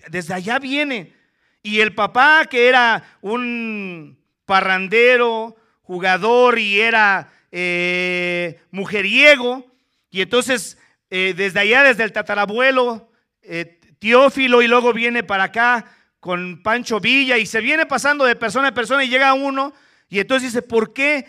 desde 0.09 0.33
allá 0.33 0.59
viene. 0.59 1.13
Y 1.61 1.79
el 1.79 1.95
papá 1.95 2.45
que 2.49 2.67
era 2.67 3.17
un 3.21 4.19
parrandero, 4.43 5.55
jugador 5.81 6.59
y 6.59 6.81
era 6.81 7.31
eh, 7.55 8.59
mujeriego, 8.71 9.63
y 10.09 10.21
entonces 10.21 10.75
eh, 11.11 11.35
desde 11.37 11.59
allá, 11.59 11.83
desde 11.83 12.03
el 12.03 12.11
tatarabuelo, 12.11 13.11
eh, 13.43 13.79
Teófilo, 13.99 14.63
y 14.63 14.67
luego 14.67 14.91
viene 14.91 15.21
para 15.21 15.43
acá 15.43 15.85
con 16.19 16.63
Pancho 16.63 16.99
Villa, 16.99 17.37
y 17.37 17.45
se 17.45 17.61
viene 17.61 17.85
pasando 17.85 18.25
de 18.25 18.35
persona 18.35 18.69
a 18.69 18.73
persona 18.73 19.03
y 19.03 19.09
llega 19.09 19.35
uno, 19.35 19.71
y 20.09 20.19
entonces 20.19 20.51
dice, 20.51 20.63
¿por 20.63 20.93
qué? 20.93 21.27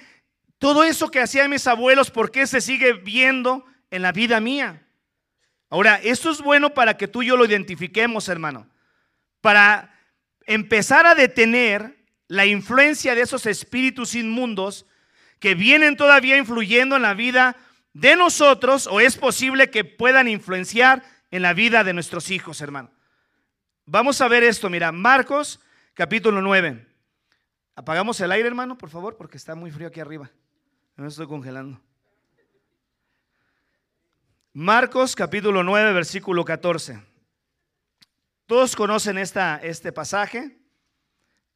Todo 0.58 0.82
eso 0.82 1.10
que 1.10 1.20
hacían 1.20 1.50
mis 1.50 1.66
abuelos, 1.66 2.10
¿por 2.10 2.30
qué 2.30 2.46
se 2.46 2.62
sigue 2.62 2.94
viendo 2.94 3.66
en 3.90 4.00
la 4.00 4.10
vida 4.10 4.40
mía? 4.40 4.82
Ahora, 5.68 6.00
esto 6.02 6.30
es 6.30 6.40
bueno 6.40 6.72
para 6.72 6.96
que 6.96 7.06
tú 7.06 7.22
y 7.22 7.26
yo 7.26 7.36
lo 7.36 7.44
identifiquemos, 7.44 8.30
hermano. 8.30 8.66
Para 9.42 9.94
empezar 10.46 11.06
a 11.06 11.14
detener 11.14 11.98
la 12.28 12.46
influencia 12.46 13.14
de 13.14 13.20
esos 13.20 13.44
espíritus 13.44 14.14
inmundos 14.14 14.86
que 15.44 15.54
vienen 15.54 15.98
todavía 15.98 16.38
influyendo 16.38 16.96
en 16.96 17.02
la 17.02 17.12
vida 17.12 17.54
de 17.92 18.16
nosotros 18.16 18.86
o 18.86 18.98
es 18.98 19.18
posible 19.18 19.68
que 19.68 19.84
puedan 19.84 20.26
influenciar 20.26 21.04
en 21.30 21.42
la 21.42 21.52
vida 21.52 21.84
de 21.84 21.92
nuestros 21.92 22.30
hijos, 22.30 22.62
hermano. 22.62 22.90
Vamos 23.84 24.22
a 24.22 24.28
ver 24.28 24.42
esto, 24.42 24.70
mira, 24.70 24.90
Marcos 24.90 25.60
capítulo 25.92 26.40
9. 26.40 26.86
Apagamos 27.76 28.18
el 28.22 28.32
aire, 28.32 28.48
hermano, 28.48 28.78
por 28.78 28.88
favor, 28.88 29.18
porque 29.18 29.36
está 29.36 29.54
muy 29.54 29.70
frío 29.70 29.88
aquí 29.88 30.00
arriba. 30.00 30.30
Me 30.96 31.08
estoy 31.08 31.26
congelando. 31.26 31.78
Marcos 34.54 35.14
capítulo 35.14 35.62
9, 35.62 35.92
versículo 35.92 36.42
14. 36.42 37.02
Todos 38.46 38.74
conocen 38.74 39.18
esta, 39.18 39.60
este 39.62 39.92
pasaje 39.92 40.58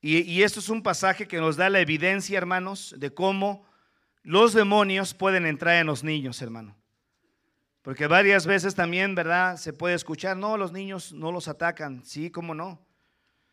y, 0.02 0.20
y 0.30 0.42
esto 0.42 0.60
es 0.60 0.68
un 0.68 0.82
pasaje 0.82 1.26
que 1.26 1.38
nos 1.38 1.56
da 1.56 1.70
la 1.70 1.80
evidencia, 1.80 2.36
hermanos, 2.36 2.94
de 2.98 3.14
cómo 3.14 3.66
los 4.28 4.52
demonios 4.52 5.14
pueden 5.14 5.46
entrar 5.46 5.76
en 5.76 5.86
los 5.86 6.04
niños, 6.04 6.42
hermano. 6.42 6.76
Porque 7.80 8.06
varias 8.06 8.44
veces 8.44 8.74
también, 8.74 9.14
¿verdad? 9.14 9.56
Se 9.56 9.72
puede 9.72 9.94
escuchar, 9.94 10.36
no, 10.36 10.58
los 10.58 10.70
niños 10.70 11.14
no 11.14 11.32
los 11.32 11.48
atacan. 11.48 12.04
Sí, 12.04 12.30
cómo 12.30 12.54
no. 12.54 12.86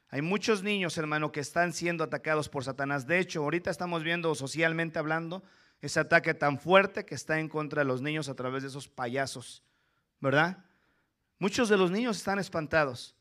Hay 0.09 0.21
muchos 0.21 0.63
niños, 0.63 0.97
hermano, 0.97 1.31
que 1.31 1.39
están 1.39 1.71
siendo 1.71 2.03
atacados 2.03 2.49
por 2.49 2.65
Satanás. 2.65 3.07
De 3.07 3.19
hecho, 3.19 3.41
ahorita 3.41 3.71
estamos 3.71 4.03
viendo 4.03 4.35
socialmente 4.35 4.99
hablando 4.99 5.45
ese 5.79 6.01
ataque 6.01 6.33
tan 6.33 6.59
fuerte 6.59 7.05
que 7.05 7.15
está 7.15 7.39
en 7.39 7.47
contra 7.47 7.83
de 7.83 7.85
los 7.85 8.01
niños 8.01 8.27
a 8.27 8.35
través 8.35 8.63
de 8.63 8.67
esos 8.67 8.89
payasos, 8.89 9.63
¿verdad? 10.19 10.65
Muchos 11.39 11.69
de 11.69 11.77
los 11.77 11.89
niños 11.89 12.17
están 12.17 12.37
espantados, 12.37 13.15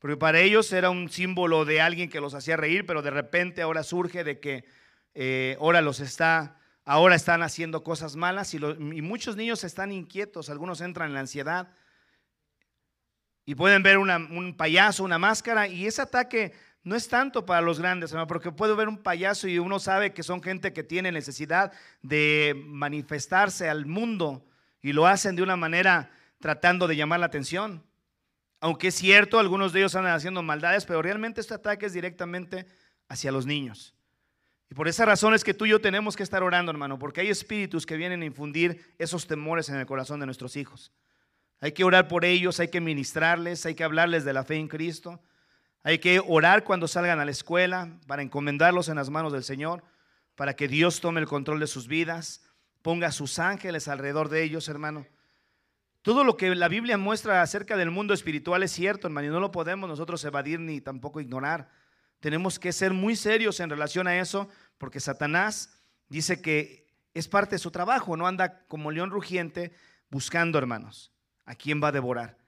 porque 0.00 0.18
para 0.18 0.38
ellos 0.38 0.70
era 0.70 0.90
un 0.90 1.08
símbolo 1.08 1.64
de 1.64 1.80
alguien 1.80 2.10
que 2.10 2.20
los 2.20 2.34
hacía 2.34 2.58
reír, 2.58 2.84
pero 2.84 3.00
de 3.00 3.10
repente 3.10 3.62
ahora 3.62 3.82
surge 3.82 4.22
de 4.22 4.38
que 4.38 4.66
eh, 5.14 5.56
ahora 5.58 5.80
los 5.80 6.00
está, 6.00 6.58
ahora 6.84 7.14
están 7.14 7.42
haciendo 7.42 7.82
cosas 7.82 8.16
malas 8.16 8.54
y, 8.54 8.58
y 8.58 9.02
muchos 9.02 9.36
niños 9.36 9.64
están 9.64 9.92
inquietos, 9.92 10.50
algunos 10.50 10.80
entran 10.80 11.08
en 11.08 11.14
la 11.14 11.20
ansiedad 11.20 11.68
y 13.46 13.54
pueden 13.54 13.82
ver 13.82 13.98
un 13.98 14.54
payaso, 14.56 15.04
una 15.04 15.18
máscara 15.18 15.68
y 15.68 15.86
ese 15.86 16.02
ataque 16.02 16.52
no 16.82 16.96
es 16.96 17.08
tanto 17.08 17.46
para 17.46 17.62
los 17.62 17.80
grandes, 17.80 18.14
porque 18.28 18.52
puedo 18.52 18.76
ver 18.76 18.88
un 18.88 18.98
payaso 18.98 19.48
y 19.48 19.58
uno 19.58 19.78
sabe 19.78 20.12
que 20.12 20.22
son 20.22 20.42
gente 20.42 20.72
que 20.72 20.82
tiene 20.84 21.10
necesidad 21.12 21.72
de 22.02 22.62
manifestarse 22.66 23.68
al 23.68 23.86
mundo 23.86 24.46
y 24.82 24.92
lo 24.92 25.06
hacen 25.06 25.34
de 25.34 25.42
una 25.42 25.56
manera 25.56 26.10
tratando 26.40 26.86
de 26.86 26.96
llamar 26.96 27.20
la 27.20 27.26
atención. 27.26 27.82
Aunque 28.60 28.88
es 28.88 28.94
cierto, 28.94 29.38
algunos 29.38 29.72
de 29.72 29.80
ellos 29.80 29.94
andan 29.94 30.14
haciendo 30.14 30.42
maldades, 30.42 30.84
pero 30.84 31.00
realmente 31.00 31.40
este 31.40 31.54
ataque 31.54 31.86
es 31.86 31.94
directamente 31.94 32.66
hacia 33.08 33.32
los 33.32 33.46
niños. 33.46 33.93
Y 34.70 34.74
por 34.74 34.88
esa 34.88 35.04
razón 35.04 35.34
es 35.34 35.44
que 35.44 35.54
tú 35.54 35.66
y 35.66 35.70
yo 35.70 35.80
tenemos 35.80 36.16
que 36.16 36.22
estar 36.22 36.42
orando, 36.42 36.70
hermano, 36.70 36.98
porque 36.98 37.20
hay 37.20 37.28
espíritus 37.28 37.86
que 37.86 37.96
vienen 37.96 38.22
a 38.22 38.24
infundir 38.24 38.94
esos 38.98 39.26
temores 39.26 39.68
en 39.68 39.76
el 39.76 39.86
corazón 39.86 40.20
de 40.20 40.26
nuestros 40.26 40.56
hijos. 40.56 40.92
Hay 41.60 41.72
que 41.72 41.84
orar 41.84 42.08
por 42.08 42.24
ellos, 42.24 42.60
hay 42.60 42.68
que 42.68 42.80
ministrarles, 42.80 43.64
hay 43.66 43.74
que 43.74 43.84
hablarles 43.84 44.24
de 44.24 44.32
la 44.32 44.44
fe 44.44 44.56
en 44.56 44.68
Cristo. 44.68 45.20
Hay 45.82 45.98
que 45.98 46.20
orar 46.26 46.64
cuando 46.64 46.88
salgan 46.88 47.20
a 47.20 47.24
la 47.24 47.30
escuela 47.30 47.98
para 48.06 48.22
encomendarlos 48.22 48.88
en 48.88 48.96
las 48.96 49.10
manos 49.10 49.32
del 49.32 49.44
Señor, 49.44 49.82
para 50.34 50.54
que 50.56 50.66
Dios 50.66 51.00
tome 51.00 51.20
el 51.20 51.26
control 51.26 51.60
de 51.60 51.66
sus 51.66 51.88
vidas, 51.88 52.42
ponga 52.82 53.12
sus 53.12 53.38
ángeles 53.38 53.88
alrededor 53.88 54.28
de 54.28 54.42
ellos, 54.42 54.68
hermano. 54.68 55.06
Todo 56.02 56.22
lo 56.24 56.36
que 56.36 56.54
la 56.54 56.68
Biblia 56.68 56.98
muestra 56.98 57.40
acerca 57.40 57.78
del 57.78 57.90
mundo 57.90 58.12
espiritual 58.12 58.62
es 58.62 58.72
cierto, 58.72 59.06
hermano, 59.06 59.28
y 59.28 59.30
no 59.30 59.40
lo 59.40 59.50
podemos 59.50 59.88
nosotros 59.88 60.22
evadir 60.24 60.60
ni 60.60 60.80
tampoco 60.82 61.20
ignorar. 61.20 61.70
Tenemos 62.24 62.58
que 62.58 62.72
ser 62.72 62.94
muy 62.94 63.16
serios 63.16 63.60
en 63.60 63.68
relación 63.68 64.06
a 64.06 64.18
eso, 64.18 64.48
porque 64.78 64.98
Satanás 64.98 65.78
dice 66.08 66.40
que 66.40 66.86
es 67.12 67.28
parte 67.28 67.56
de 67.56 67.58
su 67.58 67.70
trabajo, 67.70 68.16
no 68.16 68.26
anda 68.26 68.64
como 68.66 68.90
león 68.90 69.10
rugiente 69.10 69.72
buscando, 70.08 70.56
hermanos, 70.56 71.12
a 71.44 71.54
quién 71.54 71.82
va 71.84 71.88
a 71.88 71.92
devorar. 71.92 72.38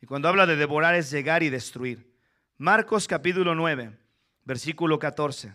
Y 0.00 0.06
cuando 0.06 0.28
habla 0.28 0.46
de 0.46 0.54
devorar 0.54 0.94
es 0.94 1.10
llegar 1.10 1.42
y 1.42 1.50
destruir. 1.50 2.14
Marcos 2.58 3.08
capítulo 3.08 3.56
9, 3.56 3.98
versículo 4.44 5.00
14. 5.00 5.52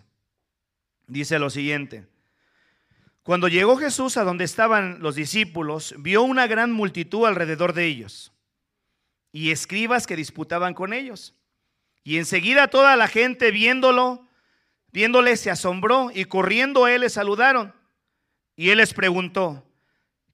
Dice 1.06 1.38
lo 1.38 1.48
siguiente. 1.48 2.06
Cuando 3.22 3.48
llegó 3.48 3.78
Jesús 3.78 4.18
a 4.18 4.24
donde 4.24 4.44
estaban 4.44 5.00
los 5.00 5.14
discípulos, 5.14 5.94
vio 5.96 6.20
una 6.20 6.46
gran 6.46 6.70
multitud 6.70 7.24
alrededor 7.24 7.72
de 7.72 7.86
ellos 7.86 8.30
y 9.32 9.52
escribas 9.52 10.06
que 10.06 10.16
disputaban 10.16 10.74
con 10.74 10.92
ellos. 10.92 11.34
Y 12.02 12.18
enseguida 12.18 12.68
toda 12.68 12.96
la 12.96 13.08
gente 13.08 13.50
viéndolo, 13.50 14.26
viéndole 14.92 15.36
se 15.36 15.50
asombró 15.50 16.10
y 16.14 16.24
corriendo 16.24 16.84
a 16.84 16.92
él 16.92 17.02
le 17.02 17.10
saludaron. 17.10 17.74
Y 18.56 18.70
él 18.70 18.78
les 18.78 18.94
preguntó, 18.94 19.66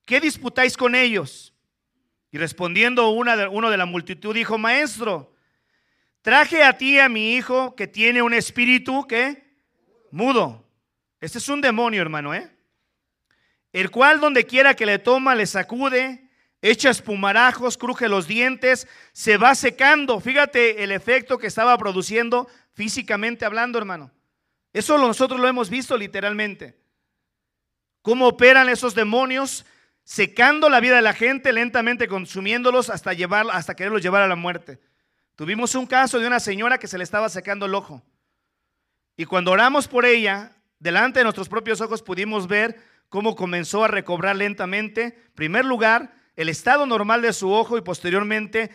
¿qué 0.05 0.21
disputáis 0.21 0.77
con 0.77 0.95
ellos? 0.95 1.55
Y 2.31 2.39
respondiendo 2.39 3.09
uno 3.11 3.71
de 3.71 3.77
la 3.77 3.87
multitud 3.87 4.35
dijo, 4.35 4.59
maestro, 4.59 5.33
traje 6.23 6.62
a 6.62 6.77
ti 6.77 6.99
a 6.99 7.09
mi 7.09 7.35
hijo 7.35 7.75
que 7.77 7.87
tiene 7.87 8.23
un 8.23 8.35
espíritu 8.35 9.07
que 9.07 9.47
mudo. 10.11 10.69
Este 11.21 11.39
es 11.39 11.49
un 11.49 11.61
demonio, 11.61 12.03
hermano, 12.03 12.35
¿eh? 12.35 12.53
El 13.73 13.91
cual 13.91 14.21
donde 14.21 14.45
quiera 14.45 14.75
que 14.75 14.87
le 14.87 14.99
toma, 14.99 15.35
le 15.35 15.47
sacude, 15.47 16.26
echa 16.71 16.91
espumarajos, 16.91 17.77
cruje 17.77 18.09
los 18.09 18.27
dientes, 18.27 18.89
se 19.12 19.37
va 19.37 19.55
secando. 19.55 20.21
Fíjate 20.21 20.83
el 20.83 20.93
efecto 20.93 21.39
que 21.39 21.47
estaba 21.47 21.77
produciendo 21.79 22.49
físicamente 22.73 23.45
hablando, 23.45 23.79
hermano. 23.79 24.11
Eso 24.73 24.99
nosotros 24.99 25.41
lo 25.41 25.49
hemos 25.49 25.71
visto 25.71 25.97
literalmente. 25.97 26.79
Cómo 28.03 28.29
operan 28.29 28.69
esos 28.69 28.95
demonios 28.95 29.64
secando 30.05 30.69
la 30.69 30.81
vida 30.81 30.97
de 30.97 31.03
la 31.03 31.14
gente, 31.14 31.53
lentamente 31.53 32.07
consumiéndolos 32.07 32.91
hasta, 32.91 33.12
llevar, 33.12 33.47
hasta 33.51 33.75
quererlos 33.75 34.03
llevar 34.03 34.23
a 34.23 34.29
la 34.29 34.37
muerte. 34.37 34.79
Tuvimos 35.35 35.75
un 35.75 35.87
caso 35.87 36.19
de 36.19 36.27
una 36.27 36.39
señora 36.39 36.79
que 36.79 36.87
se 36.87 36.99
le 36.99 37.05
estaba 37.05 37.29
secando 37.29 37.67
el 37.67 37.75
ojo. 37.75 38.03
Y 39.17 39.25
cuando 39.25 39.51
oramos 39.51 39.89
por 39.89 40.05
ella, 40.05 40.53
delante 40.79 41.21
de 41.21 41.25
nuestros 41.25 41.49
propios 41.49 41.81
ojos 41.81 42.03
pudimos 42.03 42.47
ver 42.47 42.81
cómo 43.09 43.35
comenzó 43.35 43.85
a 43.85 43.89
recobrar 43.89 44.37
lentamente, 44.37 45.03
en 45.03 45.33
primer 45.35 45.64
lugar, 45.64 46.14
el 46.37 46.49
estado 46.49 46.87
normal 46.87 47.22
de 47.22 47.32
su 47.32 47.51
ojo 47.51 47.76
y 47.76 47.82
posteriormente 47.82 48.70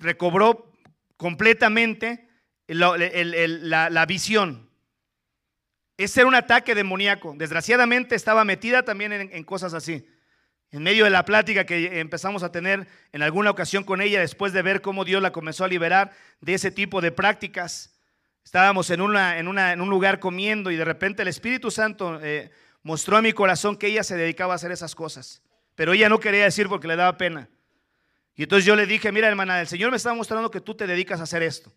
recobró 0.00 0.72
completamente 1.16 2.28
la, 2.68 4.06
visión. 4.06 4.70
Ese 5.96 6.20
era 6.20 6.28
un 6.28 6.34
ataque 6.34 6.74
demoníaco. 6.74 7.34
Desgraciadamente 7.36 8.14
estaba 8.14 8.44
metida 8.44 8.82
también 8.82 9.12
en 9.12 9.44
cosas 9.44 9.74
así. 9.74 10.06
En 10.72 10.82
medio 10.82 11.04
de 11.04 11.10
la 11.10 11.26
plática 11.26 11.66
que 11.66 12.00
empezamos 12.00 12.42
a 12.42 12.50
tener 12.50 12.88
en 13.12 13.22
alguna 13.22 13.50
ocasión 13.50 13.84
con 13.84 14.00
ella, 14.00 14.20
después 14.20 14.54
de 14.54 14.62
ver 14.62 14.80
cómo 14.80 15.04
Dios 15.04 15.20
la 15.20 15.30
comenzó 15.30 15.64
a 15.64 15.68
liberar 15.68 16.12
de 16.40 16.54
ese 16.54 16.70
tipo 16.70 17.02
de 17.02 17.12
prácticas, 17.12 17.94
estábamos 18.42 18.88
en, 18.88 19.02
una, 19.02 19.38
en, 19.38 19.48
un 19.48 19.90
lugar 19.90 20.18
comiendo 20.18 20.70
y 20.70 20.76
de 20.76 20.86
repente 20.86 21.20
el 21.20 21.28
Espíritu 21.28 21.70
Santo 21.70 22.18
eh, 22.22 22.50
mostró 22.82 23.18
a 23.18 23.22
mi 23.22 23.34
corazón 23.34 23.76
que 23.76 23.88
ella 23.88 24.02
se 24.02 24.16
dedicaba 24.16 24.54
a 24.54 24.56
hacer 24.56 24.72
esas 24.72 24.94
cosas, 24.94 25.42
pero 25.74 25.92
ella 25.92 26.08
no 26.08 26.20
quería 26.20 26.44
decir 26.44 26.68
porque 26.68 26.88
le 26.88 26.96
daba 26.96 27.16
pena. 27.16 27.48
Y 28.34 28.44
entonces 28.44 28.64
yo 28.64 28.76
le 28.76 28.86
dije, 28.86 29.12
mira 29.12 29.28
hermana, 29.28 29.60
el 29.60 29.66
Señor 29.66 29.90
me 29.90 29.96
está 29.96 30.12
mostrando 30.14 30.50
que 30.50 30.60
tú 30.60 30.74
te 30.74 30.86
dedicas 30.86 31.20
a 31.20 31.24
hacer 31.24 31.42
esto. 31.42 31.72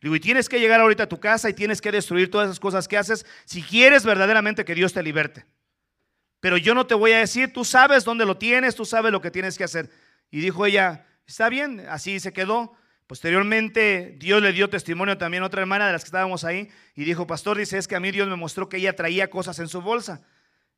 Digo, 0.00 0.16
y 0.16 0.20
tienes 0.20 0.48
que 0.48 0.58
llegar 0.58 0.80
ahorita 0.80 1.04
a 1.04 1.08
tu 1.08 1.20
casa 1.20 1.48
y 1.48 1.54
tienes 1.54 1.80
que 1.80 1.92
destruir 1.92 2.30
todas 2.30 2.46
esas 2.46 2.60
cosas 2.60 2.88
que 2.88 2.98
haces 2.98 3.24
si 3.44 3.62
quieres 3.62 4.04
verdaderamente 4.04 4.64
que 4.64 4.74
Dios 4.74 4.92
te 4.92 5.02
liberte 5.02 5.46
pero 6.42 6.56
yo 6.56 6.74
no 6.74 6.88
te 6.88 6.96
voy 6.96 7.12
a 7.12 7.18
decir, 7.18 7.52
tú 7.52 7.64
sabes 7.64 8.02
dónde 8.02 8.26
lo 8.26 8.36
tienes, 8.36 8.74
tú 8.74 8.84
sabes 8.84 9.12
lo 9.12 9.20
que 9.20 9.30
tienes 9.30 9.56
que 9.56 9.62
hacer. 9.62 9.90
Y 10.28 10.40
dijo 10.40 10.66
ella, 10.66 11.06
está 11.24 11.48
bien, 11.48 11.86
así 11.88 12.18
se 12.18 12.32
quedó. 12.32 12.74
Posteriormente 13.06 14.16
Dios 14.18 14.42
le 14.42 14.52
dio 14.52 14.68
testimonio 14.68 15.16
también 15.16 15.44
a 15.44 15.46
otra 15.46 15.60
hermana 15.60 15.86
de 15.86 15.92
las 15.92 16.02
que 16.02 16.08
estábamos 16.08 16.42
ahí 16.42 16.68
y 16.96 17.04
dijo, 17.04 17.28
pastor, 17.28 17.58
dice, 17.58 17.78
es 17.78 17.86
que 17.86 17.94
a 17.94 18.00
mí 18.00 18.10
Dios 18.10 18.26
me 18.26 18.34
mostró 18.34 18.68
que 18.68 18.78
ella 18.78 18.96
traía 18.96 19.30
cosas 19.30 19.60
en 19.60 19.68
su 19.68 19.82
bolsa. 19.82 20.26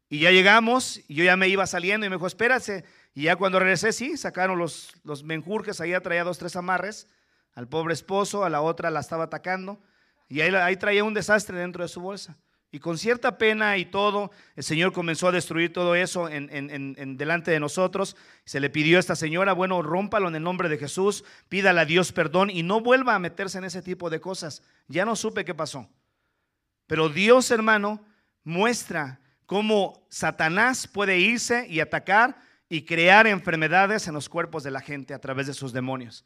Y 0.09 0.20
ya 0.20 0.30
llegamos 0.30 1.00
yo 1.09 1.24
ya 1.24 1.36
me 1.36 1.48
iba 1.48 1.66
saliendo 1.66 2.07
y 2.07 2.11
me 2.11 2.16
dijo, 2.16 2.26
espérate. 2.26 2.84
Y 3.14 3.24
ya 3.24 3.36
cuando 3.36 3.59
regresé, 3.59 3.92
sí, 3.92 4.16
sacaron 4.16 4.59
los, 4.59 4.92
los 5.05 5.22
menjurjes, 5.22 5.80
ahí 5.80 5.92
traía 6.02 6.24
dos, 6.24 6.38
tres 6.38 6.57
amarres, 6.57 7.09
al 7.55 7.68
pobre 7.68 7.94
esposo, 7.94 8.44
a 8.44 8.50
la 8.50 8.61
otra 8.61 8.90
la 8.90 9.00
estaba 9.00 9.24
atacando 9.24 9.80
y 10.28 10.40
ahí, 10.40 10.55
ahí 10.55 10.76
traía 10.76 11.05
un 11.05 11.14
desastre 11.14 11.59
dentro 11.59 11.82
de 11.82 11.88
su 11.88 12.00
bolsa. 12.00 12.36
Y 12.72 12.80
con 12.80 12.98
cierta 12.98 13.38
pena 13.38 13.76
y 13.76 13.84
todo, 13.84 14.32
el 14.57 14.64
Señor 14.64 14.92
comenzó 14.92 15.28
a 15.28 15.32
destruir 15.32 15.72
todo 15.72 15.94
eso 15.94 16.28
en, 16.28 17.16
delante 17.16 17.52
de 17.52 17.61
nosotros. 17.61 18.16
Se 18.44 18.59
le 18.59 18.68
pidió 18.68 18.96
a 18.96 19.00
esta 19.00 19.14
señora, 19.14 19.52
bueno, 19.52 19.80
rómpalo 19.80 20.26
en 20.26 20.34
el 20.34 20.42
nombre 20.42 20.68
de 20.68 20.78
Jesús, 20.78 21.24
pídale 21.48 21.80
a 21.80 21.84
Dios 21.84 22.11
perdón 22.11 22.50
y 22.50 22.64
no 22.64 22.80
vuelva 22.80 23.14
a 23.14 23.20
meterse 23.20 23.59
en 23.59 23.64
ese 23.64 23.80
tipo 23.80 24.11
de 24.11 24.20
cosas. 24.20 24.61
Ya 24.88 25.05
no 25.05 25.14
supe 25.14 25.44
qué 25.44 25.55
pasó. 25.55 25.88
Pero 26.88 27.09
Dios, 27.09 27.52
hermano, 27.52 28.05
muestra 28.42 29.20
cómo 29.47 30.07
Satanás 30.09 30.86
puede 30.86 31.18
irse 31.18 31.66
y 31.68 31.80
atacar 31.80 32.36
y 32.68 32.82
crear 32.82 33.26
enfermedades 33.26 34.09
en 34.09 34.14
los 34.14 34.28
cuerpos 34.28 34.62
de 34.62 34.70
la 34.70 34.80
gente 34.80 35.14
a 35.14 35.18
través 35.18 35.47
de 35.47 35.55
sus 35.55 35.72
demonios. 35.72 36.24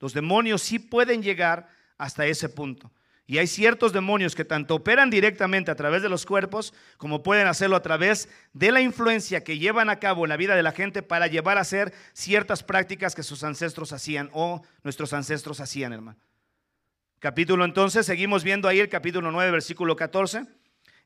Los 0.00 0.12
demonios 0.12 0.62
sí 0.62 0.78
pueden 0.78 1.22
llegar 1.22 1.68
hasta 1.96 2.26
ese 2.26 2.48
punto. 2.48 2.92
Y 3.26 3.36
hay 3.36 3.46
ciertos 3.46 3.92
demonios 3.92 4.34
que 4.34 4.46
tanto 4.46 4.76
operan 4.76 5.10
directamente 5.10 5.70
a 5.70 5.74
través 5.74 6.00
de 6.00 6.08
los 6.08 6.24
cuerpos 6.24 6.72
como 6.96 7.22
pueden 7.22 7.46
hacerlo 7.46 7.76
a 7.76 7.82
través 7.82 8.30
de 8.54 8.72
la 8.72 8.80
influencia 8.80 9.44
que 9.44 9.58
llevan 9.58 9.90
a 9.90 9.98
cabo 9.98 10.24
en 10.24 10.30
la 10.30 10.38
vida 10.38 10.56
de 10.56 10.62
la 10.62 10.72
gente 10.72 11.02
para 11.02 11.26
llevar 11.26 11.58
a 11.58 11.60
hacer 11.60 11.92
ciertas 12.14 12.62
prácticas 12.62 13.14
que 13.14 13.22
sus 13.22 13.44
ancestros 13.44 13.92
hacían 13.92 14.30
o 14.32 14.62
nuestros 14.82 15.12
ancestros 15.12 15.60
hacían, 15.60 15.92
hermano. 15.92 16.18
Capítulo 17.18 17.66
entonces, 17.66 18.06
seguimos 18.06 18.44
viendo 18.44 18.66
ahí 18.66 18.80
el 18.80 18.88
capítulo 18.88 19.30
9, 19.30 19.50
versículo 19.50 19.94
14. 19.94 20.46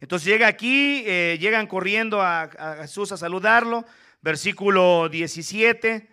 Entonces 0.02 0.26
llega 0.26 0.48
aquí, 0.48 1.04
eh, 1.06 1.38
llegan 1.40 1.68
corriendo 1.68 2.20
a, 2.20 2.50
Jesús 2.80 3.12
a 3.12 3.16
saludarlo. 3.16 3.84
Versículo 4.20 5.08
17 5.08 6.08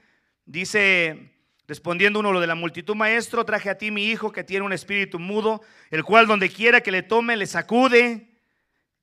dice, 0.46 1.32
Respondiendo 1.68 2.20
uno 2.20 2.32
lo 2.32 2.40
de 2.40 2.46
la 2.46 2.54
multitud, 2.54 2.96
maestro, 2.96 3.46
traje 3.46 3.68
a 3.68 3.80
ti 3.80 3.90
mi 3.90 4.06
hijo 4.06 4.32
que 4.32 4.44
tiene 4.44 4.64
un 4.64 4.74
espíritu 4.74 5.18
mudo, 5.18 5.64
el 5.90 6.04
cual 6.04 6.28
donde 6.28 6.50
quiera 6.50 6.82
que 6.82 6.92
le 6.92 7.02
tome, 7.02 7.36
le 7.36 7.48
sacude, 7.48 8.30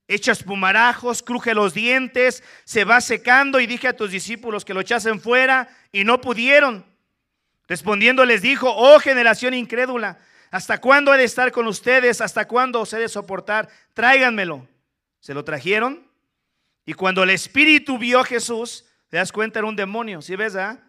echa 0.07 0.31
espumarajos, 0.31 1.21
cruje 1.21 1.53
los 1.53 1.75
dientes, 1.75 2.45
se 2.63 2.85
va 2.85 3.01
secando 3.01 3.59
y 3.59 3.67
dije 3.67 3.89
a 3.89 3.97
tus 3.97 4.13
discípulos 4.13 4.65
que 4.65 4.75
lo 4.75 4.83
echasen 4.83 5.21
fuera 5.21 5.69
y 5.91 6.05
no 6.05 6.21
pudieron. 6.21 6.87
Respondiendo 7.67 8.25
les 8.25 8.41
dijo, 8.41 8.73
oh 8.73 9.01
generación 9.01 9.53
incrédula, 9.53 10.21
¿hasta 10.53 10.81
cuándo 10.81 11.13
he 11.13 11.19
de 11.19 11.25
estar 11.25 11.51
con 11.51 11.67
ustedes? 11.67 12.21
¿Hasta 12.21 12.47
cuándo 12.47 12.81
os 12.83 12.93
he 12.93 12.99
de 12.99 13.09
soportar? 13.09 13.69
Tráiganmelo. 13.95 14.69
Se 15.27 15.35
lo 15.35 15.43
trajeron 15.43 16.09
y 16.85 16.93
cuando 16.93 17.25
el 17.25 17.31
espíritu 17.31 17.99
vio 17.99 18.21
a 18.21 18.25
Jesús, 18.25 18.85
te 19.09 19.17
das 19.17 19.33
cuenta 19.33 19.59
era 19.59 19.67
un 19.67 19.75
demonio, 19.75 20.23
¿sí 20.23 20.37
ves? 20.37 20.55
Ah? 20.55 20.81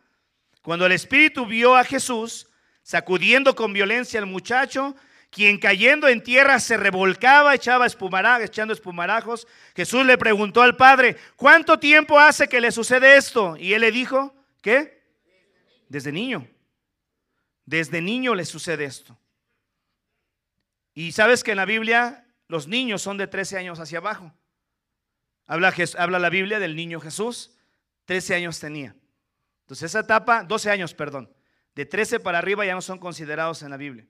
Cuando 0.61 0.85
el 0.85 0.91
Espíritu 0.91 1.47
vio 1.47 1.75
a 1.75 1.83
Jesús 1.83 2.47
sacudiendo 2.83 3.55
con 3.55 3.73
violencia 3.73 4.19
al 4.19 4.27
muchacho, 4.27 4.95
quien 5.31 5.57
cayendo 5.57 6.07
en 6.07 6.21
tierra 6.21 6.59
se 6.59 6.77
revolcaba, 6.77 7.55
echaba 7.55 7.87
espumarajos, 7.87 8.45
echando 8.45 8.75
espumarajos, 8.75 9.47
Jesús 9.75 10.05
le 10.05 10.19
preguntó 10.19 10.61
al 10.61 10.75
Padre, 10.75 11.17
¿cuánto 11.35 11.79
tiempo 11.79 12.19
hace 12.19 12.47
que 12.47 12.61
le 12.61 12.71
sucede 12.71 13.17
esto? 13.17 13.57
Y 13.57 13.73
él 13.73 13.81
le 13.81 13.91
dijo, 13.91 14.35
¿qué? 14.61 15.01
Desde 15.89 16.11
niño. 16.11 16.47
Desde 17.65 18.01
niño 18.01 18.35
le 18.35 18.45
sucede 18.45 18.85
esto. 18.85 19.17
Y 20.93 21.11
sabes 21.11 21.43
que 21.43 21.51
en 21.51 21.57
la 21.57 21.65
Biblia 21.65 22.26
los 22.47 22.67
niños 22.67 23.01
son 23.01 23.17
de 23.17 23.27
13 23.27 23.57
años 23.57 23.79
hacia 23.79 23.99
abajo. 23.99 24.33
Habla, 25.45 26.19
la 26.19 26.29
Biblia 26.29 26.59
del 26.59 26.75
niño 26.75 26.99
Jesús, 26.99 27.57
13 28.05 28.35
años 28.35 28.59
tenía. 28.59 28.95
Entonces 29.61 29.91
esa 29.91 30.01
etapa, 30.01 30.43
12 30.43 30.69
años, 30.71 30.93
perdón, 30.93 31.33
de 31.75 31.85
13 31.85 32.19
para 32.19 32.37
arriba 32.37 32.65
ya 32.65 32.73
no 32.73 32.81
son 32.81 32.99
considerados 32.99 33.61
en 33.63 33.69
la 33.69 33.77
Biblia. 33.77 34.05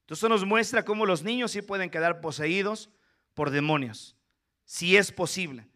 Entonces 0.00 0.20
eso 0.20 0.28
nos 0.28 0.44
muestra 0.44 0.84
cómo 0.84 1.06
los 1.06 1.22
niños 1.22 1.52
sí 1.52 1.62
pueden 1.62 1.90
quedar 1.90 2.20
poseídos 2.20 2.90
por 3.32 3.50
demonios, 3.50 4.16
si 4.64 4.96
es 4.96 5.12
posible. 5.12 5.68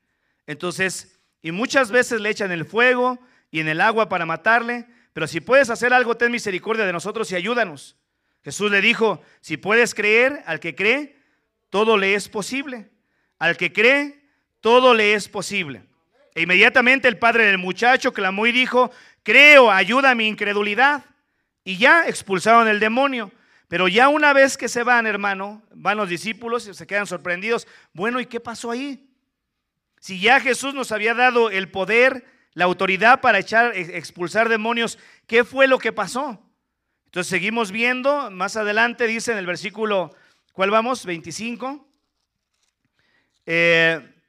Entonces, 0.47 1.19
y 1.41 1.53
muchas 1.53 1.91
veces 1.91 2.21
le 2.21 2.31
echan 2.31 2.53
el 2.53 2.65
fuego 2.65 3.19
y 3.51 3.61
en 3.61 3.69
el 3.69 3.81
agua 3.81 4.09
para 4.09 4.27
matarle, 4.27 4.87
pero 5.13 5.27
si 5.27 5.41
puedes 5.41 5.71
hacer 5.71 5.93
algo, 5.93 6.17
ten 6.17 6.31
misericordia 6.31 6.85
de 6.85 6.93
nosotros 6.93 7.31
y 7.33 7.37
ayúdanos. 7.37 7.97
Jesús 8.43 8.71
le 8.71 8.81
dijo, 8.81 9.21
si 9.41 9.57
puedes 9.57 9.95
creer, 9.95 10.43
al 10.47 10.61
que 10.61 10.75
cree, 10.75 11.18
todo 11.71 11.97
le 11.97 12.14
es 12.14 12.29
posible. 12.29 12.91
Al 13.39 13.57
que 13.57 13.73
cree, 13.73 14.25
todo 14.61 14.95
le 14.95 15.14
es 15.14 15.29
posible. 15.29 15.85
E 16.35 16.43
inmediatamente 16.43 17.09
el 17.09 17.19
padre 17.19 17.47
del 17.47 17.59
muchacho 17.59 18.12
clamó 18.12 18.47
y 18.47 18.53
dijo, 18.53 18.91
creo, 19.23 19.71
ayuda 19.71 20.11
a 20.11 20.14
mi 20.14 20.27
incredulidad. 20.27 21.05
Y 21.64 21.77
ya 21.77 22.07
expulsaron 22.07 22.69
el 22.69 22.81
demonio. 22.81 23.33
Pero 23.69 23.87
ya 23.87 24.09
una 24.09 24.33
vez 24.33 24.57
que 24.57 24.69
se 24.69 24.83
van, 24.83 25.07
hermano, 25.07 25.62
van 25.75 25.99
los 25.99 26.09
discípulos 26.09 26.66
y 26.66 26.75
se 26.75 26.87
quedan 26.87 27.07
sorprendidos. 27.07 27.69
Bueno, 27.93 28.19
¿y 28.21 28.27
qué 28.27 28.41
pasó 28.41 28.71
ahí? 28.71 29.11
Si 30.01 30.21
ya 30.21 30.41
Jesús 30.41 30.75
nos 30.75 30.91
había 30.93 31.12
dado 31.12 31.51
el 31.51 31.71
poder, 31.71 32.25
la 32.55 32.64
autoridad 32.64 33.21
para 33.21 33.39
echar, 33.39 33.77
expulsar 33.77 34.49
demonios, 34.49 34.99
¿qué 35.27 35.45
fue 35.45 35.66
lo 35.66 35.79
que 35.79 35.93
pasó? 35.93 36.43
Entonces 37.07 37.31
seguimos 37.31 37.73
viendo, 37.73 38.31
más 38.31 38.57
adelante 38.57 39.07
dice 39.07 39.33
en 39.33 39.39
el 39.39 39.47
versículo, 39.47 40.14
¿cuál 40.59 40.73
vamos? 40.73 41.07
25. 41.07 41.87
Eh, 43.47 44.21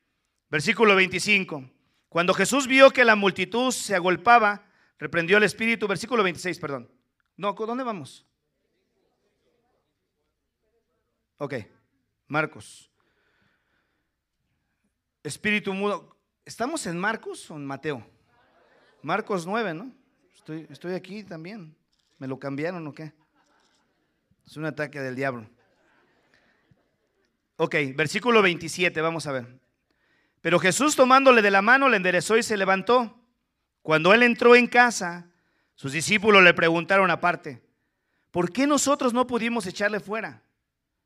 versículo 0.47 0.93
25. 0.93 1.67
Cuando 2.07 2.35
Jesús 2.35 2.67
vio 2.67 2.91
que 2.91 3.03
la 3.03 3.15
multitud 3.15 3.71
se 3.71 3.95
agolpaba, 3.95 4.63
reprendió 4.99 5.37
el 5.37 5.43
espíritu, 5.43 5.87
versículo 5.87 6.21
26, 6.21 6.59
perdón. 6.59 6.87
No, 7.35 7.53
¿dónde 7.53 7.83
vamos? 7.83 8.27
Ok, 11.39 11.55
Marcos. 12.27 12.91
Espíritu 15.23 15.73
mudo. 15.73 16.15
¿Estamos 16.45 16.85
en 16.85 16.99
Marcos 16.99 17.49
o 17.49 17.55
en 17.55 17.65
Mateo? 17.65 18.07
Marcos 19.01 19.47
9, 19.47 19.73
¿no? 19.73 19.91
Estoy, 20.35 20.67
estoy 20.69 20.93
aquí 20.93 21.23
también. 21.23 21.75
¿Me 22.19 22.27
lo 22.27 22.37
cambiaron 22.37 22.85
o 22.85 22.93
qué? 22.93 23.13
Es 24.45 24.57
un 24.57 24.65
ataque 24.65 24.99
del 24.99 25.15
diablo. 25.15 25.49
Ok, 27.61 27.75
versículo 27.93 28.41
27, 28.41 29.01
vamos 29.01 29.27
a 29.27 29.33
ver. 29.33 29.59
Pero 30.39 30.59
Jesús 30.59 30.95
tomándole 30.95 31.41
de 31.41 31.51
la 31.51 31.61
mano 31.61 31.89
le 31.89 31.97
enderezó 31.97 32.37
y 32.37 32.43
se 32.43 32.55
levantó. 32.55 33.19
Cuando 33.81 34.13
él 34.13 34.23
entró 34.23 34.55
en 34.55 34.65
casa, 34.65 35.27
sus 35.75 35.91
discípulos 35.91 36.41
le 36.41 36.53
preguntaron 36.53 37.11
aparte, 37.11 37.61
¿por 38.31 38.53
qué 38.53 38.65
nosotros 38.65 39.11
no 39.11 39.27
pudimos 39.27 39.65
echarle 39.65 39.99
fuera? 39.99 40.41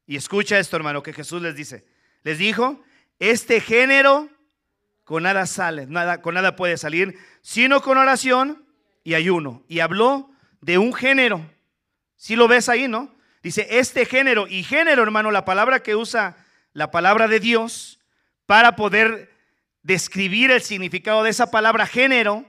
Y 0.06 0.16
escucha 0.16 0.60
esto, 0.60 0.76
hermano, 0.76 1.02
que 1.02 1.12
Jesús 1.12 1.42
les 1.42 1.56
dice. 1.56 1.88
Les 2.22 2.38
dijo, 2.38 2.84
este 3.18 3.60
género 3.60 4.30
con 5.06 5.24
nada 5.24 5.48
sale, 5.48 5.88
nada, 5.88 6.22
con 6.22 6.36
nada 6.36 6.56
puede 6.56 6.78
salir, 6.78 7.18
sino 7.42 7.82
con 7.82 7.98
oración 7.98 8.64
y 9.04 9.16
ayuno. 9.16 9.64
Y 9.68 9.80
habló 9.80 10.30
de 10.62 10.78
un 10.78 10.94
género. 10.94 11.50
Si 12.16 12.36
lo 12.36 12.48
ves 12.48 12.70
ahí, 12.70 12.88
¿no? 12.88 13.12
Dice, 13.42 13.66
este 13.72 14.06
género, 14.06 14.48
y 14.48 14.62
género, 14.62 15.02
hermano, 15.02 15.32
la 15.32 15.46
palabra 15.46 15.82
que 15.82 15.96
usa 15.96 16.38
la 16.74 16.92
palabra 16.92 17.28
de 17.28 17.40
Dios 17.40 18.00
para 18.46 18.76
poder 18.76 19.32
describir 19.84 20.52
el 20.52 20.62
significado 20.62 21.24
de 21.24 21.30
esa 21.30 21.52
palabra 21.52 21.86
género, 21.86 22.46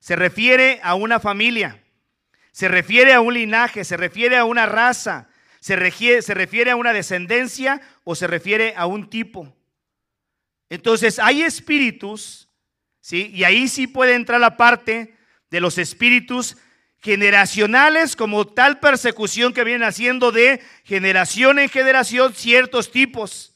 se 0.00 0.16
refiere 0.16 0.80
a 0.82 0.94
una 0.94 1.20
familia, 1.20 1.82
se 2.52 2.68
refiere 2.68 3.12
a 3.12 3.20
un 3.20 3.34
linaje, 3.34 3.84
se 3.84 3.96
refiere 3.96 4.36
a 4.36 4.44
una 4.44 4.66
raza, 4.66 5.28
se 5.60 5.76
refiere, 5.76 6.22
se 6.22 6.34
refiere 6.34 6.70
a 6.70 6.76
una 6.76 6.92
descendencia 6.92 7.80
o 8.04 8.14
se 8.14 8.26
refiere 8.26 8.74
a 8.76 8.86
un 8.86 9.10
tipo. 9.10 9.54
Entonces 10.68 11.18
hay 11.18 11.42
espíritus, 11.42 12.48
¿sí? 13.00 13.30
Y 13.34 13.44
ahí 13.44 13.68
sí 13.68 13.86
puede 13.86 14.14
entrar 14.14 14.40
la 14.40 14.56
parte 14.56 15.16
de 15.50 15.60
los 15.60 15.78
espíritus 15.78 16.56
generacionales 16.98 18.16
como 18.16 18.46
tal 18.46 18.80
persecución 18.80 19.52
que 19.52 19.64
vienen 19.64 19.86
haciendo 19.86 20.32
de 20.32 20.60
generación 20.84 21.58
en 21.58 21.68
generación 21.68 22.34
ciertos 22.34 22.90
tipos 22.90 23.55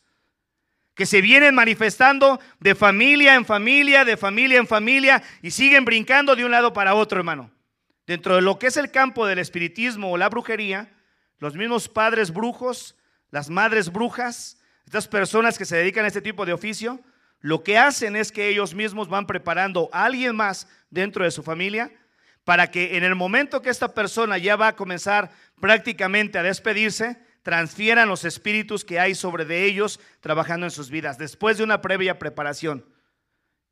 que 1.00 1.06
se 1.06 1.22
vienen 1.22 1.54
manifestando 1.54 2.38
de 2.58 2.74
familia 2.74 3.34
en 3.34 3.46
familia, 3.46 4.04
de 4.04 4.18
familia 4.18 4.58
en 4.58 4.66
familia 4.66 5.22
y 5.40 5.50
siguen 5.50 5.86
brincando 5.86 6.36
de 6.36 6.44
un 6.44 6.50
lado 6.50 6.74
para 6.74 6.94
otro, 6.94 7.20
hermano. 7.20 7.50
Dentro 8.06 8.34
de 8.34 8.42
lo 8.42 8.58
que 8.58 8.66
es 8.66 8.76
el 8.76 8.90
campo 8.90 9.24
del 9.24 9.38
espiritismo 9.38 10.12
o 10.12 10.18
la 10.18 10.28
brujería, 10.28 10.92
los 11.38 11.54
mismos 11.54 11.88
padres 11.88 12.34
brujos, 12.34 12.96
las 13.30 13.48
madres 13.48 13.90
brujas, 13.90 14.58
estas 14.84 15.08
personas 15.08 15.56
que 15.56 15.64
se 15.64 15.78
dedican 15.78 16.04
a 16.04 16.08
este 16.08 16.20
tipo 16.20 16.44
de 16.44 16.52
oficio, 16.52 17.00
lo 17.40 17.62
que 17.62 17.78
hacen 17.78 18.14
es 18.14 18.30
que 18.30 18.50
ellos 18.50 18.74
mismos 18.74 19.08
van 19.08 19.26
preparando 19.26 19.88
a 19.94 20.04
alguien 20.04 20.36
más 20.36 20.68
dentro 20.90 21.24
de 21.24 21.30
su 21.30 21.42
familia 21.42 21.90
para 22.44 22.70
que 22.70 22.98
en 22.98 23.04
el 23.04 23.14
momento 23.14 23.62
que 23.62 23.70
esta 23.70 23.94
persona 23.94 24.36
ya 24.36 24.54
va 24.56 24.68
a 24.68 24.76
comenzar 24.76 25.30
prácticamente 25.62 26.36
a 26.36 26.42
despedirse, 26.42 27.18
transfieran 27.42 28.08
los 28.08 28.24
espíritus 28.24 28.84
que 28.84 29.00
hay 29.00 29.14
sobre 29.14 29.44
de 29.44 29.64
ellos 29.64 30.00
trabajando 30.20 30.66
en 30.66 30.70
sus 30.70 30.90
vidas, 30.90 31.18
después 31.18 31.58
de 31.58 31.64
una 31.64 31.80
previa 31.80 32.18
preparación. 32.18 32.84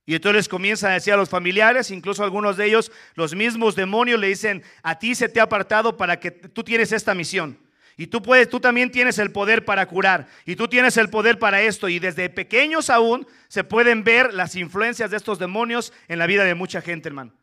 Y 0.06 0.14
entonces 0.14 0.48
comienzan 0.48 0.92
a 0.92 0.94
decir 0.94 1.12
a 1.12 1.18
los 1.18 1.28
familiares, 1.28 1.90
incluso 1.90 2.24
algunos 2.24 2.56
de 2.56 2.64
ellos, 2.64 2.90
los 3.14 3.34
mismos 3.34 3.76
demonios 3.76 4.18
le 4.18 4.28
dicen, 4.28 4.62
a 4.82 4.98
ti 4.98 5.14
se 5.14 5.28
te 5.28 5.38
ha 5.38 5.42
apartado 5.42 5.98
para 5.98 6.18
que 6.18 6.30
tú 6.30 6.64
tienes 6.64 6.92
esta 6.92 7.14
misión. 7.14 7.58
Y 7.98 8.06
tú 8.06 8.22
puedes, 8.22 8.48
tú 8.48 8.60
también 8.60 8.90
tienes 8.90 9.18
el 9.18 9.32
poder 9.32 9.64
para 9.64 9.84
curar. 9.86 10.28
Y 10.46 10.54
tú 10.56 10.68
tienes 10.68 10.96
el 10.96 11.10
poder 11.10 11.38
para 11.38 11.60
esto. 11.60 11.88
Y 11.88 11.98
desde 11.98 12.30
pequeños 12.30 12.90
aún 12.90 13.26
se 13.48 13.64
pueden 13.64 14.04
ver 14.04 14.32
las 14.32 14.54
influencias 14.54 15.10
de 15.10 15.16
estos 15.16 15.40
demonios 15.40 15.92
en 16.06 16.20
la 16.20 16.26
vida 16.26 16.44
de 16.44 16.54
mucha 16.54 16.80
gente, 16.80 17.08
hermano. 17.08 17.34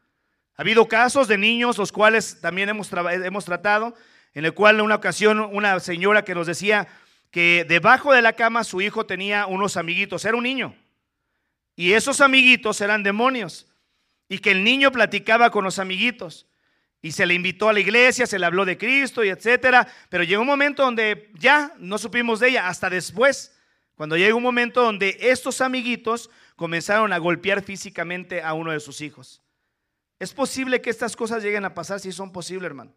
Ha 0.56 0.62
habido 0.62 0.88
casos 0.88 1.28
de 1.28 1.38
niños, 1.38 1.78
los 1.78 1.92
cuales 1.92 2.40
también 2.40 2.70
hemos, 2.70 2.90
hemos 2.92 3.44
tratado, 3.44 3.94
en 4.36 4.46
el 4.46 4.54
cual 4.54 4.76
en 4.76 4.82
una 4.82 4.96
ocasión 4.96 5.40
una 5.40 5.80
señora 5.80 6.24
que 6.24 6.36
nos 6.36 6.46
decía 6.46 6.88
que 7.32 7.66
debajo 7.68 8.14
de 8.14 8.22
la 8.22 8.34
cama 8.34 8.64
su 8.64 8.82
hijo 8.82 9.06
tenía 9.06 9.48
unos 9.48 9.78
amiguitos. 9.78 10.24
Era 10.26 10.38
un 10.38 10.44
niño. 10.44 10.76
Y 11.76 11.94
esos 11.94 12.22
amiguitos 12.22 12.80
eran 12.82 13.02
demonios. 13.02 13.68
Y 14.28 14.40
que 14.40 14.52
el 14.52 14.64
niño 14.64 14.92
platicaba 14.92 15.50
con 15.52 15.64
los 15.64 15.80
amiguitos. 15.80 16.48
Y 17.02 17.14
se 17.14 17.26
le 17.26 17.34
invitó 17.34 17.70
a 17.70 17.74
la 17.74 17.80
iglesia, 17.80 18.28
se 18.28 18.38
le 18.38 18.46
habló 18.46 18.66
de 18.66 18.78
Cristo 18.78 19.24
y 19.24 19.30
etcétera. 19.30 19.88
Pero 20.10 20.24
llegó 20.24 20.42
un 20.42 20.48
momento 20.48 20.84
donde 20.84 21.32
ya 21.36 21.74
no 21.78 21.98
supimos 21.98 22.42
de 22.42 22.50
ella, 22.50 22.68
hasta 22.68 22.90
después. 22.90 23.58
Cuando 23.96 24.18
llegó 24.18 24.36
un 24.38 24.44
momento 24.44 24.84
donde 24.84 25.18
estos 25.22 25.62
amiguitos 25.62 26.30
comenzaron 26.58 27.14
a 27.14 27.18
golpear 27.18 27.64
físicamente 27.64 28.42
a 28.42 28.54
uno 28.54 28.72
de 28.72 28.82
sus 28.82 29.00
hijos. 29.00 29.42
Es 30.20 30.34
posible 30.34 30.82
que 30.82 30.90
estas 30.90 31.16
cosas 31.16 31.42
lleguen 31.42 31.64
a 31.64 31.74
pasar, 31.74 32.02
si 32.02 32.12
son 32.12 32.32
posibles, 32.32 32.66
hermano. 32.66 32.94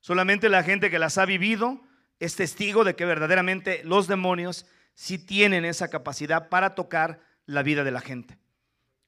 Solamente 0.00 0.48
la 0.48 0.62
gente 0.62 0.90
que 0.90 0.98
las 0.98 1.18
ha 1.18 1.26
vivido 1.26 1.80
es 2.18 2.36
testigo 2.36 2.84
de 2.84 2.96
que 2.96 3.04
verdaderamente 3.04 3.82
los 3.84 4.06
demonios 4.06 4.66
sí 4.94 5.18
tienen 5.18 5.64
esa 5.64 5.88
capacidad 5.88 6.48
para 6.48 6.74
tocar 6.74 7.20
la 7.46 7.62
vida 7.62 7.84
de 7.84 7.90
la 7.90 8.00
gente, 8.00 8.38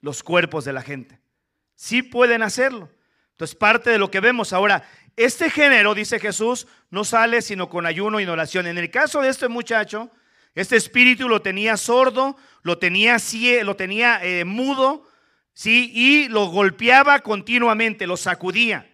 los 0.01 0.23
cuerpos 0.23 0.65
de 0.65 0.73
la 0.73 0.83
gente. 0.83 1.21
Sí 1.75 2.03
pueden 2.03 2.43
hacerlo. 2.43 2.91
Entonces, 3.33 3.57
parte 3.57 3.91
de 3.91 3.99
lo 3.99 4.11
que 4.11 4.21
vemos 4.21 4.53
ahora, 4.53 4.85
este 5.17 5.51
género, 5.51 5.95
dice 5.95 6.21
Jesús, 6.21 6.67
no 6.91 7.05
sale 7.05 7.43
sino 7.43 7.69
con 7.69 7.87
ayuno 7.87 8.21
y 8.21 8.27
oración. 8.27 8.67
En 8.67 8.79
el 8.79 8.91
caso 8.91 9.21
de 9.21 9.31
este 9.31 9.49
muchacho, 9.49 10.11
este 10.55 10.77
espíritu 10.77 11.29
lo 11.29 11.43
tenía 11.43 11.77
sordo, 11.77 12.37
lo 12.63 12.79
tenía, 12.79 13.17
lo 13.63 13.77
tenía 13.77 14.23
eh, 14.23 14.45
mudo, 14.45 15.09
¿sí? 15.55 15.91
y 15.95 16.29
lo 16.29 16.47
golpeaba 16.47 17.21
continuamente, 17.21 18.07
lo 18.07 18.17
sacudía. 18.17 18.92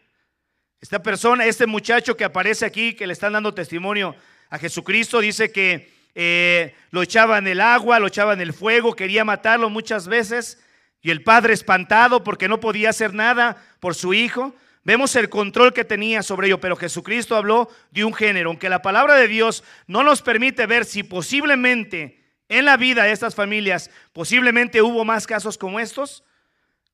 Esta 0.81 1.03
persona, 1.03 1.45
este 1.45 1.67
muchacho 1.67 2.17
que 2.17 2.25
aparece 2.25 2.65
aquí, 2.65 2.95
que 2.95 3.07
le 3.07 3.13
están 3.13 3.33
dando 3.33 3.53
testimonio 3.53 4.15
a 4.49 4.59
Jesucristo, 4.59 5.21
dice 5.21 5.51
que 5.51 5.93
eh, 6.15 6.75
lo 6.91 7.03
echaba 7.03 7.39
en 7.39 7.49
el 7.49 7.61
agua, 7.61 7.99
lo 7.99 8.07
echaba 8.07 8.33
en 8.33 8.41
el 8.41 8.53
fuego, 8.53 8.95
quería 8.95 9.25
matarlo 9.25 9.71
muchas 9.71 10.07
veces. 10.07 10.63
Y 11.01 11.11
el 11.11 11.23
padre 11.23 11.53
espantado 11.53 12.23
porque 12.23 12.49
no 12.49 12.61
podía 12.61 12.91
hacer 12.91 13.13
nada 13.13 13.57
por 13.81 13.95
su 13.95 14.15
hijo. 14.15 14.55
Vemos 14.85 15.17
el 15.17 15.29
control 15.29 15.73
que 15.73 15.85
tenía 15.85 16.23
sobre 16.23 16.47
ello, 16.47 16.61
pero 16.61 16.77
Jesucristo 16.77 17.37
habló 17.37 17.69
de 17.91 18.05
un 18.05 18.15
género, 18.15 18.51
aunque 18.51 18.69
la 18.69 18.81
palabra 18.81 19.17
de 19.17 19.29
Dios 19.29 19.65
no 19.87 20.03
nos 20.03 20.23
permite 20.23 20.67
ver 20.67 20.85
si 20.85 21.03
posiblemente 21.03 22.25
en 22.49 22.65
la 22.65 22.77
vida 22.77 23.03
de 23.03 23.13
estas 23.13 23.35
familias, 23.35 23.91
posiblemente 24.13 24.81
hubo 24.81 25.05
más 25.05 25.27
casos 25.27 25.59
como 25.59 25.79
estos. 25.81 26.25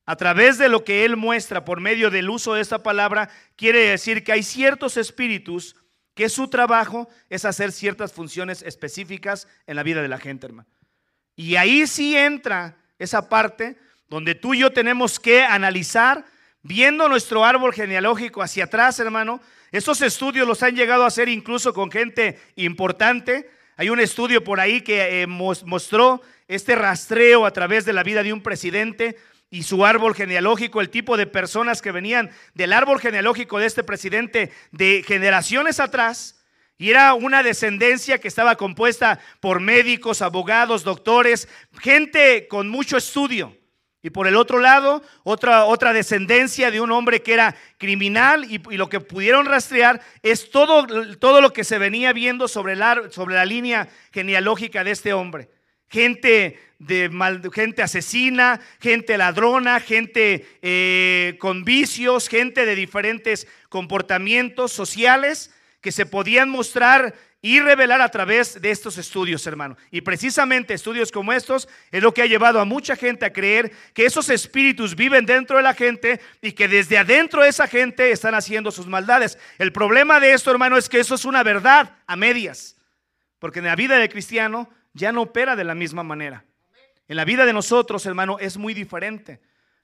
A 0.05 0.15
través 0.15 0.57
de 0.57 0.69
lo 0.69 0.83
que 0.83 1.03
Él 1.03 1.17
muestra 1.17 1.65
por 1.65 1.81
medio 1.81 2.11
del 2.11 2.29
uso 2.29 2.53
de 2.53 2.61
esta 2.61 2.83
palabra, 2.83 3.29
quiere 3.55 3.89
decir 3.89 4.23
que 4.23 4.31
hay 4.31 4.43
ciertos 4.43 4.97
espíritus 4.97 5.75
que 6.13 6.29
su 6.29 6.47
trabajo 6.47 7.09
es 7.29 7.43
hacer 7.43 7.71
ciertas 7.71 8.13
funciones 8.13 8.61
específicas 8.61 9.47
en 9.67 9.75
la 9.75 9.83
vida 9.83 10.01
de 10.01 10.07
la 10.07 10.17
gente, 10.17 10.47
hermano. 10.47 10.69
Y 11.35 11.57
ahí 11.57 11.85
sí 11.87 12.15
entra 12.15 12.77
esa 12.97 13.27
parte 13.29 13.77
donde 14.07 14.35
tú 14.35 14.53
y 14.53 14.59
yo 14.59 14.71
tenemos 14.71 15.19
que 15.19 15.43
analizar, 15.43 16.25
viendo 16.61 17.09
nuestro 17.09 17.43
árbol 17.43 17.73
genealógico 17.73 18.41
hacia 18.41 18.65
atrás, 18.65 18.99
hermano. 18.99 19.41
Estos 19.71 20.01
estudios 20.01 20.47
los 20.47 20.63
han 20.63 20.75
llegado 20.75 21.03
a 21.03 21.07
hacer 21.07 21.27
incluso 21.27 21.73
con 21.73 21.91
gente 21.91 22.39
importante. 22.55 23.49
Hay 23.75 23.89
un 23.89 23.99
estudio 23.99 24.43
por 24.43 24.59
ahí 24.59 24.81
que 24.81 25.23
eh, 25.23 25.27
mostró 25.27 26.21
este 26.47 26.75
rastreo 26.75 27.45
a 27.45 27.51
través 27.51 27.83
de 27.83 27.93
la 27.93 28.03
vida 28.03 28.23
de 28.23 28.31
un 28.31 28.41
presidente 28.41 29.17
y 29.55 29.63
su 29.63 29.85
árbol 29.85 30.13
genealógico, 30.13 30.81
el 30.81 30.89
tipo 30.89 31.15
de 31.15 31.27
personas 31.27 31.81
que 31.81 31.93
venían 31.93 32.29
del 32.55 32.73
árbol 32.73 32.99
genealógico 32.99 33.57
de 33.57 33.67
este 33.67 33.85
presidente 33.85 34.51
de 34.71 35.01
generaciones 35.07 35.79
atrás. 35.79 36.43
Y 36.77 36.89
era 36.89 37.13
una 37.13 37.41
descendencia 37.41 38.19
que 38.19 38.27
estaba 38.27 38.57
compuesta 38.57 39.17
por 39.39 39.61
médicos, 39.61 40.21
abogados, 40.21 40.83
doctores, 40.83 41.47
gente 41.79 42.49
con 42.49 42.67
mucho 42.67 42.97
estudio. 42.97 43.57
Y 44.03 44.09
por 44.09 44.27
el 44.27 44.35
otro 44.35 44.59
lado, 44.59 45.01
otra, 45.23 45.63
otra 45.63 45.93
descendencia 45.93 46.69
de 46.69 46.81
un 46.81 46.91
hombre 46.91 47.23
que 47.23 47.33
era 47.33 47.55
criminal 47.77 48.43
y, 48.51 48.59
lo 48.75 48.89
que 48.89 48.99
pudieron 48.99 49.45
rastrear 49.45 50.01
es 50.21 50.51
todo, 50.51 50.85
todo, 51.15 51.39
lo 51.39 51.53
que 51.53 51.63
se 51.63 51.77
venía 51.77 52.11
viendo 52.11 52.49
sobre 52.49 52.75
la, 52.75 53.09
sobre 53.09 53.35
la 53.35 53.45
línea 53.45 53.87
genealógica 54.11 54.83
de 54.83 54.91
este 54.91 55.13
hombre. 55.13 55.49
Gente, 55.89 56.59
de 56.79 57.09
mal, 57.09 57.41
gente 57.53 57.81
asesina, 57.81 58.59
gente 58.79 59.17
ladrona, 59.17 59.79
gente 59.79 60.45
eh, 60.61 61.37
con 61.39 61.63
vicios, 61.63 62.27
gente 62.27 62.65
de 62.65 62.75
diferentes 62.75 63.47
comportamientos 63.69 64.71
sociales 64.71 65.53
que 65.81 65.91
se 65.91 66.05
podían 66.05 66.49
mostrar 66.49 67.13
y 67.45 67.59
revelar 67.59 68.01
a 68.01 68.09
través 68.09 68.59
de 68.59 68.71
estos 68.71 68.97
estudios, 68.97 69.45
hermano. 69.45 69.77
Y 69.91 70.01
precisamente 70.01 70.73
estudios 70.73 71.11
como 71.11 71.31
estos 71.31 71.69
es 71.91 72.01
lo 72.01 72.11
que 72.11 72.23
ha 72.23 72.25
llevado 72.25 72.59
a 72.59 72.65
mucha 72.65 72.95
gente 72.95 73.23
a 73.23 73.31
creer 73.31 73.71
que 73.93 74.07
esos 74.07 74.29
espíritus 74.29 74.95
viven 74.95 75.27
dentro 75.27 75.57
de 75.57 75.61
la 75.61 75.75
gente 75.75 76.19
y 76.41 76.53
que 76.53 76.67
desde 76.67 76.97
adentro 76.97 77.43
de 77.43 77.49
esa 77.49 77.67
gente 77.67 78.09
están 78.09 78.33
haciendo 78.33 78.71
sus 78.71 78.87
maldades. 78.87 79.37
El 79.59 79.71
problema 79.71 80.19
de 80.19 80.33
esto, 80.33 80.49
hermano, 80.49 80.75
es 80.75 80.89
que 80.89 80.99
eso 80.99 81.13
es 81.13 81.23
una 81.23 81.43
verdad 81.43 81.95
a 82.07 82.15
medias. 82.15 82.77
Porque 83.37 83.59
en 83.59 83.65
la 83.65 83.75
vida 83.75 83.99
del 83.99 84.09
cristiano 84.09 84.67
ya 84.95 85.11
no 85.11 85.21
opera 85.21 85.55
de 85.55 85.65
la 85.65 85.75
misma 85.75 86.01
manera. 86.01 86.45
En 87.07 87.17
la 87.17 87.25
vida 87.25 87.45
de 87.45 87.53
nosotros, 87.53 88.05
hermano, 88.05 88.39
es 88.39 88.57
muy 88.57 88.73
diferente. 88.73 89.39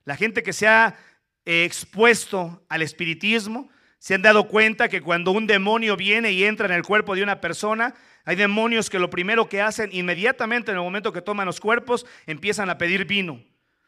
La 0.05 0.15
gente 0.15 0.41
que 0.41 0.53
se 0.53 0.67
ha 0.67 0.97
eh, 1.45 1.65
expuesto 1.65 2.63
al 2.69 2.81
espiritismo, 2.81 3.69
se 3.99 4.15
han 4.15 4.23
dado 4.23 4.47
cuenta 4.47 4.89
que 4.89 5.01
cuando 5.01 5.31
un 5.31 5.45
demonio 5.45 5.95
viene 5.95 6.31
y 6.31 6.45
entra 6.45 6.65
en 6.65 6.71
el 6.71 6.81
cuerpo 6.81 7.13
de 7.13 7.21
una 7.21 7.39
persona, 7.39 7.93
hay 8.25 8.35
demonios 8.35 8.89
que 8.89 8.97
lo 8.97 9.09
primero 9.09 9.47
que 9.47 9.61
hacen 9.61 9.89
inmediatamente 9.91 10.71
en 10.71 10.77
el 10.77 10.83
momento 10.83 11.13
que 11.13 11.21
toman 11.21 11.45
los 11.45 11.59
cuerpos, 11.59 12.07
empiezan 12.25 12.69
a 12.69 12.77
pedir 12.77 13.05
vino. 13.05 13.43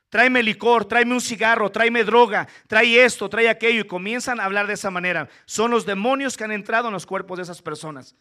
Tráeme 0.10 0.44
licor, 0.44 0.86
tráeme 0.86 1.14
un 1.14 1.22
cigarro, 1.22 1.72
tráeme 1.72 2.04
droga, 2.04 2.48
trae 2.68 3.04
esto, 3.04 3.30
trae 3.30 3.50
aquello 3.50 3.82
y 3.82 3.88
comienzan 3.88 4.40
a 4.40 4.46
hablar 4.46 4.68
de 4.68 4.74
esa 4.74 4.92
manera. 4.92 5.28
Son 5.46 5.72
los 5.72 5.86
demonios 5.88 6.38
que 6.38 6.44
han 6.44 6.52
entrado 6.52 6.90
en 6.90 6.94
los 6.94 7.08
cuerpos 7.08 7.38
de 7.38 7.44
esas 7.44 7.64
personas. 7.64 8.16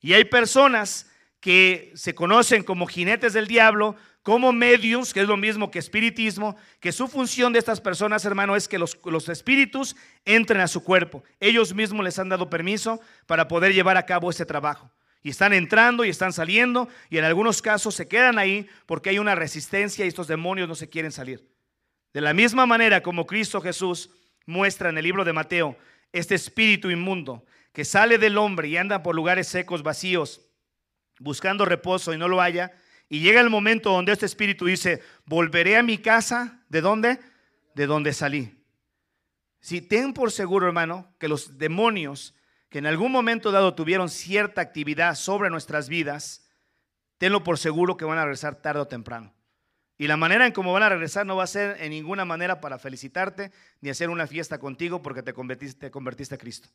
Y 0.00 0.12
hay 0.12 0.24
personas 0.24 1.10
que 1.40 1.92
se 1.94 2.14
conocen 2.14 2.62
como 2.62 2.86
jinetes 2.86 3.32
del 3.32 3.46
diablo, 3.46 3.96
como 4.22 4.52
medios, 4.52 5.14
que 5.14 5.20
es 5.20 5.26
lo 5.26 5.38
mismo 5.38 5.70
que 5.70 5.78
espiritismo, 5.78 6.56
que 6.78 6.92
su 6.92 7.08
función 7.08 7.52
de 7.52 7.58
estas 7.58 7.80
personas, 7.80 8.24
hermano, 8.24 8.54
es 8.54 8.68
que 8.68 8.78
los, 8.78 8.98
los, 9.04 9.28
espíritus 9.30 9.96
entren 10.26 10.60
a 10.60 10.68
su 10.68 10.84
cuerpo. 10.84 11.24
Ellos 11.40 11.74
mismos 11.74 12.04
les 12.04 12.18
han 12.18 12.28
dado 12.28 12.50
permiso 12.50 13.00
para 13.26 13.48
poder 13.48 13.72
llevar 13.72 13.96
a 13.96 14.04
cabo 14.04 14.30
ese 14.30 14.44
trabajo. 14.44 14.90
Y 15.22 15.30
están 15.30 15.52
entrando 15.52 16.04
y 16.04 16.10
están 16.10 16.32
saliendo 16.32 16.88
y 17.08 17.18
en 17.18 17.24
algunos 17.24 17.60
casos 17.60 17.94
se 17.94 18.08
quedan 18.08 18.38
ahí 18.38 18.66
porque 18.86 19.10
hay 19.10 19.18
una 19.18 19.34
resistencia 19.34 20.04
y 20.04 20.08
estos 20.08 20.28
demonios 20.28 20.68
no 20.68 20.74
se 20.74 20.88
quieren 20.88 21.12
salir. 21.12 21.46
De 22.12 22.20
la 22.20 22.34
misma 22.34 22.66
manera 22.66 23.02
como 23.02 23.26
Cristo 23.26 23.60
Jesús 23.60 24.10
muestra 24.46 24.88
en 24.88 24.98
el 24.98 25.04
libro 25.04 25.24
de 25.24 25.32
Mateo 25.32 25.76
este 26.12 26.34
espíritu 26.34 26.90
inmundo 26.90 27.44
que 27.72 27.84
sale 27.84 28.18
del 28.18 28.38
hombre 28.38 28.68
y 28.68 28.76
anda 28.76 29.02
por 29.02 29.14
lugares 29.14 29.46
secos, 29.46 29.82
vacíos, 29.82 30.49
buscando 31.20 31.64
reposo 31.64 32.12
y 32.12 32.18
no 32.18 32.26
lo 32.26 32.40
haya, 32.40 32.72
y 33.08 33.20
llega 33.20 33.40
el 33.40 33.50
momento 33.50 33.92
donde 33.92 34.12
este 34.12 34.26
espíritu 34.26 34.66
dice, 34.66 35.02
volveré 35.24 35.76
a 35.76 35.84
mi 35.84 35.98
casa, 35.98 36.60
¿de 36.68 36.80
dónde? 36.80 37.20
De 37.74 37.86
donde 37.86 38.12
salí. 38.12 38.56
Si 39.60 39.80
ten 39.80 40.12
por 40.12 40.32
seguro, 40.32 40.66
hermano, 40.66 41.14
que 41.18 41.28
los 41.28 41.58
demonios 41.58 42.34
que 42.70 42.78
en 42.78 42.86
algún 42.86 43.12
momento 43.12 43.50
dado 43.50 43.74
tuvieron 43.74 44.08
cierta 44.08 44.60
actividad 44.60 45.16
sobre 45.16 45.50
nuestras 45.50 45.88
vidas, 45.88 46.48
tenlo 47.18 47.42
por 47.42 47.58
seguro 47.58 47.96
que 47.96 48.04
van 48.04 48.18
a 48.18 48.24
regresar 48.24 48.54
tarde 48.54 48.80
o 48.80 48.86
temprano. 48.86 49.34
Y 49.98 50.06
la 50.06 50.16
manera 50.16 50.46
en 50.46 50.52
cómo 50.52 50.72
van 50.72 50.84
a 50.84 50.88
regresar 50.88 51.26
no 51.26 51.36
va 51.36 51.44
a 51.44 51.48
ser 51.48 51.76
en 51.82 51.90
ninguna 51.90 52.24
manera 52.24 52.60
para 52.60 52.78
felicitarte 52.78 53.50
ni 53.80 53.90
hacer 53.90 54.08
una 54.08 54.26
fiesta 54.26 54.58
contigo 54.58 55.02
porque 55.02 55.22
te 55.22 55.34
convertiste, 55.34 55.78
te 55.78 55.90
convertiste 55.90 56.36
a 56.36 56.38
Cristo, 56.38 56.70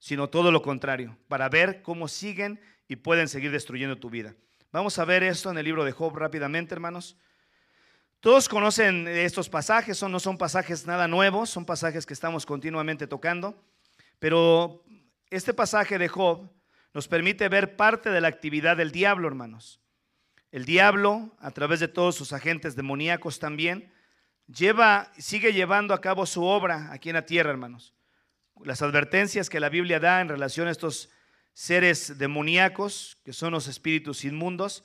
sino 0.00 0.28
todo 0.28 0.50
lo 0.50 0.62
contrario, 0.62 1.16
para 1.28 1.48
ver 1.48 1.82
cómo 1.82 2.08
siguen 2.08 2.60
y 2.88 2.96
pueden 2.96 3.28
seguir 3.28 3.52
destruyendo 3.52 3.98
tu 3.98 4.10
vida. 4.10 4.34
Vamos 4.72 4.98
a 4.98 5.04
ver 5.04 5.22
esto 5.22 5.50
en 5.50 5.58
el 5.58 5.64
libro 5.64 5.84
de 5.84 5.92
Job 5.92 6.16
rápidamente, 6.16 6.74
hermanos. 6.74 7.16
Todos 8.18 8.48
conocen 8.48 9.06
estos 9.06 9.48
pasajes, 9.48 10.02
no 10.02 10.18
son 10.18 10.38
pasajes 10.38 10.86
nada 10.86 11.06
nuevos, 11.06 11.50
son 11.50 11.64
pasajes 11.64 12.06
que 12.06 12.14
estamos 12.14 12.44
continuamente 12.44 13.06
tocando, 13.06 13.62
pero 14.18 14.82
este 15.30 15.54
pasaje 15.54 15.98
de 15.98 16.08
Job 16.08 16.50
nos 16.92 17.06
permite 17.06 17.48
ver 17.48 17.76
parte 17.76 18.10
de 18.10 18.20
la 18.20 18.28
actividad 18.28 18.76
del 18.76 18.92
diablo, 18.92 19.28
hermanos. 19.28 19.80
El 20.50 20.64
diablo, 20.64 21.36
a 21.38 21.50
través 21.52 21.78
de 21.78 21.88
todos 21.88 22.16
sus 22.16 22.32
agentes 22.32 22.74
demoníacos 22.74 23.38
también, 23.38 23.92
lleva, 24.46 25.12
sigue 25.16 25.52
llevando 25.52 25.94
a 25.94 26.00
cabo 26.00 26.26
su 26.26 26.42
obra 26.42 26.90
aquí 26.90 27.10
en 27.10 27.14
la 27.14 27.26
tierra, 27.26 27.50
hermanos. 27.50 27.94
Las 28.64 28.82
advertencias 28.82 29.48
que 29.48 29.60
la 29.60 29.68
Biblia 29.68 30.00
da 30.00 30.20
en 30.20 30.28
relación 30.28 30.68
a 30.68 30.70
estos 30.70 31.10
seres 31.52 32.18
demoníacos, 32.18 33.18
que 33.24 33.32
son 33.32 33.52
los 33.52 33.68
espíritus 33.68 34.24
inmundos, 34.24 34.84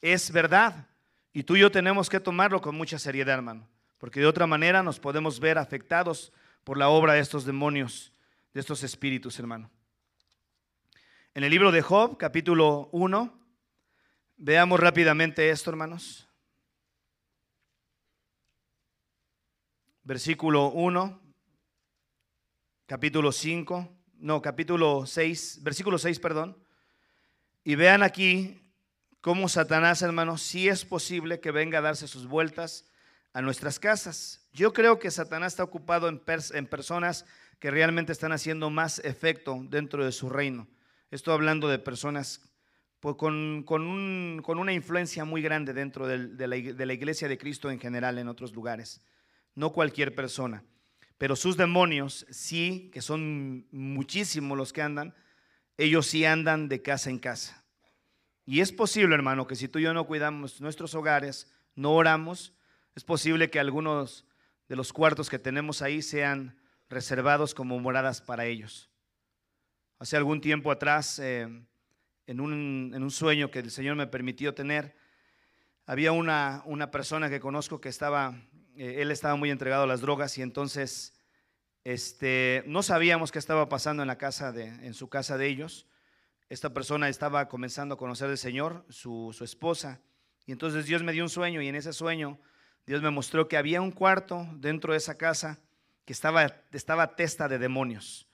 es 0.00 0.30
verdad. 0.30 0.88
Y 1.32 1.44
tú 1.44 1.56
y 1.56 1.60
yo 1.60 1.70
tenemos 1.70 2.08
que 2.08 2.20
tomarlo 2.20 2.60
con 2.60 2.76
mucha 2.76 2.98
seriedad, 2.98 3.34
hermano, 3.34 3.68
porque 3.98 4.20
de 4.20 4.26
otra 4.26 4.46
manera 4.46 4.82
nos 4.82 5.00
podemos 5.00 5.40
ver 5.40 5.58
afectados 5.58 6.32
por 6.62 6.78
la 6.78 6.88
obra 6.88 7.14
de 7.14 7.20
estos 7.20 7.44
demonios, 7.44 8.12
de 8.52 8.60
estos 8.60 8.82
espíritus, 8.82 9.38
hermano. 9.38 9.70
En 11.34 11.42
el 11.42 11.50
libro 11.50 11.72
de 11.72 11.82
Job, 11.82 12.16
capítulo 12.16 12.88
1, 12.92 13.36
veamos 14.36 14.78
rápidamente 14.78 15.50
esto, 15.50 15.70
hermanos. 15.70 16.28
Versículo 20.04 20.68
1, 20.68 21.23
capítulo 22.86 23.32
5 23.32 23.90
no, 24.24 24.40
capítulo 24.40 25.04
6, 25.04 25.58
versículo 25.62 25.98
6, 25.98 26.18
perdón. 26.18 26.56
Y 27.62 27.74
vean 27.74 28.02
aquí 28.02 28.62
cómo 29.20 29.50
Satanás, 29.50 30.00
hermanos, 30.00 30.40
sí 30.40 30.66
es 30.66 30.86
posible 30.86 31.40
que 31.40 31.50
venga 31.50 31.78
a 31.78 31.82
darse 31.82 32.08
sus 32.08 32.26
vueltas 32.26 32.86
a 33.34 33.42
nuestras 33.42 33.78
casas. 33.78 34.48
Yo 34.54 34.72
creo 34.72 34.98
que 34.98 35.10
Satanás 35.10 35.52
está 35.52 35.62
ocupado 35.62 36.08
en, 36.08 36.18
personas 36.66 37.26
que 37.58 37.70
realmente 37.70 38.12
están 38.12 38.32
haciendo 38.32 38.70
más 38.70 38.98
efecto 39.00 39.60
dentro 39.68 40.04
de 40.04 40.12
su 40.12 40.30
reino. 40.30 40.68
Estoy 41.10 41.34
hablando 41.34 41.68
de 41.68 41.78
personas 41.78 42.40
pues, 43.00 43.16
con, 43.16 43.64
una 43.68 44.72
influencia 44.72 45.26
muy 45.26 45.42
grande 45.42 45.74
dentro 45.74 46.06
de 46.06 46.46
la 46.86 46.94
iglesia 46.94 47.28
de 47.28 47.36
Cristo 47.36 47.70
en 47.70 47.78
general 47.78 48.18
en 48.18 48.28
otros 48.28 48.54
lugares. 48.54 49.02
No 49.54 49.70
cualquier 49.70 50.14
persona. 50.14 50.64
Pero 51.18 51.36
sus 51.36 51.56
demonios 51.56 52.26
sí, 52.30 52.90
que 52.92 53.00
son 53.00 53.66
muchísimos 53.70 54.58
los 54.58 54.72
que 54.72 54.82
andan, 54.82 55.14
ellos 55.76 56.06
sí 56.06 56.24
andan 56.24 56.68
de 56.68 56.82
casa 56.82 57.10
en 57.10 57.18
casa. 57.18 57.64
Y 58.46 58.60
es 58.60 58.72
posible, 58.72 59.14
hermano, 59.14 59.46
que 59.46 59.56
si 59.56 59.68
tú 59.68 59.78
y 59.78 59.82
yo 59.82 59.94
no 59.94 60.06
cuidamos 60.06 60.60
nuestros 60.60 60.94
hogares, 60.94 61.52
no 61.74 61.92
oramos, 61.92 62.52
es 62.94 63.04
posible 63.04 63.50
que 63.50 63.58
algunos 63.58 64.26
de 64.68 64.76
los 64.76 64.92
cuartos 64.92 65.30
que 65.30 65.38
tenemos 65.38 65.82
ahí 65.82 66.02
sean 66.02 66.60
reservados 66.88 67.54
como 67.54 67.78
moradas 67.78 68.20
para 68.20 68.44
ellos. 68.44 68.90
Hace 69.98 70.16
algún 70.16 70.40
tiempo 70.40 70.70
atrás, 70.70 71.18
eh, 71.18 71.48
en, 72.26 72.40
un, 72.40 73.10
sueño 73.10 73.50
que 73.50 73.60
el 73.60 73.70
Señor 73.70 73.96
me 73.96 74.06
permitió 74.06 74.54
tener, 74.54 74.96
había 75.86 76.12
una 76.12 76.90
persona 76.90 77.30
que 77.30 77.40
conozco 77.40 77.80
que 77.80 77.88
estaba 77.88 78.36
eh, 78.76 79.02
él 79.02 79.10
estaba 79.10 79.36
muy 79.36 79.50
entregado 79.50 79.84
a 79.84 79.86
las 79.86 80.00
drogas 80.00 80.36
y 80.38 80.42
entonces 80.42 81.14
este, 81.84 82.62
no 82.66 82.82
sabíamos 82.82 83.30
qué 83.30 83.38
estaba 83.38 83.68
pasando 83.68 84.02
en, 84.02 84.06
la 84.06 84.18
casa 84.18 84.52
de, 84.52 84.64
en 84.64 84.94
su 84.94 85.08
casa 85.08 85.36
de 85.36 85.46
ellos. 85.46 85.86
Esta 86.48 86.72
persona 86.72 87.08
estaba 87.08 87.48
comenzando 87.48 87.94
a 87.94 87.98
conocer 87.98 88.30
al 88.30 88.38
Señor, 88.38 88.84
su, 88.88 89.34
su 89.36 89.44
esposa, 89.44 90.00
y 90.46 90.52
entonces 90.52 90.86
Dios 90.86 91.02
me 91.02 91.12
dio 91.12 91.22
un 91.22 91.30
sueño 91.30 91.62
y 91.62 91.68
en 91.68 91.74
ese 91.74 91.92
sueño 91.92 92.38
Dios 92.86 93.02
me 93.02 93.10
mostró 93.10 93.48
que 93.48 93.56
había 93.56 93.80
un 93.80 93.90
cuarto 93.90 94.46
dentro 94.56 94.92
de 94.92 94.98
esa 94.98 95.16
casa 95.16 95.58
que 96.04 96.12
estaba, 96.12 96.64
estaba 96.72 97.16
testa 97.16 97.48
de 97.48 97.58
demonios. 97.58 98.28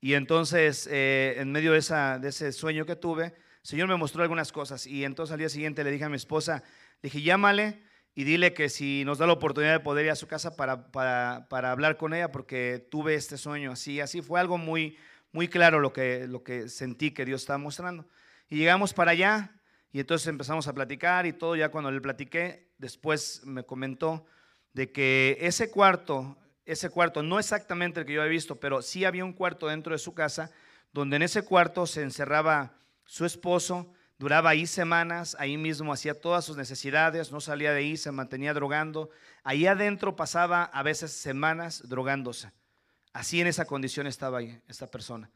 Y 0.00 0.14
entonces, 0.14 0.88
eh, 0.90 1.34
en 1.38 1.50
medio 1.50 1.72
de, 1.72 1.78
esa, 1.78 2.18
de 2.18 2.28
ese 2.28 2.52
sueño 2.52 2.86
que 2.86 2.94
tuve, 2.94 3.26
el 3.26 3.34
Señor 3.62 3.88
me 3.88 3.96
mostró 3.96 4.22
algunas 4.22 4.52
cosas. 4.52 4.86
Y 4.86 5.04
entonces 5.04 5.32
al 5.32 5.40
día 5.40 5.48
siguiente 5.48 5.82
le 5.82 5.90
dije 5.90 6.04
a 6.04 6.08
mi 6.08 6.16
esposa, 6.16 6.62
dije, 7.02 7.20
llámale 7.22 7.82
y 8.18 8.24
dile 8.24 8.52
que 8.52 8.68
si 8.68 9.04
nos 9.04 9.18
da 9.18 9.28
la 9.28 9.32
oportunidad 9.34 9.74
de 9.74 9.78
poder 9.78 10.06
ir 10.06 10.10
a 10.10 10.16
su 10.16 10.26
casa 10.26 10.56
para, 10.56 10.90
para, 10.90 11.70
hablar 11.70 11.96
con 11.96 12.14
ella, 12.14 12.32
porque 12.32 12.84
tuve 12.90 13.14
este 13.14 13.38
sueño 13.38 13.70
así, 13.70 14.00
así 14.00 14.22
fue 14.22 14.40
algo 14.40 14.58
muy, 14.58 14.98
muy 15.30 15.46
claro 15.46 15.78
lo 15.78 15.92
que, 15.92 16.26
lo 16.26 16.42
que 16.42 16.68
sentí 16.68 17.12
que 17.12 17.24
Dios 17.24 17.42
estaba 17.42 17.58
mostrando. 17.58 18.08
Y 18.48 18.56
llegamos 18.56 18.92
para 18.92 19.12
allá 19.12 19.52
y 19.92 20.00
entonces 20.00 20.26
empezamos 20.26 20.66
a 20.66 20.72
platicar 20.72 21.26
y 21.26 21.32
todo, 21.32 21.54
ya 21.54 21.68
cuando 21.68 21.92
le 21.92 22.00
platiqué, 22.00 22.72
después 22.78 23.42
me 23.44 23.62
comentó 23.62 24.26
de 24.72 24.90
que 24.90 25.38
ese 25.40 25.70
cuarto, 25.70 26.36
ese 26.66 26.90
cuarto, 26.90 27.22
no 27.22 27.38
exactamente 27.38 28.00
el 28.00 28.06
que 28.06 28.14
yo 28.14 28.22
había 28.22 28.32
visto, 28.32 28.58
pero 28.58 28.82
sí 28.82 29.04
había 29.04 29.24
un 29.24 29.32
cuarto 29.32 29.68
dentro 29.68 29.92
de 29.92 29.98
su 30.00 30.12
casa 30.14 30.50
donde 30.92 31.14
en 31.14 31.22
ese 31.22 31.42
cuarto 31.42 31.86
se 31.86 32.02
encerraba 32.02 32.80
su 33.04 33.24
esposo, 33.24 33.92
duraba 34.18 34.50
ahí 34.50 34.66
semanas, 34.66 35.36
ahí 35.38 35.56
mismo 35.56 35.92
hacía 35.92 36.20
todas 36.20 36.44
sus 36.44 36.56
necesidades, 36.56 37.30
no 37.32 37.40
salía 37.40 37.72
de 37.72 37.78
ahí, 37.78 37.96
se 37.96 38.12
mantenía 38.12 38.52
drogando. 38.52 39.10
Ahí 39.44 39.66
adentro 39.66 40.16
pasaba 40.16 40.64
a 40.64 40.82
veces 40.82 41.12
semanas 41.12 41.88
drogándose. 41.88 42.50
Así 43.12 43.40
en 43.40 43.46
esa 43.46 43.64
condición 43.64 44.06
estaba 44.06 44.38
ahí 44.38 44.60
esta 44.68 44.88
persona. 44.88 45.30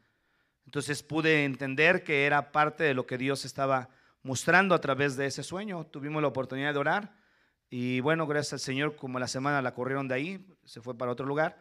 Entonces 0.64 1.03
pude 1.03 1.45
entender 1.45 2.05
que 2.05 2.26
era 2.26 2.53
parte 2.53 2.85
de 2.85 2.95
lo 2.95 3.07
que 3.07 3.18
Dios 3.18 3.45
estaba 3.45 3.89
mostrando 4.22 4.74
a 4.74 4.80
través 4.80 5.16
de 5.16 5.26
ese 5.26 5.43
sueño. 5.43 5.85
Tuvimos 5.87 6.22
la 6.22 6.28
oportunidad 6.28 6.72
de 6.72 6.78
orar 6.78 7.14
y 7.70 8.01
bueno, 8.01 8.26
gracias 8.26 8.55
al 8.55 8.61
Señor, 8.61 8.97
como 8.97 9.18
la 9.18 9.28
semana 9.28 9.62
la 9.62 9.74
corrieron 9.74 10.07
de 10.07 10.14
ahí, 10.14 10.47
se 10.64 10.80
fue 10.80 10.97
para 10.97 11.12
otro 11.12 11.26
lugar. 11.26 11.59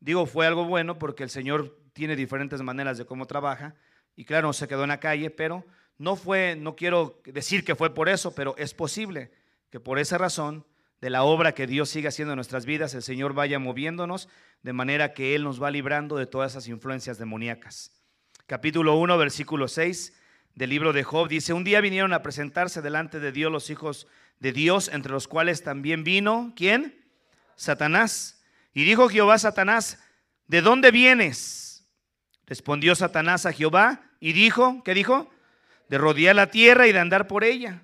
Digo, 0.00 0.26
fue 0.26 0.46
algo 0.46 0.64
bueno 0.64 0.98
porque 0.98 1.22
el 1.22 1.30
Señor 1.30 1.78
tiene 1.92 2.16
diferentes 2.16 2.60
maneras 2.62 2.98
de 2.98 3.06
cómo 3.06 3.26
trabaja 3.26 3.74
y 4.16 4.24
claro, 4.24 4.52
se 4.52 4.68
quedó 4.68 4.82
en 4.82 4.90
la 4.90 5.00
calle, 5.00 5.30
pero 5.30 5.64
no 5.98 6.16
fue, 6.16 6.56
no 6.56 6.76
quiero 6.76 7.20
decir 7.24 7.64
que 7.64 7.74
fue 7.74 7.94
por 7.94 8.08
eso, 8.08 8.34
pero 8.34 8.56
es 8.58 8.74
posible 8.74 9.30
que 9.70 9.80
por 9.80 9.98
esa 9.98 10.18
razón 10.18 10.64
de 11.00 11.10
la 11.10 11.22
obra 11.22 11.52
que 11.52 11.66
Dios 11.66 11.90
sigue 11.90 12.08
haciendo 12.08 12.32
en 12.32 12.36
nuestras 12.36 12.66
vidas, 12.66 12.94
el 12.94 13.02
Señor 13.02 13.34
vaya 13.34 13.58
moviéndonos 13.58 14.28
de 14.62 14.72
manera 14.72 15.12
que 15.12 15.34
Él 15.34 15.44
nos 15.44 15.62
va 15.62 15.70
librando 15.70 16.16
de 16.16 16.26
todas 16.26 16.52
esas 16.52 16.68
influencias 16.68 17.18
demoníacas. 17.18 17.92
Capítulo 18.46 18.96
1, 18.96 19.18
versículo 19.18 19.68
6 19.68 20.14
del 20.54 20.70
libro 20.70 20.92
de 20.92 21.02
Job 21.02 21.28
dice, 21.28 21.52
un 21.52 21.64
día 21.64 21.80
vinieron 21.80 22.12
a 22.12 22.22
presentarse 22.22 22.80
delante 22.80 23.20
de 23.20 23.32
Dios 23.32 23.50
los 23.50 23.70
hijos 23.70 24.06
de 24.38 24.52
Dios, 24.52 24.88
entre 24.88 25.12
los 25.12 25.28
cuales 25.28 25.62
también 25.62 26.04
vino, 26.04 26.52
¿quién? 26.56 27.04
Satanás. 27.56 28.42
Y 28.72 28.84
dijo 28.84 29.08
Jehová 29.08 29.34
a 29.34 29.38
Satanás, 29.38 29.98
¿de 30.46 30.62
dónde 30.62 30.90
vienes? 30.90 31.86
Respondió 32.46 32.94
Satanás 32.94 33.46
a 33.46 33.52
Jehová 33.52 34.10
y 34.20 34.32
dijo, 34.32 34.82
¿qué 34.84 34.94
dijo? 34.94 35.30
De 35.94 35.98
rodear 35.98 36.34
la 36.34 36.50
tierra 36.50 36.88
y 36.88 36.92
de 36.92 36.98
andar 36.98 37.28
por 37.28 37.44
ella. 37.44 37.80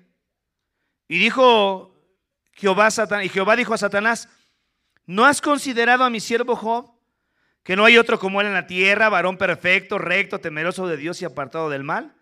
Y 1.07 1.17
dijo 1.17 1.95
Jehová, 2.51 2.89
y 3.23 3.29
Jehová 3.29 3.55
dijo 3.55 3.73
a 3.73 3.77
Satanás, 3.77 4.27
¿no 5.05 5.25
has 5.25 5.39
considerado 5.39 6.03
a 6.03 6.09
mi 6.09 6.19
siervo 6.19 6.57
Job? 6.57 6.91
Que 7.63 7.77
no 7.77 7.85
hay 7.85 7.97
otro 7.97 8.19
como 8.19 8.41
él 8.41 8.47
en 8.47 8.53
la 8.53 8.67
tierra, 8.67 9.07
varón 9.07 9.37
perfecto, 9.37 9.97
recto, 9.97 10.39
temeroso 10.39 10.89
de 10.89 10.97
Dios 10.97 11.21
y 11.21 11.25
apartado 11.25 11.69
del 11.69 11.85
mal. 11.85 12.13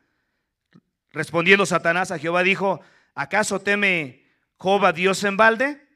Respondiendo 1.11 1.65
Satanás 1.65 2.11
a 2.11 2.19
Jehová 2.19 2.43
dijo, 2.43 2.81
¿acaso 3.15 3.59
teme 3.59 4.27
Job 4.57 4.85
a 4.85 4.93
Dios 4.93 5.23
en 5.23 5.37
balde? 5.37 5.87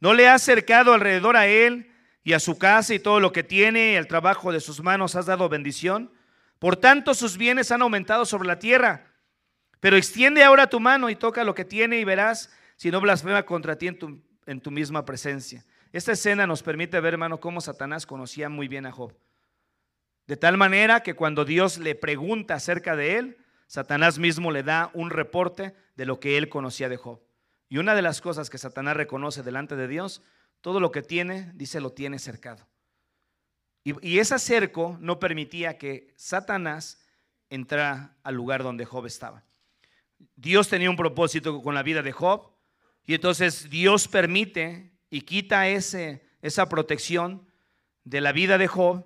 ¿No 0.00 0.14
le 0.14 0.26
has 0.26 0.40
cercado 0.40 0.94
alrededor 0.94 1.36
a 1.36 1.46
él 1.48 1.92
y 2.24 2.32
a 2.32 2.40
su 2.40 2.56
casa 2.56 2.94
y 2.94 2.98
todo 2.98 3.20
lo 3.20 3.30
que 3.30 3.42
tiene 3.42 3.98
el 3.98 4.06
trabajo 4.06 4.52
de 4.52 4.60
sus 4.60 4.82
manos 4.82 5.16
has 5.16 5.26
dado 5.26 5.50
bendición? 5.50 6.10
Por 6.58 6.76
tanto 6.76 7.12
sus 7.12 7.36
bienes 7.36 7.70
han 7.70 7.82
aumentado 7.82 8.24
sobre 8.24 8.48
la 8.48 8.58
tierra. 8.58 9.07
Pero 9.80 9.96
extiende 9.96 10.42
ahora 10.42 10.68
tu 10.68 10.80
mano 10.80 11.10
y 11.10 11.16
toca 11.16 11.44
lo 11.44 11.54
que 11.54 11.64
tiene 11.64 11.98
y 11.98 12.04
verás 12.04 12.50
si 12.76 12.90
no 12.90 13.00
blasfema 13.00 13.44
contra 13.44 13.76
ti 13.76 13.88
en 13.88 13.98
tu, 13.98 14.22
en 14.46 14.60
tu 14.60 14.70
misma 14.70 15.04
presencia. 15.04 15.64
Esta 15.92 16.12
escena 16.12 16.46
nos 16.46 16.62
permite 16.62 17.00
ver, 17.00 17.14
hermano, 17.14 17.40
cómo 17.40 17.60
Satanás 17.60 18.06
conocía 18.06 18.48
muy 18.48 18.68
bien 18.68 18.86
a 18.86 18.92
Job. 18.92 19.14
De 20.26 20.36
tal 20.36 20.56
manera 20.56 21.02
que 21.02 21.14
cuando 21.14 21.44
Dios 21.44 21.78
le 21.78 21.94
pregunta 21.94 22.54
acerca 22.54 22.96
de 22.96 23.16
él, 23.16 23.38
Satanás 23.66 24.18
mismo 24.18 24.50
le 24.50 24.62
da 24.62 24.90
un 24.94 25.10
reporte 25.10 25.74
de 25.96 26.06
lo 26.06 26.20
que 26.20 26.36
él 26.36 26.48
conocía 26.48 26.88
de 26.88 26.96
Job. 26.96 27.20
Y 27.68 27.78
una 27.78 27.94
de 27.94 28.02
las 28.02 28.20
cosas 28.20 28.50
que 28.50 28.58
Satanás 28.58 28.96
reconoce 28.96 29.42
delante 29.42 29.76
de 29.76 29.88
Dios, 29.88 30.22
todo 30.60 30.80
lo 30.80 30.90
que 30.90 31.02
tiene, 31.02 31.52
dice, 31.54 31.80
lo 31.80 31.92
tiene 31.92 32.18
cercado. 32.18 32.66
Y, 33.84 34.18
ese 34.18 34.38
cerco 34.38 34.98
no 35.00 35.18
permitía 35.18 35.78
que 35.78 36.12
Satanás 36.16 37.00
entrara 37.48 38.16
al 38.22 38.34
lugar 38.34 38.62
donde 38.62 38.84
Job 38.84 39.06
estaba. 39.06 39.44
Dios 40.36 40.68
tenía 40.68 40.90
un 40.90 40.96
propósito 40.96 41.62
con 41.62 41.74
la 41.74 41.82
vida 41.82 42.02
de 42.02 42.12
Job 42.12 42.50
y 43.04 43.14
entonces 43.14 43.70
Dios 43.70 44.08
permite 44.08 44.92
y 45.10 45.22
quita 45.22 45.68
ese, 45.68 46.22
esa 46.42 46.68
protección 46.68 47.46
de 48.04 48.20
la 48.20 48.32
vida 48.32 48.58
de 48.58 48.68
Job 48.68 49.04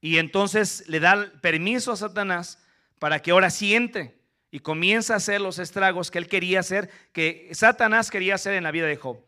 y 0.00 0.18
entonces 0.18 0.84
le 0.88 1.00
da 1.00 1.32
permiso 1.40 1.92
a 1.92 1.96
Satanás 1.96 2.58
para 2.98 3.20
que 3.20 3.30
ahora 3.30 3.50
sí 3.50 3.74
entre 3.74 4.20
y 4.50 4.60
comienza 4.60 5.14
a 5.14 5.16
hacer 5.16 5.40
los 5.40 5.58
estragos 5.58 6.10
que 6.10 6.18
él 6.18 6.28
quería 6.28 6.60
hacer, 6.60 6.90
que 7.12 7.48
Satanás 7.52 8.10
quería 8.10 8.34
hacer 8.34 8.52
en 8.54 8.64
la 8.64 8.70
vida 8.70 8.86
de 8.86 8.96
Job. 8.96 9.18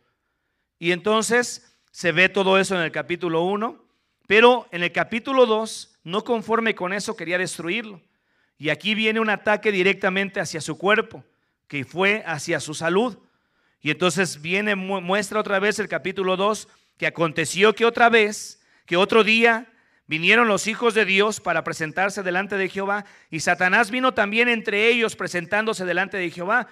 Y 0.78 0.92
entonces 0.92 1.78
se 1.90 2.12
ve 2.12 2.28
todo 2.28 2.58
eso 2.58 2.74
en 2.74 2.82
el 2.82 2.92
capítulo 2.92 3.42
1, 3.42 3.82
pero 4.26 4.66
en 4.70 4.82
el 4.82 4.92
capítulo 4.92 5.46
2, 5.46 6.00
no 6.04 6.24
conforme 6.24 6.74
con 6.74 6.92
eso, 6.92 7.16
quería 7.16 7.38
destruirlo. 7.38 8.02
Y 8.58 8.70
aquí 8.70 8.94
viene 8.94 9.20
un 9.20 9.30
ataque 9.30 9.72
directamente 9.72 10.40
hacia 10.40 10.60
su 10.60 10.78
cuerpo, 10.78 11.24
que 11.68 11.84
fue 11.84 12.22
hacia 12.26 12.60
su 12.60 12.74
salud. 12.74 13.18
Y 13.80 13.90
entonces 13.90 14.40
viene, 14.40 14.74
muestra 14.74 15.40
otra 15.40 15.58
vez 15.58 15.78
el 15.78 15.88
capítulo 15.88 16.36
2, 16.36 16.68
que 16.96 17.06
aconteció 17.06 17.74
que 17.74 17.84
otra 17.84 18.08
vez, 18.08 18.60
que 18.86 18.96
otro 18.96 19.24
día 19.24 19.68
Vinieron 20.06 20.48
los 20.48 20.66
hijos 20.66 20.92
de 20.92 21.06
Dios 21.06 21.40
para 21.40 21.64
presentarse 21.64 22.22
delante 22.22 22.58
de 22.58 22.68
Jehová 22.68 23.06
y 23.30 23.40
Satanás 23.40 23.90
vino 23.90 24.12
también 24.12 24.48
entre 24.48 24.88
ellos 24.88 25.16
presentándose 25.16 25.86
delante 25.86 26.18
de 26.18 26.30
Jehová. 26.30 26.68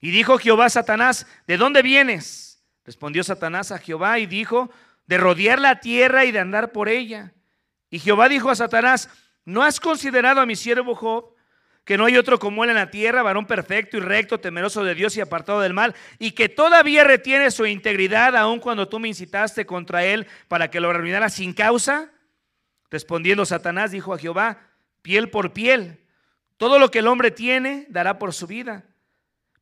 Y 0.00 0.10
dijo 0.12 0.38
Jehová 0.38 0.66
a 0.66 0.70
Satanás, 0.70 1.26
¿de 1.48 1.56
dónde 1.56 1.82
vienes? 1.82 2.62
Respondió 2.84 3.24
Satanás 3.24 3.72
a 3.72 3.78
Jehová 3.78 4.20
y 4.20 4.26
dijo, 4.26 4.70
de 5.06 5.18
rodear 5.18 5.58
la 5.58 5.80
tierra 5.80 6.24
y 6.24 6.32
de 6.32 6.38
andar 6.38 6.70
por 6.70 6.88
ella. 6.88 7.32
Y 7.90 7.98
Jehová 7.98 8.28
dijo 8.28 8.50
a 8.50 8.54
Satanás, 8.54 9.08
¿no 9.46 9.62
has 9.62 9.80
considerado 9.80 10.42
a 10.42 10.46
mi 10.46 10.54
siervo 10.54 10.94
Job? 10.94 11.34
que 11.86 11.96
no 11.96 12.04
hay 12.04 12.16
otro 12.16 12.40
como 12.40 12.64
él 12.64 12.70
en 12.70 12.76
la 12.76 12.90
tierra, 12.90 13.22
varón 13.22 13.46
perfecto 13.46 13.96
y 13.96 14.00
recto, 14.00 14.40
temeroso 14.40 14.82
de 14.82 14.96
Dios 14.96 15.16
y 15.16 15.20
apartado 15.20 15.60
del 15.60 15.72
mal, 15.72 15.94
y 16.18 16.32
que 16.32 16.48
todavía 16.48 17.04
retiene 17.04 17.52
su 17.52 17.64
integridad 17.64 18.36
aun 18.36 18.58
cuando 18.58 18.88
tú 18.88 18.98
me 18.98 19.06
incitaste 19.06 19.64
contra 19.66 20.04
él 20.04 20.26
para 20.48 20.68
que 20.68 20.80
lo 20.80 20.90
arruinara 20.90 21.28
sin 21.28 21.52
causa. 21.52 22.10
Respondiendo 22.90 23.46
Satanás 23.46 23.92
dijo 23.92 24.12
a 24.12 24.18
Jehová, 24.18 24.58
piel 25.00 25.30
por 25.30 25.52
piel, 25.52 26.00
todo 26.56 26.80
lo 26.80 26.90
que 26.90 26.98
el 26.98 27.06
hombre 27.06 27.30
tiene 27.30 27.86
dará 27.88 28.18
por 28.18 28.34
su 28.34 28.48
vida. 28.48 28.84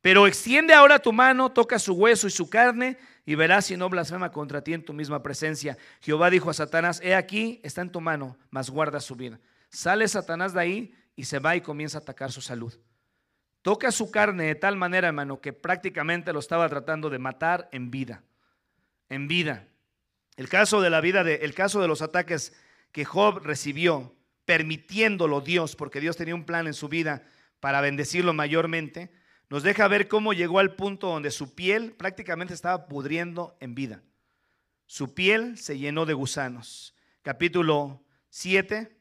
Pero 0.01 0.25
extiende 0.25 0.73
ahora 0.73 0.97
tu 0.97 1.13
mano, 1.13 1.51
toca 1.51 1.77
su 1.77 1.93
hueso 1.93 2.25
y 2.25 2.31
su 2.31 2.49
carne, 2.49 2.97
y 3.23 3.35
verás 3.35 3.67
si 3.67 3.77
no 3.77 3.87
blasfema 3.87 4.31
contra 4.31 4.63
ti 4.63 4.73
en 4.73 4.83
tu 4.83 4.93
misma 4.93 5.21
presencia. 5.21 5.77
Jehová 6.01 6.31
dijo 6.31 6.49
a 6.49 6.55
Satanás, 6.55 7.01
he 7.03 7.13
aquí, 7.13 7.59
está 7.63 7.81
en 7.81 7.91
tu 7.91 8.01
mano, 8.01 8.35
mas 8.49 8.71
guarda 8.71 8.99
su 8.99 9.15
vida. 9.15 9.39
Sale 9.75 10.07
Satanás 10.07 10.53
de 10.53 10.61
ahí 10.61 10.95
y 11.17 11.25
se 11.25 11.39
va 11.39 11.57
y 11.57 11.61
comienza 11.61 11.97
a 11.97 12.01
atacar 12.01 12.31
su 12.31 12.39
salud. 12.39 12.73
Toca 13.61 13.91
su 13.91 14.09
carne 14.09 14.45
de 14.45 14.55
tal 14.55 14.77
manera, 14.77 15.09
hermano, 15.09 15.41
que 15.41 15.51
prácticamente 15.51 16.31
lo 16.31 16.39
estaba 16.39 16.69
tratando 16.69 17.09
de 17.09 17.19
matar 17.19 17.67
en 17.73 17.91
vida. 17.91 18.23
En 19.09 19.27
vida. 19.27 19.67
El 20.37 20.47
caso 20.47 20.79
de 20.79 20.89
la 20.89 21.01
vida, 21.01 21.25
de, 21.25 21.35
el 21.35 21.53
caso 21.53 21.81
de 21.81 21.89
los 21.89 22.01
ataques 22.01 22.53
que 22.93 23.03
Job 23.03 23.39
recibió, 23.43 24.15
permitiéndolo 24.45 25.41
Dios, 25.41 25.75
porque 25.75 25.99
Dios 25.99 26.15
tenía 26.15 26.35
un 26.35 26.45
plan 26.45 26.67
en 26.67 26.73
su 26.73 26.87
vida 26.87 27.23
para 27.59 27.81
bendecirlo 27.81 28.33
mayormente, 28.33 29.11
nos 29.49 29.63
deja 29.63 29.89
ver 29.89 30.07
cómo 30.07 30.31
llegó 30.31 30.59
al 30.59 30.75
punto 30.75 31.07
donde 31.07 31.31
su 31.31 31.53
piel 31.53 31.91
prácticamente 31.91 32.53
estaba 32.53 32.87
pudriendo 32.87 33.57
en 33.59 33.75
vida. 33.75 34.03
Su 34.85 35.13
piel 35.13 35.57
se 35.57 35.77
llenó 35.77 36.05
de 36.05 36.13
gusanos. 36.13 36.95
Capítulo 37.23 38.05
7, 38.29 38.94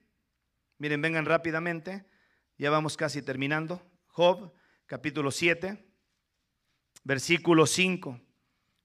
miren, 0.79 1.03
vengan 1.03 1.27
rápidamente, 1.27 2.07
ya 2.59 2.71
vamos 2.71 2.97
casi 2.97 3.23
terminando. 3.23 3.83
Job, 4.07 4.53
capítulo 4.87 5.31
7, 5.31 5.85
versículo 7.03 7.67
5. 7.67 8.21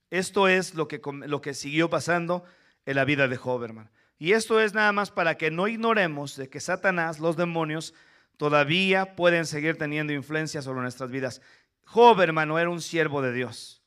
Esto 0.09 0.47
es 0.47 0.73
lo 0.73 0.87
que, 0.87 1.01
lo 1.27 1.41
que 1.41 1.53
siguió 1.53 1.89
pasando 1.89 2.43
en 2.85 2.95
la 2.95 3.05
vida 3.05 3.27
de 3.27 3.37
Job, 3.37 3.63
hermano. 3.63 3.91
Y 4.17 4.33
esto 4.33 4.59
es 4.59 4.73
nada 4.73 4.91
más 4.91 5.11
para 5.11 5.37
que 5.37 5.51
no 5.51 5.67
ignoremos 5.67 6.35
de 6.35 6.49
que 6.49 6.59
Satanás, 6.59 7.19
los 7.19 7.37
demonios, 7.37 7.93
todavía 8.37 9.15
pueden 9.15 9.45
seguir 9.45 9.77
teniendo 9.77 10.13
influencia 10.13 10.61
sobre 10.61 10.81
nuestras 10.81 11.09
vidas. 11.11 11.41
Job, 11.85 12.19
hermano, 12.21 12.59
era 12.59 12.69
un 12.69 12.81
siervo 12.81 13.21
de 13.21 13.33
Dios. 13.33 13.83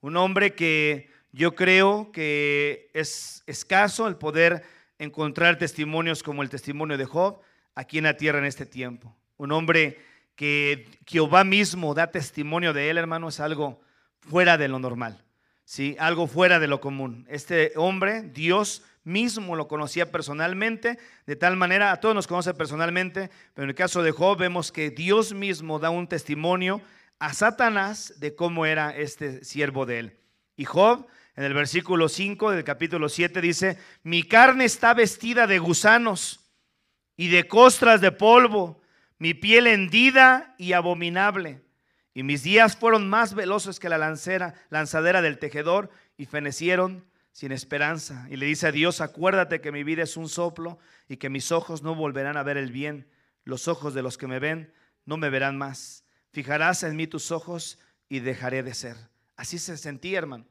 Un 0.00 0.16
hombre 0.16 0.54
que 0.54 1.10
yo 1.32 1.54
creo 1.54 2.12
que 2.12 2.90
es 2.94 3.42
escaso 3.46 4.08
el 4.08 4.16
poder 4.16 4.64
encontrar 4.98 5.58
testimonios 5.58 6.22
como 6.22 6.42
el 6.42 6.50
testimonio 6.50 6.98
de 6.98 7.04
Job 7.04 7.40
aquí 7.74 7.98
en 7.98 8.04
la 8.04 8.16
tierra 8.16 8.38
en 8.38 8.44
este 8.44 8.66
tiempo. 8.66 9.14
Un 9.36 9.52
hombre 9.52 9.98
que 10.34 10.88
Jehová 11.06 11.44
mismo 11.44 11.94
da 11.94 12.10
testimonio 12.10 12.72
de 12.72 12.90
él, 12.90 12.98
hermano, 12.98 13.28
es 13.28 13.40
algo 13.40 13.80
fuera 14.20 14.56
de 14.56 14.68
lo 14.68 14.78
normal. 14.78 15.24
¿sí? 15.64 15.96
Algo 15.98 16.26
fuera 16.26 16.58
de 16.58 16.66
lo 16.66 16.80
común. 16.80 17.26
Este 17.28 17.72
hombre, 17.76 18.22
Dios 18.22 18.82
mismo 19.04 19.54
lo 19.54 19.68
conocía 19.68 20.10
personalmente, 20.10 20.98
de 21.26 21.36
tal 21.36 21.56
manera, 21.56 21.92
a 21.92 22.00
todos 22.00 22.14
nos 22.14 22.26
conoce 22.26 22.54
personalmente, 22.54 23.30
pero 23.54 23.64
en 23.64 23.70
el 23.70 23.74
caso 23.74 24.02
de 24.02 24.12
Job 24.12 24.38
vemos 24.38 24.72
que 24.72 24.90
Dios 24.90 25.34
mismo 25.34 25.78
da 25.78 25.90
un 25.90 26.06
testimonio 26.06 26.80
a 27.18 27.34
Satanás 27.34 28.14
de 28.18 28.34
cómo 28.34 28.64
era 28.64 28.96
este 28.96 29.44
siervo 29.44 29.86
de 29.86 29.98
él. 29.98 30.16
Y 30.56 30.64
Job, 30.64 31.06
en 31.38 31.44
el 31.44 31.54
versículo 31.54 32.08
5 32.08 32.50
del 32.50 32.64
capítulo 32.64 33.08
7, 33.08 33.40
dice, 33.40 33.78
mi 34.02 34.24
carne 34.24 34.64
está 34.64 34.92
vestida 34.92 35.46
de 35.46 35.60
gusanos 35.60 36.40
y 37.16 37.28
de 37.28 37.46
costras 37.46 38.00
de 38.00 38.10
polvo, 38.10 38.82
mi 39.18 39.34
piel 39.34 39.68
hendida 39.68 40.56
y 40.58 40.72
abominable. 40.72 41.62
Y 42.12 42.24
mis 42.24 42.42
días 42.42 42.76
fueron 42.76 43.08
más 43.08 43.34
veloces 43.34 43.78
que 43.78 43.88
la 43.88 43.98
lancera, 43.98 44.54
lanzadera 44.68 45.22
del 45.22 45.38
tejedor 45.38 45.90
y 46.16 46.26
fenecieron 46.26 47.04
sin 47.30 47.52
esperanza. 47.52 48.26
Y 48.30 48.36
le 48.36 48.46
dice 48.46 48.66
a 48.66 48.72
Dios, 48.72 49.00
acuérdate 49.00 49.60
que 49.60 49.70
mi 49.70 49.84
vida 49.84 50.02
es 50.02 50.16
un 50.16 50.28
soplo 50.28 50.80
y 51.08 51.18
que 51.18 51.30
mis 51.30 51.52
ojos 51.52 51.84
no 51.84 51.94
volverán 51.94 52.36
a 52.36 52.42
ver 52.42 52.56
el 52.56 52.72
bien. 52.72 53.06
Los 53.44 53.68
ojos 53.68 53.94
de 53.94 54.02
los 54.02 54.18
que 54.18 54.26
me 54.26 54.40
ven 54.40 54.72
no 55.04 55.16
me 55.18 55.30
verán 55.30 55.56
más. 55.56 56.02
Fijarás 56.32 56.82
en 56.82 56.96
mí 56.96 57.06
tus 57.06 57.30
ojos 57.30 57.78
y 58.08 58.18
dejaré 58.18 58.64
de 58.64 58.74
ser. 58.74 58.96
Así 59.36 59.60
se 59.60 59.76
sentía, 59.76 60.18
hermano. 60.18 60.44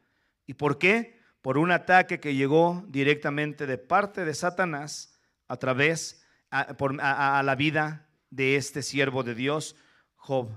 ¿Y 0.47 0.55
por 0.55 0.79
qué? 0.79 1.19
Por 1.41 1.57
un 1.57 1.71
ataque 1.71 2.19
que 2.19 2.33
llegó 2.33 2.83
directamente 2.87 3.67
de 3.67 3.77
parte 3.77 4.25
de 4.25 4.33
Satanás 4.33 5.19
a 5.47 5.57
través 5.57 6.25
a, 6.49 7.41
la 7.43 7.55
vida 7.55 8.07
de 8.29 8.55
este 8.55 8.81
siervo 8.81 9.23
de 9.23 9.35
Dios, 9.35 9.75
Job. 10.15 10.49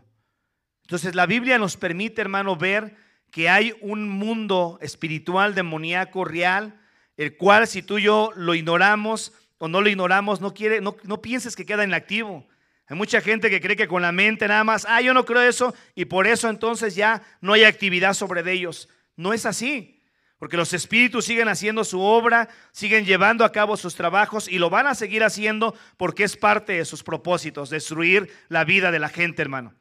Entonces 0.83 1.15
la 1.15 1.27
Biblia 1.27 1.59
nos 1.59 1.77
permite, 1.77 2.21
hermano, 2.21 2.57
ver 2.57 2.97
que 3.31 3.49
hay 3.49 3.75
un 3.81 4.09
mundo 4.09 4.79
espiritual 4.81 5.55
demoníaco 5.55 6.25
real, 6.25 6.81
el 7.17 7.37
cual 7.37 7.67
si 7.67 7.83
tú 7.83 7.99
y 7.99 8.05
yo 8.05 8.31
lo 8.35 8.55
ignoramos 8.55 9.33
o 9.59 9.69
no 9.69 9.81
lo 9.81 9.89
ignoramos, 9.89 10.41
no, 10.41 10.55
quiere, 10.55 10.81
no, 10.81 10.97
no 11.03 11.21
pienses 11.21 11.55
que 11.55 11.67
queda 11.67 11.85
inactivo. 11.85 12.47
Hay 12.87 12.97
mucha 12.97 13.21
gente 13.21 13.51
que 13.51 13.61
cree 13.61 13.77
que 13.77 13.87
con 13.87 14.03
la 14.03 14.11
mente 14.11 14.49
nada 14.49 14.65
más, 14.65 14.87
ah, 14.89 15.01
yo 15.01 15.15
no 15.15 15.25
creo 15.25 15.43
eso, 15.43 15.75
y 15.95 16.07
por 16.07 16.27
eso 16.27 16.49
entonces 16.49 16.97
ya 16.97 17.23
no 17.41 17.53
hay 17.53 17.65
actividad 17.65 18.15
sobre 18.15 18.51
ellos. 18.53 18.89
No 19.21 19.35
es 19.35 19.45
así, 19.45 20.01
porque 20.39 20.57
los 20.57 20.73
espíritus 20.73 21.27
siguen 21.27 21.49
haciendo 21.49 21.85
su 21.85 22.01
obra, 22.01 22.49
siguen 22.73 23.05
llevando 23.05 23.45
a 23.45 23.53
cabo 23.53 23.77
sus 23.77 23.95
trabajos 23.95 24.49
y 24.49 24.59
lo 24.59 24.71
van 24.71 24.87
a 24.87 24.95
seguir 24.95 25.23
haciendo 25.23 25.75
porque 25.99 26.25
es 26.25 26.39
parte 26.39 26.73
de 26.73 26.87
sus 26.87 27.03
propósitos, 27.03 27.69
destruir 27.69 28.33
la 28.49 28.65
vida 28.65 28.91
de 28.91 28.99
la 28.99 29.11
gente, 29.11 29.43
hermano. 29.43 29.75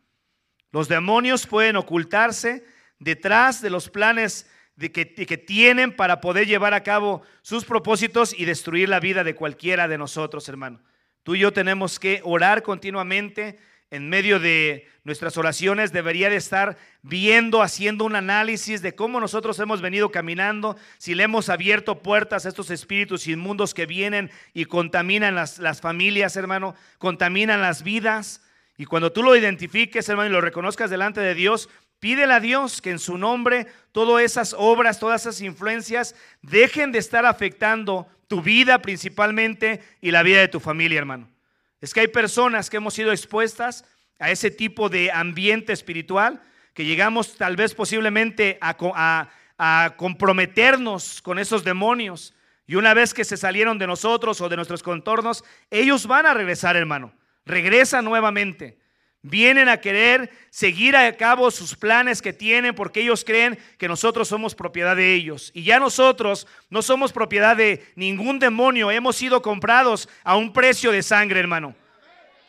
Los 0.71 0.89
demonios 0.89 1.47
pueden 1.47 1.77
ocultarse 1.77 2.65
detrás 2.99 3.61
de 3.61 3.69
los 3.69 3.89
planes 3.89 4.45
de 4.75 4.91
que, 4.91 5.13
que, 5.13 5.37
tienen 5.37 5.95
para 5.95 6.19
poder 6.19 6.45
llevar 6.45 6.73
a 6.73 6.83
cabo 6.83 7.21
sus 7.41 7.63
propósitos 7.63 8.37
y 8.37 8.43
destruir 8.43 8.89
la 8.89 8.99
vida 8.99 9.23
de 9.23 9.35
cualquiera 9.35 9.87
de 9.87 9.97
nosotros, 9.97 10.49
hermano. 10.49 10.81
Tú 11.23 11.35
y 11.35 11.39
yo 11.39 11.53
tenemos 11.53 11.97
que 11.97 12.19
orar 12.25 12.61
continuamente 12.61 13.57
en 13.91 14.09
medio 14.09 14.39
de 14.39 14.87
nuestras 15.03 15.37
oraciones. 15.37 15.91
Debería 15.91 16.29
de 16.29 16.35
estar 16.35 16.77
viendo, 17.01 17.61
haciendo 17.61 18.05
un 18.05 18.15
análisis 18.15 18.81
de 18.81 18.95
cómo 18.95 19.19
nosotros 19.19 19.59
hemos 19.59 19.81
venido 19.81 20.11
caminando, 20.11 20.77
si 20.97 21.15
le 21.15 21.23
hemos 21.23 21.49
abierto 21.49 21.99
puertas 21.99 22.45
a 22.45 22.49
estos 22.49 22.69
espíritus 22.71 23.27
inmundos 23.27 23.73
que 23.73 23.85
vienen 23.85 24.31
y 24.53 24.65
contaminan 24.65 25.35
las, 25.35 25.59
las 25.59 25.81
familias, 25.81 26.35
hermano, 26.35 26.75
contaminan 26.97 27.61
las 27.61 27.83
vidas. 27.83 28.41
Y 28.77 28.85
cuando 28.85 29.11
tú 29.11 29.23
lo 29.23 29.35
identifiques, 29.35 30.07
hermano, 30.07 30.29
y 30.29 30.33
lo 30.33 30.41
reconozcas 30.41 30.89
delante 30.89 31.19
de 31.21 31.35
Dios, 31.35 31.69
Pídele 31.99 32.33
a 32.33 32.39
Dios 32.39 32.81
que 32.81 32.91
en 32.91 32.99
su 32.99 33.17
nombre 33.17 33.67
todas 33.91 34.23
esas 34.23 34.55
obras, 34.57 34.99
todas 34.99 35.21
esas 35.21 35.41
influencias 35.41 36.15
dejen 36.41 36.91
de 36.91 36.99
estar 36.99 37.25
afectando 37.25 38.07
tu 38.27 38.41
vida 38.41 38.81
principalmente 38.81 39.81
y 39.99 40.11
la 40.11 40.23
vida 40.23 40.39
de 40.39 40.47
tu 40.47 40.59
familia, 40.59 40.99
hermano. 40.99 41.29
Es 41.82 41.93
que 41.93 42.01
hay 42.01 42.07
personas 42.07 42.69
que 42.69 42.77
hemos 42.77 42.93
sido 42.93 43.11
expuestas 43.11 43.86
a 44.19 44.32
ese 44.32 44.51
tipo 44.51 44.89
de 44.89 45.11
ambiente 45.11 45.73
espiritual, 45.73 46.41
que 46.73 46.86
llegamos 46.86 47.36
tal 47.36 47.55
vez 47.55 47.75
posiblemente 47.75 48.57
a, 48.61 49.30
comprometernos 49.97 51.21
con 51.21 51.39
esos 51.39 51.63
demonios. 51.63 52.34
Y 52.65 52.75
una 52.75 52.93
vez 52.93 53.13
que 53.13 53.25
se 53.25 53.38
salieron 53.38 53.77
de 53.77 53.88
nosotros 53.88 54.39
o 54.41 54.49
de 54.49 54.55
nuestros 54.55 54.84
contornos, 54.84 55.43
ellos 55.69 56.07
van 56.07 56.25
a 56.25 56.34
regresar, 56.34 56.75
hermano. 56.75 57.13
Regresa 57.45 58.01
nuevamente. 58.01 58.78
Vienen 59.22 59.67
a 59.67 59.78
querer 59.78 60.32
seguir 60.49 60.95
a 60.95 61.17
cabo 61.17 61.51
sus 61.51 61.76
planes 61.76 62.22
que 62.22 62.32
tienen 62.32 62.74
porque 62.74 63.01
ellos 63.01 63.26
creen 63.26 63.59
que 63.78 63.89
nosotros 63.89 64.30
somos 64.30 64.55
propiedad 64.55 64.95
de 64.95 65.13
ellos. 65.13 65.51
Y 65.53 65.63
ya 65.63 65.80
nosotros 65.80 66.47
no 66.70 66.82
somos 66.82 67.11
propiedad 67.11 67.57
de 67.57 67.86
ningún 67.95 68.39
demonio. 68.39 68.91
Hemos 68.91 69.17
sido 69.17 69.41
comprados 69.41 70.07
a 70.24 70.38
un 70.38 70.53
precio 70.53 70.91
de 70.91 71.03
sangre, 71.03 71.41
hermano. 71.41 71.76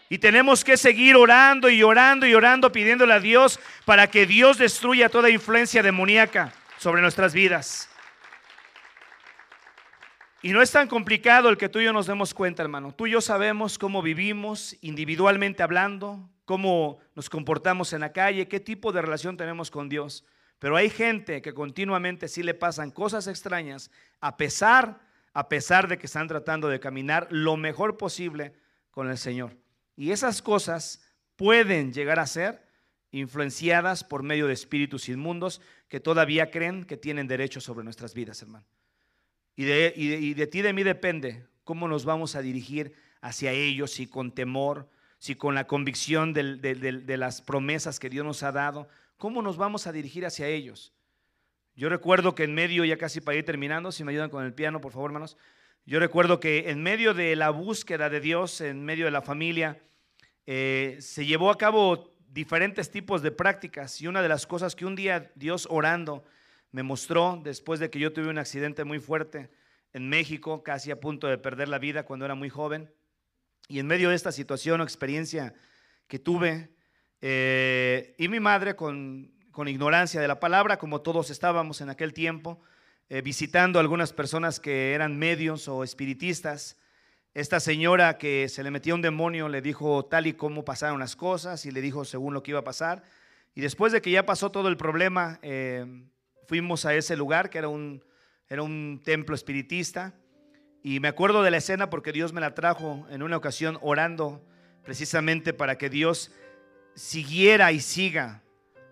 Y 0.09 0.19
tenemos 0.19 0.65
que 0.65 0.77
seguir 0.77 1.17
orando 1.17 1.69
y 1.69 1.83
orando 1.83 2.27
y 2.27 2.35
orando, 2.35 2.71
pidiéndole 2.71 3.15
a 3.15 3.21
Dios 3.21 3.59
para 3.85 4.09
que 4.09 4.27
Dios 4.27 4.59
destruya 4.59 5.09
toda 5.09 5.31
influencia 5.31 5.83
demoníaca 5.83 6.53
sobre 6.79 7.03
nuestras 7.03 7.33
vidas. 7.33 7.89
Y 10.43 10.53
no 10.53 10.63
es 10.63 10.71
tan 10.71 10.89
complicado 10.89 11.49
el 11.49 11.59
que 11.59 11.69
tú 11.69 11.81
y 11.81 11.85
yo 11.85 11.93
nos 11.93 12.07
demos 12.07 12.33
cuenta, 12.33 12.63
hermano. 12.63 12.93
Tú 12.93 13.07
y 13.07 13.11
yo 13.11 13.21
sabemos 13.21 13.79
cómo 13.79 14.03
vivimos 14.03 14.77
individualmente 14.81 15.63
hablando, 15.63 16.29
cómo 16.51 16.99
nos 17.15 17.31
comportamos 17.31 17.93
en 17.93 18.01
la 18.01 18.13
calle, 18.13 18.49
qué 18.49 18.59
tipo 18.59 18.91
de 18.91 19.01
relación 19.01 19.37
tenemos 19.37 19.71
con 19.71 19.89
Dios. 19.89 20.25
Pero 20.59 20.75
hay 20.75 20.91
gente 20.91 21.43
que 21.43 21.55
continuamente 21.55 22.27
sí 22.27 22.43
le 22.43 22.55
pasan 22.55 22.91
cosas 22.91 23.29
extrañas 23.29 23.89
a 24.21 24.37
pesar, 24.37 25.01
a 25.33 25.49
pesar 25.49 25.87
de 25.87 25.97
que 25.97 26.07
están 26.07 26.27
tratando 26.27 26.67
de 26.67 26.81
caminar 26.81 27.29
lo 27.31 27.57
mejor 27.57 27.97
posible 27.97 28.53
con 28.91 29.09
el 29.09 29.17
Señor. 29.17 29.57
Y 29.95 30.11
esas 30.11 30.43
cosas 30.43 31.01
pueden 31.37 31.93
llegar 31.93 32.19
a 32.19 32.27
ser 32.27 32.67
influenciadas 33.13 34.03
por 34.03 34.25
medio 34.25 34.49
de 34.49 34.55
espíritus 34.55 35.09
inmundos 35.09 35.61
que 35.87 36.01
todavía 36.01 36.51
creen 36.51 36.83
que 36.83 36.97
tienen 36.97 37.29
derecho 37.29 37.61
sobre 37.61 37.85
nuestras 37.85 38.13
vidas, 38.13 38.43
hermano. 38.43 38.67
Y 39.55 39.63
de, 39.67 39.93
y 39.95 40.35
de, 40.35 40.47
ti 40.49 40.59
y 40.59 40.63
de 40.63 40.73
mí 40.73 40.83
depende 40.83 41.47
cómo 41.63 41.87
nos 41.87 42.05
vamos 42.05 42.35
a 42.35 42.43
dirigir 42.43 42.93
hacia 43.21 43.53
ellos, 43.53 43.93
si 43.93 44.09
con 44.09 44.33
temor, 44.33 44.91
si 45.21 45.35
con 45.35 45.55
la 45.55 45.67
convicción 45.67 46.33
de, 46.33 47.17
las 47.19 47.43
promesas 47.43 48.01
que 48.01 48.09
Dios 48.09 48.25
nos 48.25 48.43
ha 48.43 48.53
dado, 48.53 48.89
¿cómo 49.19 49.43
nos 49.43 49.59
vamos 49.59 49.87
a 49.87 49.93
dirigir 49.93 50.25
hacia 50.25 50.49
ellos? 50.49 50.95
Yo 51.77 51.91
recuerdo 51.91 52.35
que 52.35 52.45
en 52.45 52.55
medio, 52.55 52.87
ya 52.87 52.97
casi 52.97 53.21
para 53.21 53.37
ir 53.37 53.45
terminando, 53.45 53.93
si 53.93 54.03
me 54.03 54.13
ayudan 54.13 54.31
con 54.31 54.45
el 54.45 54.55
piano, 54.55 54.81
por 54.81 54.93
favor, 54.93 55.11
hermanos. 55.11 55.37
Yo 55.85 56.01
recuerdo 56.01 56.41
que 56.41 56.71
en 56.71 56.83
medio 56.83 57.13
de 57.13 57.37
la 57.37 57.51
búsqueda 57.51 58.09
de 58.09 58.21
Dios, 58.21 58.63
en 58.63 58.83
medio 58.83 59.05
de 59.05 59.11
la 59.11 59.21
familia, 59.21 59.79
eh, 60.47 60.97
se 61.01 61.27
llevó 61.27 61.51
a 61.51 61.59
cabo 61.59 62.15
diferentes 62.27 62.91
tipos 62.91 63.21
de 63.21 63.31
prácticas 63.31 64.01
y 64.01 64.07
una 64.07 64.23
de 64.23 64.29
las 64.29 64.47
cosas 64.47 64.75
que 64.75 64.87
un 64.87 64.97
día 64.97 65.31
Dios 65.35 65.69
orando 65.71 66.25
me 66.73 66.83
mostró 66.83 67.39
después 67.45 67.79
de 67.79 67.91
que 67.91 67.99
yo 67.99 68.15
tuve 68.15 68.29
un 68.29 68.39
accidente 68.39 68.85
muy 68.85 69.01
fuerte 69.01 69.51
en 69.93 70.09
México, 70.09 70.63
casi 70.63 70.91
a 70.91 70.99
punto 70.99 71.27
de 71.27 71.37
perder 71.37 71.69
la 71.69 71.79
vida 71.79 72.05
cuando 72.05 72.25
era 72.25 72.35
muy 72.35 72.49
joven, 72.49 72.91
y 73.69 73.79
en 73.79 73.87
medio 73.87 74.11
de 74.11 74.17
esta 74.17 74.33
situación 74.33 74.81
o 74.81 74.85
experiencia 74.85 75.55
que 76.09 76.19
tuve, 76.19 76.71
eh, 77.21 78.15
y 78.19 78.29
mi 78.29 78.41
madre 78.41 78.77
con, 78.77 79.33
ignorancia 79.67 80.23
de 80.23 80.29
la 80.29 80.41
palabra, 80.41 80.79
como 80.79 81.03
todos 81.03 81.29
estábamos 81.29 81.83
en 81.83 81.91
aquel 81.91 82.15
tiempo, 82.15 82.61
eh, 83.11 83.21
visitando 83.21 83.79
algunas 83.79 84.13
personas 84.13 84.59
que 84.59 84.95
eran 84.95 85.19
medios 85.19 85.69
o 85.69 85.85
espiritistas, 85.85 86.79
esta 87.35 87.61
señora 87.61 88.19
que 88.19 88.49
se 88.49 88.65
le 88.65 88.71
metía 88.71 88.95
un 88.95 89.03
demonio 89.03 89.49
le 89.49 89.63
dijo 89.63 90.05
tal 90.07 90.27
y 90.27 90.33
como 90.33 90.65
pasaron 90.65 90.99
las 90.99 91.15
cosas 91.15 91.65
y 91.65 91.71
le 91.71 91.81
dijo 91.81 92.05
según 92.05 92.35
lo 92.35 92.43
que 92.43 92.51
iba 92.53 92.61
a 92.61 92.65
pasar. 92.65 93.05
Y 93.55 93.61
después 93.61 93.93
de 93.93 94.01
que 94.01 94.11
ya 94.11 94.27
pasó 94.27 94.51
todo 94.51 94.69
el 94.69 94.77
problema, 94.77 95.39
eh, 95.43 95.87
fuimos 96.49 96.87
a 96.87 96.95
ese 96.95 97.17
lugar 97.17 97.51
que 97.51 97.59
era 97.59 97.69
un, 97.69 98.03
era 98.49 98.63
un 98.63 99.01
templo 99.05 99.35
espiritista. 99.35 100.15
Y 100.83 101.01
me 101.01 101.09
acuerdo 101.09 101.43
de 101.43 101.51
la 101.51 101.59
escena 101.59 101.91
porque 101.91 102.13
Dios 102.13 102.33
me 102.33 102.41
la 102.41 102.55
trajo 102.55 103.07
en 103.11 103.23
una 103.23 103.37
ocasión 103.37 103.79
orando 103.83 104.43
precisamente 104.83 105.53
para 105.53 105.77
que 105.77 105.91
Dios 105.91 106.33
siguiera 106.95 107.71
y 107.73 107.81
siga 107.81 108.43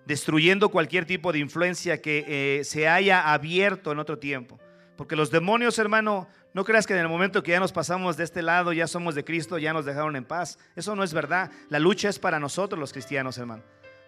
destruyendo 0.04 0.70
cualquier 0.70 1.04
tipo 1.04 1.32
de 1.32 1.38
influencia 1.38 2.00
que 2.00 2.24
eh, 2.26 2.64
se 2.64 2.88
haya 2.88 3.32
abierto 3.32 3.92
en 3.92 3.98
otro 3.98 4.18
tiempo. 4.18 4.58
Porque 4.96 5.16
los 5.16 5.30
demonios, 5.30 5.78
hermano, 5.78 6.28
no 6.54 6.64
creas 6.64 6.86
que 6.86 6.94
en 6.94 7.00
el 7.00 7.08
momento 7.08 7.42
que 7.42 7.52
ya 7.52 7.60
nos 7.60 7.72
pasamos 7.72 8.16
de 8.16 8.24
este 8.24 8.42
lado, 8.42 8.72
ya 8.72 8.86
somos 8.86 9.14
de 9.14 9.24
Cristo, 9.24 9.58
ya 9.58 9.72
nos 9.72 9.84
dejaron 9.84 10.16
en 10.16 10.24
paz. 10.24 10.58
Eso 10.76 10.96
no 10.96 11.04
es 11.04 11.12
verdad. 11.12 11.50
La 11.68 11.78
lucha 11.78 12.08
es 12.08 12.18
para 12.18 12.40
nosotros 12.40 12.80
los 12.80 12.92
cristianos, 12.92 13.38
hermano. 13.38 13.62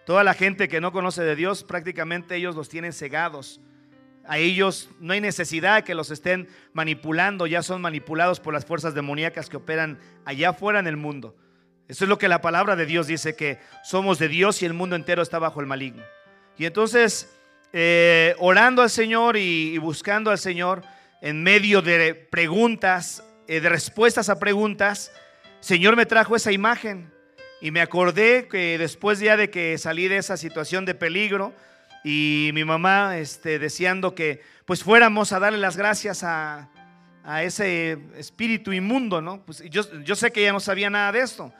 Toda 0.05 0.23
la 0.23 0.33
gente 0.33 0.67
que 0.67 0.81
no 0.81 0.91
conoce 0.91 1.23
de 1.23 1.35
Dios, 1.35 1.63
prácticamente 1.63 2.35
ellos 2.35 2.55
los 2.55 2.67
tienen 2.67 2.93
cegados 2.93 3.61
a 4.25 4.37
ellos 4.37 4.89
no 4.99 5.13
hay 5.13 5.21
necesidad 5.21 5.83
que 5.83 5.95
los 5.95 6.11
estén 6.11 6.47
manipulando, 6.73 7.47
ya 7.47 7.63
son 7.63 7.81
manipulados 7.81 8.39
por 8.39 8.53
las 8.53 8.65
fuerzas 8.65 8.93
demoníacas 8.93 9.49
que 9.49 9.57
operan 9.57 9.99
allá 10.25 10.49
afuera 10.49 10.79
en 10.79 10.87
el 10.87 10.97
mundo. 10.97 11.35
Eso 11.87 12.05
es 12.05 12.09
lo 12.09 12.17
que 12.17 12.29
la 12.29 12.41
palabra 12.41 12.75
de 12.75 12.85
Dios 12.85 13.07
dice, 13.07 13.35
que 13.35 13.59
somos 13.83 14.17
de 14.19 14.29
Dios 14.29 14.61
y 14.61 14.65
el 14.65 14.73
mundo 14.73 14.95
entero 14.95 15.21
está 15.21 15.39
bajo 15.39 15.59
el 15.59 15.65
maligno. 15.67 16.03
Y 16.57 16.65
entonces, 16.65 17.29
eh, 17.73 18.35
orando 18.39 18.81
al 18.81 18.89
Señor 18.89 19.35
y, 19.35 19.77
buscando 19.77 20.31
al 20.31 20.37
Señor 20.37 20.83
en 21.21 21.43
medio 21.43 21.81
de 21.81 22.15
preguntas, 22.15 23.23
eh, 23.47 23.59
de 23.59 23.69
respuestas 23.69 24.29
a 24.29 24.39
preguntas, 24.39 25.11
Señor 25.59 25.95
me 25.95 26.05
trajo 26.05 26.35
esa 26.35 26.51
imagen 26.51 27.11
y 27.59 27.71
me 27.71 27.81
acordé 27.81 28.47
que 28.47 28.77
después 28.77 29.19
ya 29.19 29.37
de 29.37 29.49
que 29.49 29.77
salí 29.77 30.07
de 30.07 30.17
esa 30.17 30.37
situación 30.37 30.85
de 30.85 30.95
peligro, 30.95 31.53
y 32.03 32.51
mi 32.53 32.63
mamá 32.63 33.17
este, 33.17 33.59
deseando 33.59 34.15
que 34.15 34.41
pues 34.65 34.83
fuéramos 34.83 35.31
a 35.33 35.39
darle 35.39 35.59
las 35.59 35.77
gracias 35.77 36.23
a, 36.23 36.69
a 37.23 37.43
ese 37.43 37.97
espíritu 38.17 38.73
inmundo, 38.73 39.21
¿no? 39.21 39.43
Pues 39.45 39.63
yo, 39.69 39.83
yo 40.03 40.15
sé 40.15 40.31
que 40.31 40.41
ella 40.41 40.53
no 40.53 40.59
sabía 40.59 40.89
nada 40.89 41.11
de 41.11 41.19
esto. 41.19 41.53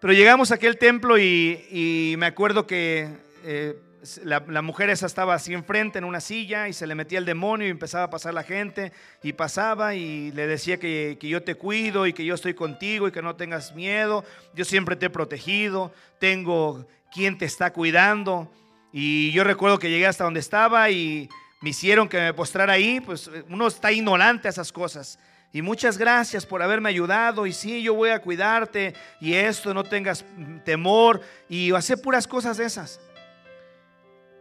Pero 0.00 0.12
llegamos 0.12 0.52
a 0.52 0.54
aquel 0.54 0.78
templo 0.78 1.18
y, 1.18 2.14
me 2.18 2.26
acuerdo 2.26 2.66
que 2.66 3.08
eh, 3.44 3.76
la, 4.22 4.62
mujer 4.62 4.90
esa 4.90 5.06
estaba 5.06 5.34
así 5.34 5.54
enfrente 5.54 5.98
en 5.98 6.04
una 6.04 6.20
silla 6.20 6.68
y 6.68 6.72
se 6.72 6.86
le 6.86 6.94
metía 6.94 7.18
el 7.18 7.24
demonio 7.24 7.66
y 7.66 7.70
empezaba 7.70 8.04
a 8.04 8.10
pasar 8.10 8.32
la 8.32 8.44
gente 8.44 8.92
y 9.24 9.32
pasaba 9.32 9.96
y 9.96 10.30
le 10.32 10.46
decía 10.46 10.78
que, 10.78 11.16
que, 11.18 11.28
yo 11.28 11.42
te 11.42 11.56
cuido 11.56 12.06
y 12.06 12.12
que 12.12 12.24
yo 12.24 12.34
estoy 12.34 12.54
contigo 12.54 13.08
y 13.08 13.12
que 13.12 13.22
no 13.22 13.34
tengas 13.34 13.74
miedo, 13.74 14.24
yo 14.54 14.64
siempre 14.64 14.94
te 14.94 15.06
he 15.06 15.10
protegido, 15.10 15.92
tengo 16.20 16.86
quien 17.12 17.36
te 17.36 17.46
está 17.46 17.72
cuidando. 17.72 18.52
Y 18.92 19.30
yo 19.32 19.44
recuerdo 19.44 19.78
que 19.78 19.90
llegué 19.90 20.06
hasta 20.06 20.24
donde 20.24 20.40
estaba 20.40 20.90
y 20.90 21.28
me 21.60 21.70
hicieron 21.70 22.08
que 22.08 22.18
me 22.18 22.34
postrara 22.34 22.74
ahí, 22.74 23.00
pues 23.00 23.30
uno 23.48 23.66
está 23.66 23.92
ignorante 23.92 24.48
a 24.48 24.50
esas 24.50 24.72
cosas. 24.72 25.18
Y 25.52 25.62
muchas 25.62 25.96
gracias 25.96 26.44
por 26.44 26.62
haberme 26.62 26.90
ayudado. 26.90 27.46
Y 27.46 27.52
sí, 27.52 27.82
yo 27.82 27.94
voy 27.94 28.10
a 28.10 28.20
cuidarte. 28.20 28.94
Y 29.20 29.34
esto, 29.34 29.72
no 29.72 29.82
tengas 29.82 30.24
temor. 30.64 31.22
Y 31.48 31.72
hacer 31.72 32.00
puras 32.00 32.26
cosas 32.26 32.58
de 32.58 32.66
esas. 32.66 33.00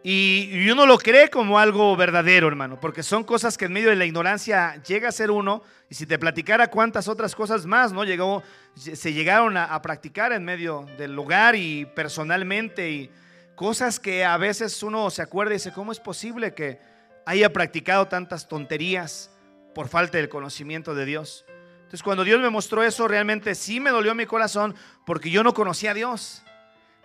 Y, 0.03 0.69
uno 0.69 0.85
lo 0.85 0.97
cree 0.97 1.29
como 1.29 1.59
algo 1.59 1.95
verdadero, 1.95 2.47
hermano. 2.47 2.79
Porque 2.79 3.03
son 3.03 3.23
cosas 3.23 3.57
que 3.57 3.65
en 3.65 3.73
medio 3.73 3.89
de 3.89 3.95
la 3.95 4.05
ignorancia 4.05 4.81
llega 4.83 5.07
a 5.07 5.13
ser 5.13 5.31
uno. 5.31 5.63
Y 5.89 5.95
si 5.95 6.05
te 6.05 6.19
platicara 6.19 6.67
cuántas 6.67 7.07
otras 7.07 7.33
cosas 7.35 7.65
más, 7.65 7.93
¿no? 7.93 8.03
Llegó, 8.03 8.43
se 8.75 9.13
llegaron 9.13 9.55
a, 9.55 9.81
practicar 9.81 10.33
en 10.33 10.43
medio 10.43 10.85
del 10.97 11.13
lugar 11.13 11.55
y 11.55 11.85
personalmente. 11.85 12.91
Y 12.91 13.09
cosas 13.57 13.99
que 13.99 14.23
a 14.23 14.37
veces 14.37 14.81
uno 14.81 15.09
se 15.09 15.21
acuerda 15.21 15.51
y 15.51 15.57
dice, 15.57 15.73
¿cómo 15.73 15.91
es 15.91 15.99
posible 15.99 16.53
que 16.53 16.79
haya 17.25 17.51
practicado 17.51 18.07
tantas 18.07 18.47
tonterías? 18.47 19.31
por 19.77 19.89
falta 19.89 20.17
del 20.17 20.27
conocimiento 20.27 20.95
de 20.95 21.05
Dios. 21.05 21.45
Entonces 21.75 22.01
cuando 22.01 22.23
Dios 22.23 22.41
me 22.41 22.49
mostró 22.49 22.81
eso, 22.81 23.07
realmente 23.07 23.53
sí 23.53 23.79
me 23.79 23.91
dolió 23.91 24.15
mi 24.15 24.25
corazón 24.25 24.73
porque 25.05 25.29
yo 25.29 25.43
no 25.43 25.53
conocía 25.53 25.91
a 25.91 25.93
Dios. 25.93 26.41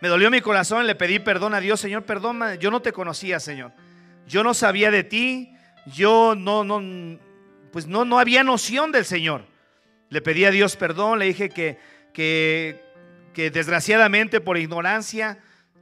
Me 0.01 0.09
dolió 0.09 0.31
mi 0.31 0.41
corazón, 0.41 0.87
le 0.87 0.95
pedí 0.95 1.19
perdón 1.19 1.53
a 1.53 1.61
Dios, 1.61 1.81
Señor, 1.81 2.05
perdón, 2.05 2.41
yo 2.61 2.71
no 2.71 2.81
te 2.81 2.93
conocía, 2.93 3.41
Señor. 3.41 3.73
Yo 4.27 4.43
no 4.43 4.55
sabía 4.55 4.91
de 4.91 5.05
ti, 5.05 5.55
yo 5.85 6.35
no, 6.35 6.65
no, 6.65 6.81
pues 7.73 7.87
no, 7.87 8.07
no 8.07 8.19
había 8.19 8.43
noción 8.43 8.91
del 8.91 9.05
Señor. 9.05 9.45
Le 10.09 10.23
pedí 10.23 10.47
a 10.47 10.51
Dios 10.51 10.77
perdón, 10.77 11.19
le 11.19 11.27
dije 11.27 11.51
que, 11.51 11.79
que, 12.15 12.83
que 13.35 13.51
desgraciadamente 13.51 14.41
por 14.41 14.57
ignorancia 14.57 15.41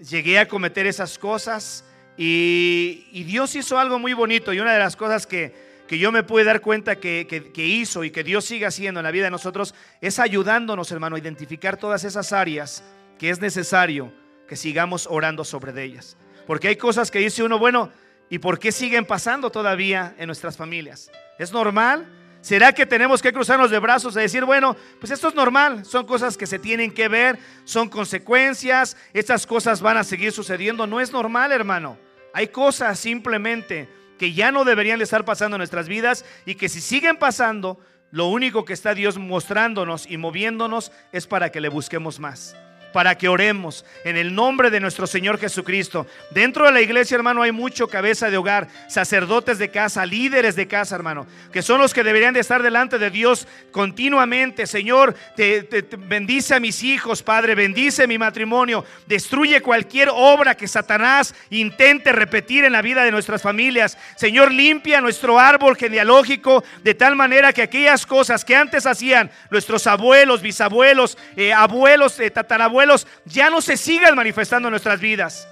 llegué 0.08 0.38
a 0.38 0.48
cometer 0.48 0.86
esas 0.86 1.18
cosas 1.18 1.84
y, 2.16 3.24
Dios 3.24 3.54
hizo 3.54 3.78
algo 3.78 3.98
muy 3.98 4.12
bonito 4.12 4.52
y 4.52 4.60
una 4.60 4.72
de 4.72 4.78
las 4.78 4.96
cosas 4.96 5.26
que, 5.26 5.54
que 5.86 5.98
yo 5.98 6.12
me 6.12 6.22
pude 6.22 6.44
dar 6.44 6.60
cuenta 6.60 6.96
que, 6.96 7.52
hizo 7.56 8.04
y 8.04 8.10
que 8.10 8.24
Dios 8.24 8.44
sigue 8.44 8.66
haciendo 8.66 9.00
en 9.00 9.04
la 9.04 9.10
vida 9.10 9.24
de 9.24 9.30
nosotros 9.30 9.74
es 10.00 10.18
ayudándonos, 10.18 10.90
hermano, 10.92 11.16
a 11.16 11.18
identificar 11.18 11.76
todas 11.76 12.04
esas 12.04 12.32
áreas 12.32 12.82
que 13.18 13.30
es 13.30 13.40
necesario 13.40 14.12
que 14.48 14.56
sigamos 14.56 15.06
orando 15.10 15.44
sobre 15.44 15.82
ellas. 15.82 16.16
Porque 16.46 16.68
hay 16.68 16.76
cosas 16.76 17.10
que 17.10 17.20
dice 17.20 17.42
uno, 17.42 17.58
bueno, 17.58 17.90
¿y 18.28 18.38
por 18.38 18.58
qué 18.58 18.72
siguen 18.72 19.04
pasando 19.04 19.50
todavía 19.50 20.14
en 20.18 20.26
nuestras 20.26 20.56
familias? 20.56 21.10
¿Es 21.38 21.52
normal? 21.52 22.06
¿Será 22.40 22.72
que 22.72 22.86
tenemos 22.86 23.20
que 23.20 23.32
cruzarnos 23.32 23.70
de 23.70 23.78
brazos 23.78 24.16
y 24.16 24.20
decir, 24.20 24.44
bueno, 24.44 24.74
pues 24.98 25.10
esto 25.10 25.28
es 25.28 25.34
normal, 25.34 25.84
son 25.84 26.06
cosas 26.06 26.36
que 26.36 26.46
se 26.46 26.58
tienen 26.58 26.90
que 26.90 27.08
ver, 27.08 27.38
son 27.64 27.88
consecuencias, 27.88 28.96
estas 29.12 29.46
cosas 29.46 29.82
van 29.82 29.98
a 29.98 30.04
seguir 30.04 30.32
sucediendo? 30.32 30.86
No 30.86 31.00
es 31.00 31.12
normal, 31.12 31.52
hermano. 31.52 31.98
Hay 32.32 32.48
cosas 32.48 32.98
simplemente 32.98 33.88
que 34.18 34.32
ya 34.32 34.52
no 34.52 34.64
deberían 34.64 34.98
de 34.98 35.04
estar 35.04 35.24
pasando 35.24 35.56
en 35.56 35.60
nuestras 35.60 35.88
vidas 35.88 36.24
y 36.46 36.54
que 36.54 36.68
si 36.68 36.80
siguen 36.80 37.16
pasando, 37.16 37.78
lo 38.10 38.26
único 38.26 38.64
que 38.64 38.72
está 38.72 38.94
Dios 38.94 39.18
mostrándonos 39.18 40.10
y 40.10 40.16
moviéndonos 40.16 40.92
es 41.12 41.26
para 41.26 41.50
que 41.50 41.60
le 41.60 41.68
busquemos 41.68 42.18
más 42.20 42.56
para 42.92 43.16
que 43.16 43.28
oremos 43.28 43.84
en 44.04 44.16
el 44.16 44.34
nombre 44.34 44.70
de 44.70 44.80
nuestro 44.80 45.06
Señor 45.06 45.38
Jesucristo. 45.38 46.06
Dentro 46.30 46.66
de 46.66 46.72
la 46.72 46.80
iglesia, 46.80 47.14
hermano, 47.14 47.42
hay 47.42 47.52
mucho 47.52 47.88
cabeza 47.88 48.30
de 48.30 48.36
hogar, 48.36 48.68
sacerdotes 48.88 49.58
de 49.58 49.70
casa, 49.70 50.06
líderes 50.06 50.56
de 50.56 50.66
casa, 50.66 50.94
hermano, 50.94 51.26
que 51.52 51.62
son 51.62 51.80
los 51.80 51.94
que 51.94 52.04
deberían 52.04 52.34
de 52.34 52.40
estar 52.40 52.62
delante 52.62 52.98
de 52.98 53.10
Dios 53.10 53.46
continuamente. 53.70 54.66
Señor, 54.66 55.14
te, 55.36 55.66
bendice 55.98 56.54
a 56.54 56.60
mis 56.60 56.82
hijos, 56.82 57.22
Padre, 57.22 57.54
bendice 57.54 58.06
mi 58.06 58.18
matrimonio, 58.18 58.84
destruye 59.06 59.60
cualquier 59.62 60.08
obra 60.12 60.56
que 60.56 60.68
Satanás 60.68 61.34
intente 61.50 62.12
repetir 62.12 62.64
en 62.64 62.72
la 62.72 62.82
vida 62.82 63.04
de 63.04 63.12
nuestras 63.12 63.42
familias. 63.42 63.96
Señor, 64.16 64.52
limpia 64.52 65.00
nuestro 65.00 65.38
árbol 65.38 65.76
genealógico 65.76 66.64
de 66.82 66.94
tal 66.94 67.16
manera 67.16 67.52
que 67.52 67.62
aquellas 67.62 68.06
cosas 68.06 68.44
que 68.44 68.56
antes 68.56 68.86
hacían 68.86 69.30
nuestros 69.50 69.86
abuelos, 69.86 70.42
bisabuelos, 70.42 71.16
eh, 71.36 71.52
abuelos, 71.52 72.18
eh, 72.20 72.30
tatarabuelos, 72.30 72.79
ya 73.24 73.50
no 73.50 73.60
se 73.60 73.76
sigan 73.76 74.14
manifestando 74.14 74.68
en 74.68 74.72
nuestras 74.72 75.00
vidas. 75.00 75.48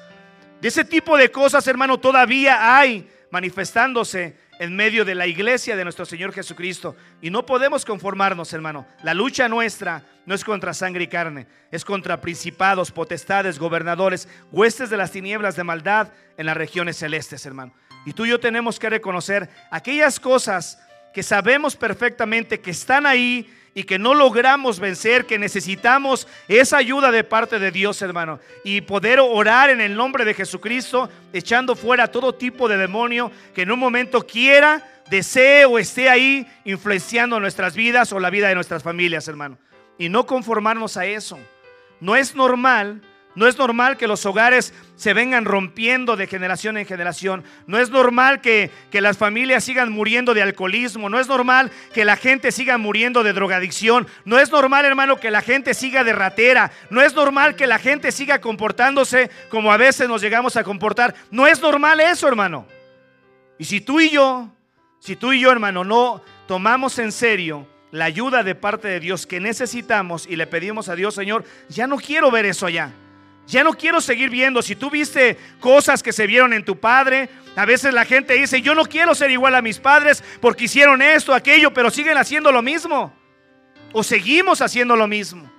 De 0.60 0.68
ese 0.68 0.84
tipo 0.84 1.16
de 1.16 1.30
cosas, 1.30 1.66
hermano, 1.66 1.98
todavía 1.98 2.76
hay 2.76 3.08
manifestándose 3.30 4.36
en 4.58 4.74
medio 4.74 5.04
de 5.04 5.14
la 5.14 5.26
iglesia 5.26 5.76
de 5.76 5.84
nuestro 5.84 6.04
Señor 6.04 6.32
Jesucristo. 6.32 6.96
Y 7.20 7.30
no 7.30 7.46
podemos 7.46 7.84
conformarnos, 7.84 8.52
hermano. 8.52 8.86
La 9.02 9.14
lucha 9.14 9.48
nuestra 9.48 10.04
no 10.26 10.34
es 10.34 10.44
contra 10.44 10.74
sangre 10.74 11.04
y 11.04 11.08
carne, 11.08 11.46
es 11.70 11.84
contra 11.84 12.20
principados, 12.20 12.90
potestades, 12.90 13.58
gobernadores, 13.58 14.28
huestes 14.50 14.90
de 14.90 14.96
las 14.96 15.12
tinieblas 15.12 15.56
de 15.56 15.64
maldad 15.64 16.12
en 16.36 16.46
las 16.46 16.56
regiones 16.56 16.96
celestes, 16.96 17.46
hermano. 17.46 17.72
Y 18.04 18.12
tú 18.12 18.26
y 18.26 18.30
yo 18.30 18.40
tenemos 18.40 18.78
que 18.78 18.90
reconocer 18.90 19.48
aquellas 19.70 20.18
cosas 20.20 20.78
que 21.12 21.22
sabemos 21.22 21.76
perfectamente 21.76 22.60
que 22.60 22.70
están 22.70 23.06
ahí 23.06 23.50
y 23.74 23.84
que 23.84 23.98
no 23.98 24.14
logramos 24.14 24.80
vencer, 24.80 25.24
que 25.24 25.38
necesitamos 25.38 26.26
esa 26.48 26.78
ayuda 26.78 27.12
de 27.12 27.22
parte 27.22 27.58
de 27.58 27.70
Dios, 27.70 28.02
hermano, 28.02 28.40
y 28.64 28.80
poder 28.80 29.20
orar 29.20 29.70
en 29.70 29.80
el 29.80 29.94
nombre 29.94 30.24
de 30.24 30.34
Jesucristo, 30.34 31.08
echando 31.32 31.76
fuera 31.76 32.08
todo 32.08 32.34
tipo 32.34 32.68
de 32.68 32.76
demonio 32.76 33.30
que 33.54 33.62
en 33.62 33.70
un 33.70 33.78
momento 33.78 34.26
quiera, 34.26 35.02
desee 35.10 35.64
o 35.64 35.78
esté 35.78 36.10
ahí 36.10 36.46
influenciando 36.64 37.38
nuestras 37.38 37.76
vidas 37.76 38.12
o 38.12 38.18
la 38.18 38.30
vida 38.30 38.48
de 38.48 38.56
nuestras 38.56 38.82
familias, 38.82 39.28
hermano. 39.28 39.58
Y 39.96 40.08
no 40.08 40.26
conformarnos 40.26 40.96
a 40.96 41.06
eso. 41.06 41.38
No 42.00 42.16
es 42.16 42.34
normal 42.34 43.00
no 43.34 43.46
es 43.46 43.56
normal 43.56 43.96
que 43.96 44.08
los 44.08 44.26
hogares 44.26 44.74
se 44.96 45.14
vengan 45.14 45.44
rompiendo 45.44 46.16
de 46.16 46.26
generación 46.26 46.76
en 46.76 46.86
generación. 46.86 47.44
No 47.66 47.78
es 47.78 47.90
normal 47.90 48.40
que, 48.40 48.70
las 48.92 49.16
familias 49.16 49.62
sigan 49.62 49.92
muriendo 49.92 50.34
de 50.34 50.42
alcoholismo. 50.42 51.08
No 51.08 51.20
es 51.20 51.28
normal 51.28 51.70
que 51.94 52.04
la 52.04 52.16
gente 52.16 52.50
siga 52.50 52.78
muriendo 52.78 53.22
de 53.22 53.32
drogadicción. 53.32 54.08
No 54.24 54.40
es 54.40 54.50
normal, 54.50 54.84
hermano, 54.86 55.20
que 55.20 55.30
la 55.30 55.40
gente 55.40 55.74
siga 55.74 56.02
de 56.02 56.12
ratera. 56.12 56.72
No 56.90 57.00
es 57.00 57.14
normal 57.14 57.54
que 57.54 57.68
la 57.68 57.78
gente 57.78 58.10
siga 58.10 58.40
comportándose 58.40 59.30
como 59.50 59.70
a 59.70 59.76
veces 59.76 60.08
nos 60.08 60.20
llegamos 60.20 60.56
a 60.56 60.64
comportar. 60.64 61.14
No 61.30 61.46
es 61.46 61.60
normal 61.60 62.00
eso, 62.00 62.26
hermano. 62.26 62.66
Y 63.56 63.66
si 63.66 63.80
tú 63.80 64.00
y 64.00 64.10
yo, 64.10 64.48
si 64.98 65.14
tú 65.14 65.32
y 65.32 65.40
yo, 65.40 65.52
hermano, 65.52 65.84
no 65.84 66.22
tomamos 66.48 66.98
en 66.98 67.12
serio 67.12 67.68
la 67.92 68.06
ayuda 68.06 68.42
de 68.42 68.54
parte 68.54 68.88
de 68.88 69.00
Dios 69.00 69.26
que 69.26 69.38
necesitamos 69.38 70.26
y 70.26 70.36
le 70.36 70.46
pedimos 70.46 70.88
a 70.88 70.96
Dios, 70.96 71.14
Señor, 71.14 71.44
ya 71.68 71.86
no 71.86 71.98
quiero 71.98 72.30
ver 72.30 72.44
eso 72.44 72.66
allá. 72.66 72.92
Ya 73.48 73.64
no 73.64 73.72
quiero 73.72 74.02
seguir 74.02 74.28
viendo. 74.28 74.60
Si 74.60 74.76
tú 74.76 74.90
viste 74.90 75.38
cosas 75.58 76.02
que 76.02 76.12
se 76.12 76.26
vieron 76.26 76.52
en 76.52 76.64
tu 76.64 76.78
padre, 76.78 77.30
a 77.56 77.64
veces 77.64 77.94
la 77.94 78.04
gente 78.04 78.34
dice, 78.34 78.60
yo 78.60 78.74
no 78.74 78.84
quiero 78.84 79.14
ser 79.14 79.30
igual 79.30 79.54
a 79.54 79.62
mis 79.62 79.78
padres 79.78 80.22
porque 80.40 80.64
hicieron 80.64 81.00
esto, 81.00 81.32
aquello, 81.32 81.72
pero 81.72 81.90
siguen 81.90 82.18
haciendo 82.18 82.52
lo 82.52 82.60
mismo. 82.60 83.12
O 83.92 84.02
seguimos 84.02 84.60
haciendo 84.60 84.96
lo 84.96 85.08
mismo. 85.08 85.50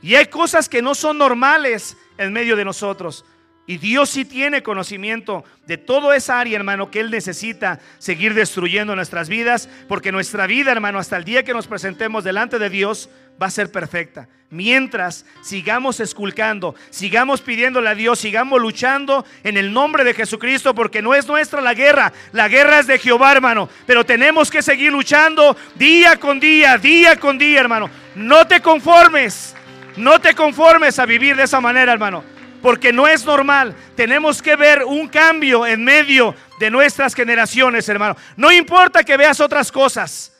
Y 0.00 0.14
hay 0.14 0.26
cosas 0.26 0.70
que 0.70 0.80
no 0.80 0.94
son 0.94 1.18
normales 1.18 1.98
en 2.16 2.32
medio 2.32 2.56
de 2.56 2.64
nosotros. 2.64 3.26
Y 3.68 3.76
Dios 3.76 4.08
sí 4.08 4.24
tiene 4.24 4.62
conocimiento 4.62 5.44
de 5.66 5.76
toda 5.76 6.16
esa 6.16 6.40
área, 6.40 6.56
hermano, 6.56 6.90
que 6.90 7.00
Él 7.00 7.10
necesita 7.10 7.80
seguir 7.98 8.32
destruyendo 8.32 8.96
nuestras 8.96 9.28
vidas, 9.28 9.68
porque 9.88 10.10
nuestra 10.10 10.46
vida, 10.46 10.72
hermano, 10.72 10.98
hasta 10.98 11.18
el 11.18 11.24
día 11.24 11.42
que 11.42 11.52
nos 11.52 11.66
presentemos 11.66 12.24
delante 12.24 12.58
de 12.58 12.70
Dios, 12.70 13.10
va 13.40 13.48
a 13.48 13.50
ser 13.50 13.70
perfecta. 13.70 14.26
Mientras 14.48 15.26
sigamos 15.42 16.00
esculcando, 16.00 16.76
sigamos 16.88 17.42
pidiéndole 17.42 17.90
a 17.90 17.94
Dios, 17.94 18.18
sigamos 18.18 18.58
luchando 18.58 19.26
en 19.44 19.58
el 19.58 19.70
nombre 19.70 20.02
de 20.02 20.14
Jesucristo, 20.14 20.74
porque 20.74 21.02
no 21.02 21.14
es 21.14 21.28
nuestra 21.28 21.60
la 21.60 21.74
guerra, 21.74 22.14
la 22.32 22.48
guerra 22.48 22.78
es 22.78 22.86
de 22.86 22.98
Jehová, 22.98 23.32
hermano. 23.32 23.68
Pero 23.86 24.02
tenemos 24.06 24.50
que 24.50 24.62
seguir 24.62 24.92
luchando 24.92 25.54
día 25.74 26.18
con 26.18 26.40
día, 26.40 26.78
día 26.78 27.20
con 27.20 27.36
día, 27.36 27.60
hermano. 27.60 27.90
No 28.14 28.46
te 28.46 28.62
conformes, 28.62 29.54
no 29.98 30.18
te 30.18 30.34
conformes 30.34 30.98
a 30.98 31.04
vivir 31.04 31.36
de 31.36 31.42
esa 31.42 31.60
manera, 31.60 31.92
hermano 31.92 32.37
porque 32.62 32.92
no 32.92 33.06
es 33.06 33.24
normal. 33.24 33.74
Tenemos 33.94 34.42
que 34.42 34.56
ver 34.56 34.84
un 34.84 35.08
cambio 35.08 35.66
en 35.66 35.84
medio 35.84 36.34
de 36.58 36.70
nuestras 36.70 37.14
generaciones, 37.14 37.88
hermano. 37.88 38.16
No 38.36 38.52
importa 38.52 39.04
que 39.04 39.16
veas 39.16 39.40
otras 39.40 39.70
cosas. 39.72 40.32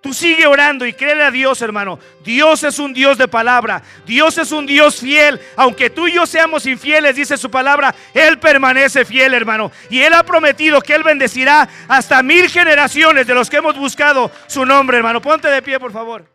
Tú 0.00 0.14
sigue 0.14 0.46
orando 0.46 0.86
y 0.86 0.92
créele 0.92 1.24
a 1.24 1.30
Dios, 1.30 1.60
hermano. 1.62 1.98
Dios 2.22 2.62
es 2.62 2.78
un 2.78 2.92
Dios 2.92 3.18
de 3.18 3.26
palabra. 3.26 3.82
Dios 4.06 4.38
es 4.38 4.52
un 4.52 4.64
Dios 4.64 5.00
fiel. 5.00 5.40
Aunque 5.56 5.90
tú 5.90 6.06
y 6.06 6.12
yo 6.12 6.26
seamos 6.26 6.64
infieles, 6.66 7.16
dice 7.16 7.36
su 7.36 7.50
palabra, 7.50 7.92
Él 8.14 8.38
permanece 8.38 9.04
fiel, 9.04 9.34
hermano. 9.34 9.72
Y 9.90 10.02
Él 10.02 10.14
ha 10.14 10.22
prometido 10.22 10.80
que 10.80 10.94
Él 10.94 11.02
bendecirá 11.02 11.68
hasta 11.88 12.22
mil 12.22 12.48
generaciones 12.48 13.26
de 13.26 13.34
los 13.34 13.50
que 13.50 13.56
hemos 13.56 13.76
buscado 13.76 14.30
su 14.46 14.64
nombre, 14.64 14.98
hermano. 14.98 15.20
Ponte 15.20 15.48
de 15.48 15.60
pie, 15.62 15.80
por 15.80 15.92
favor. 15.92 16.26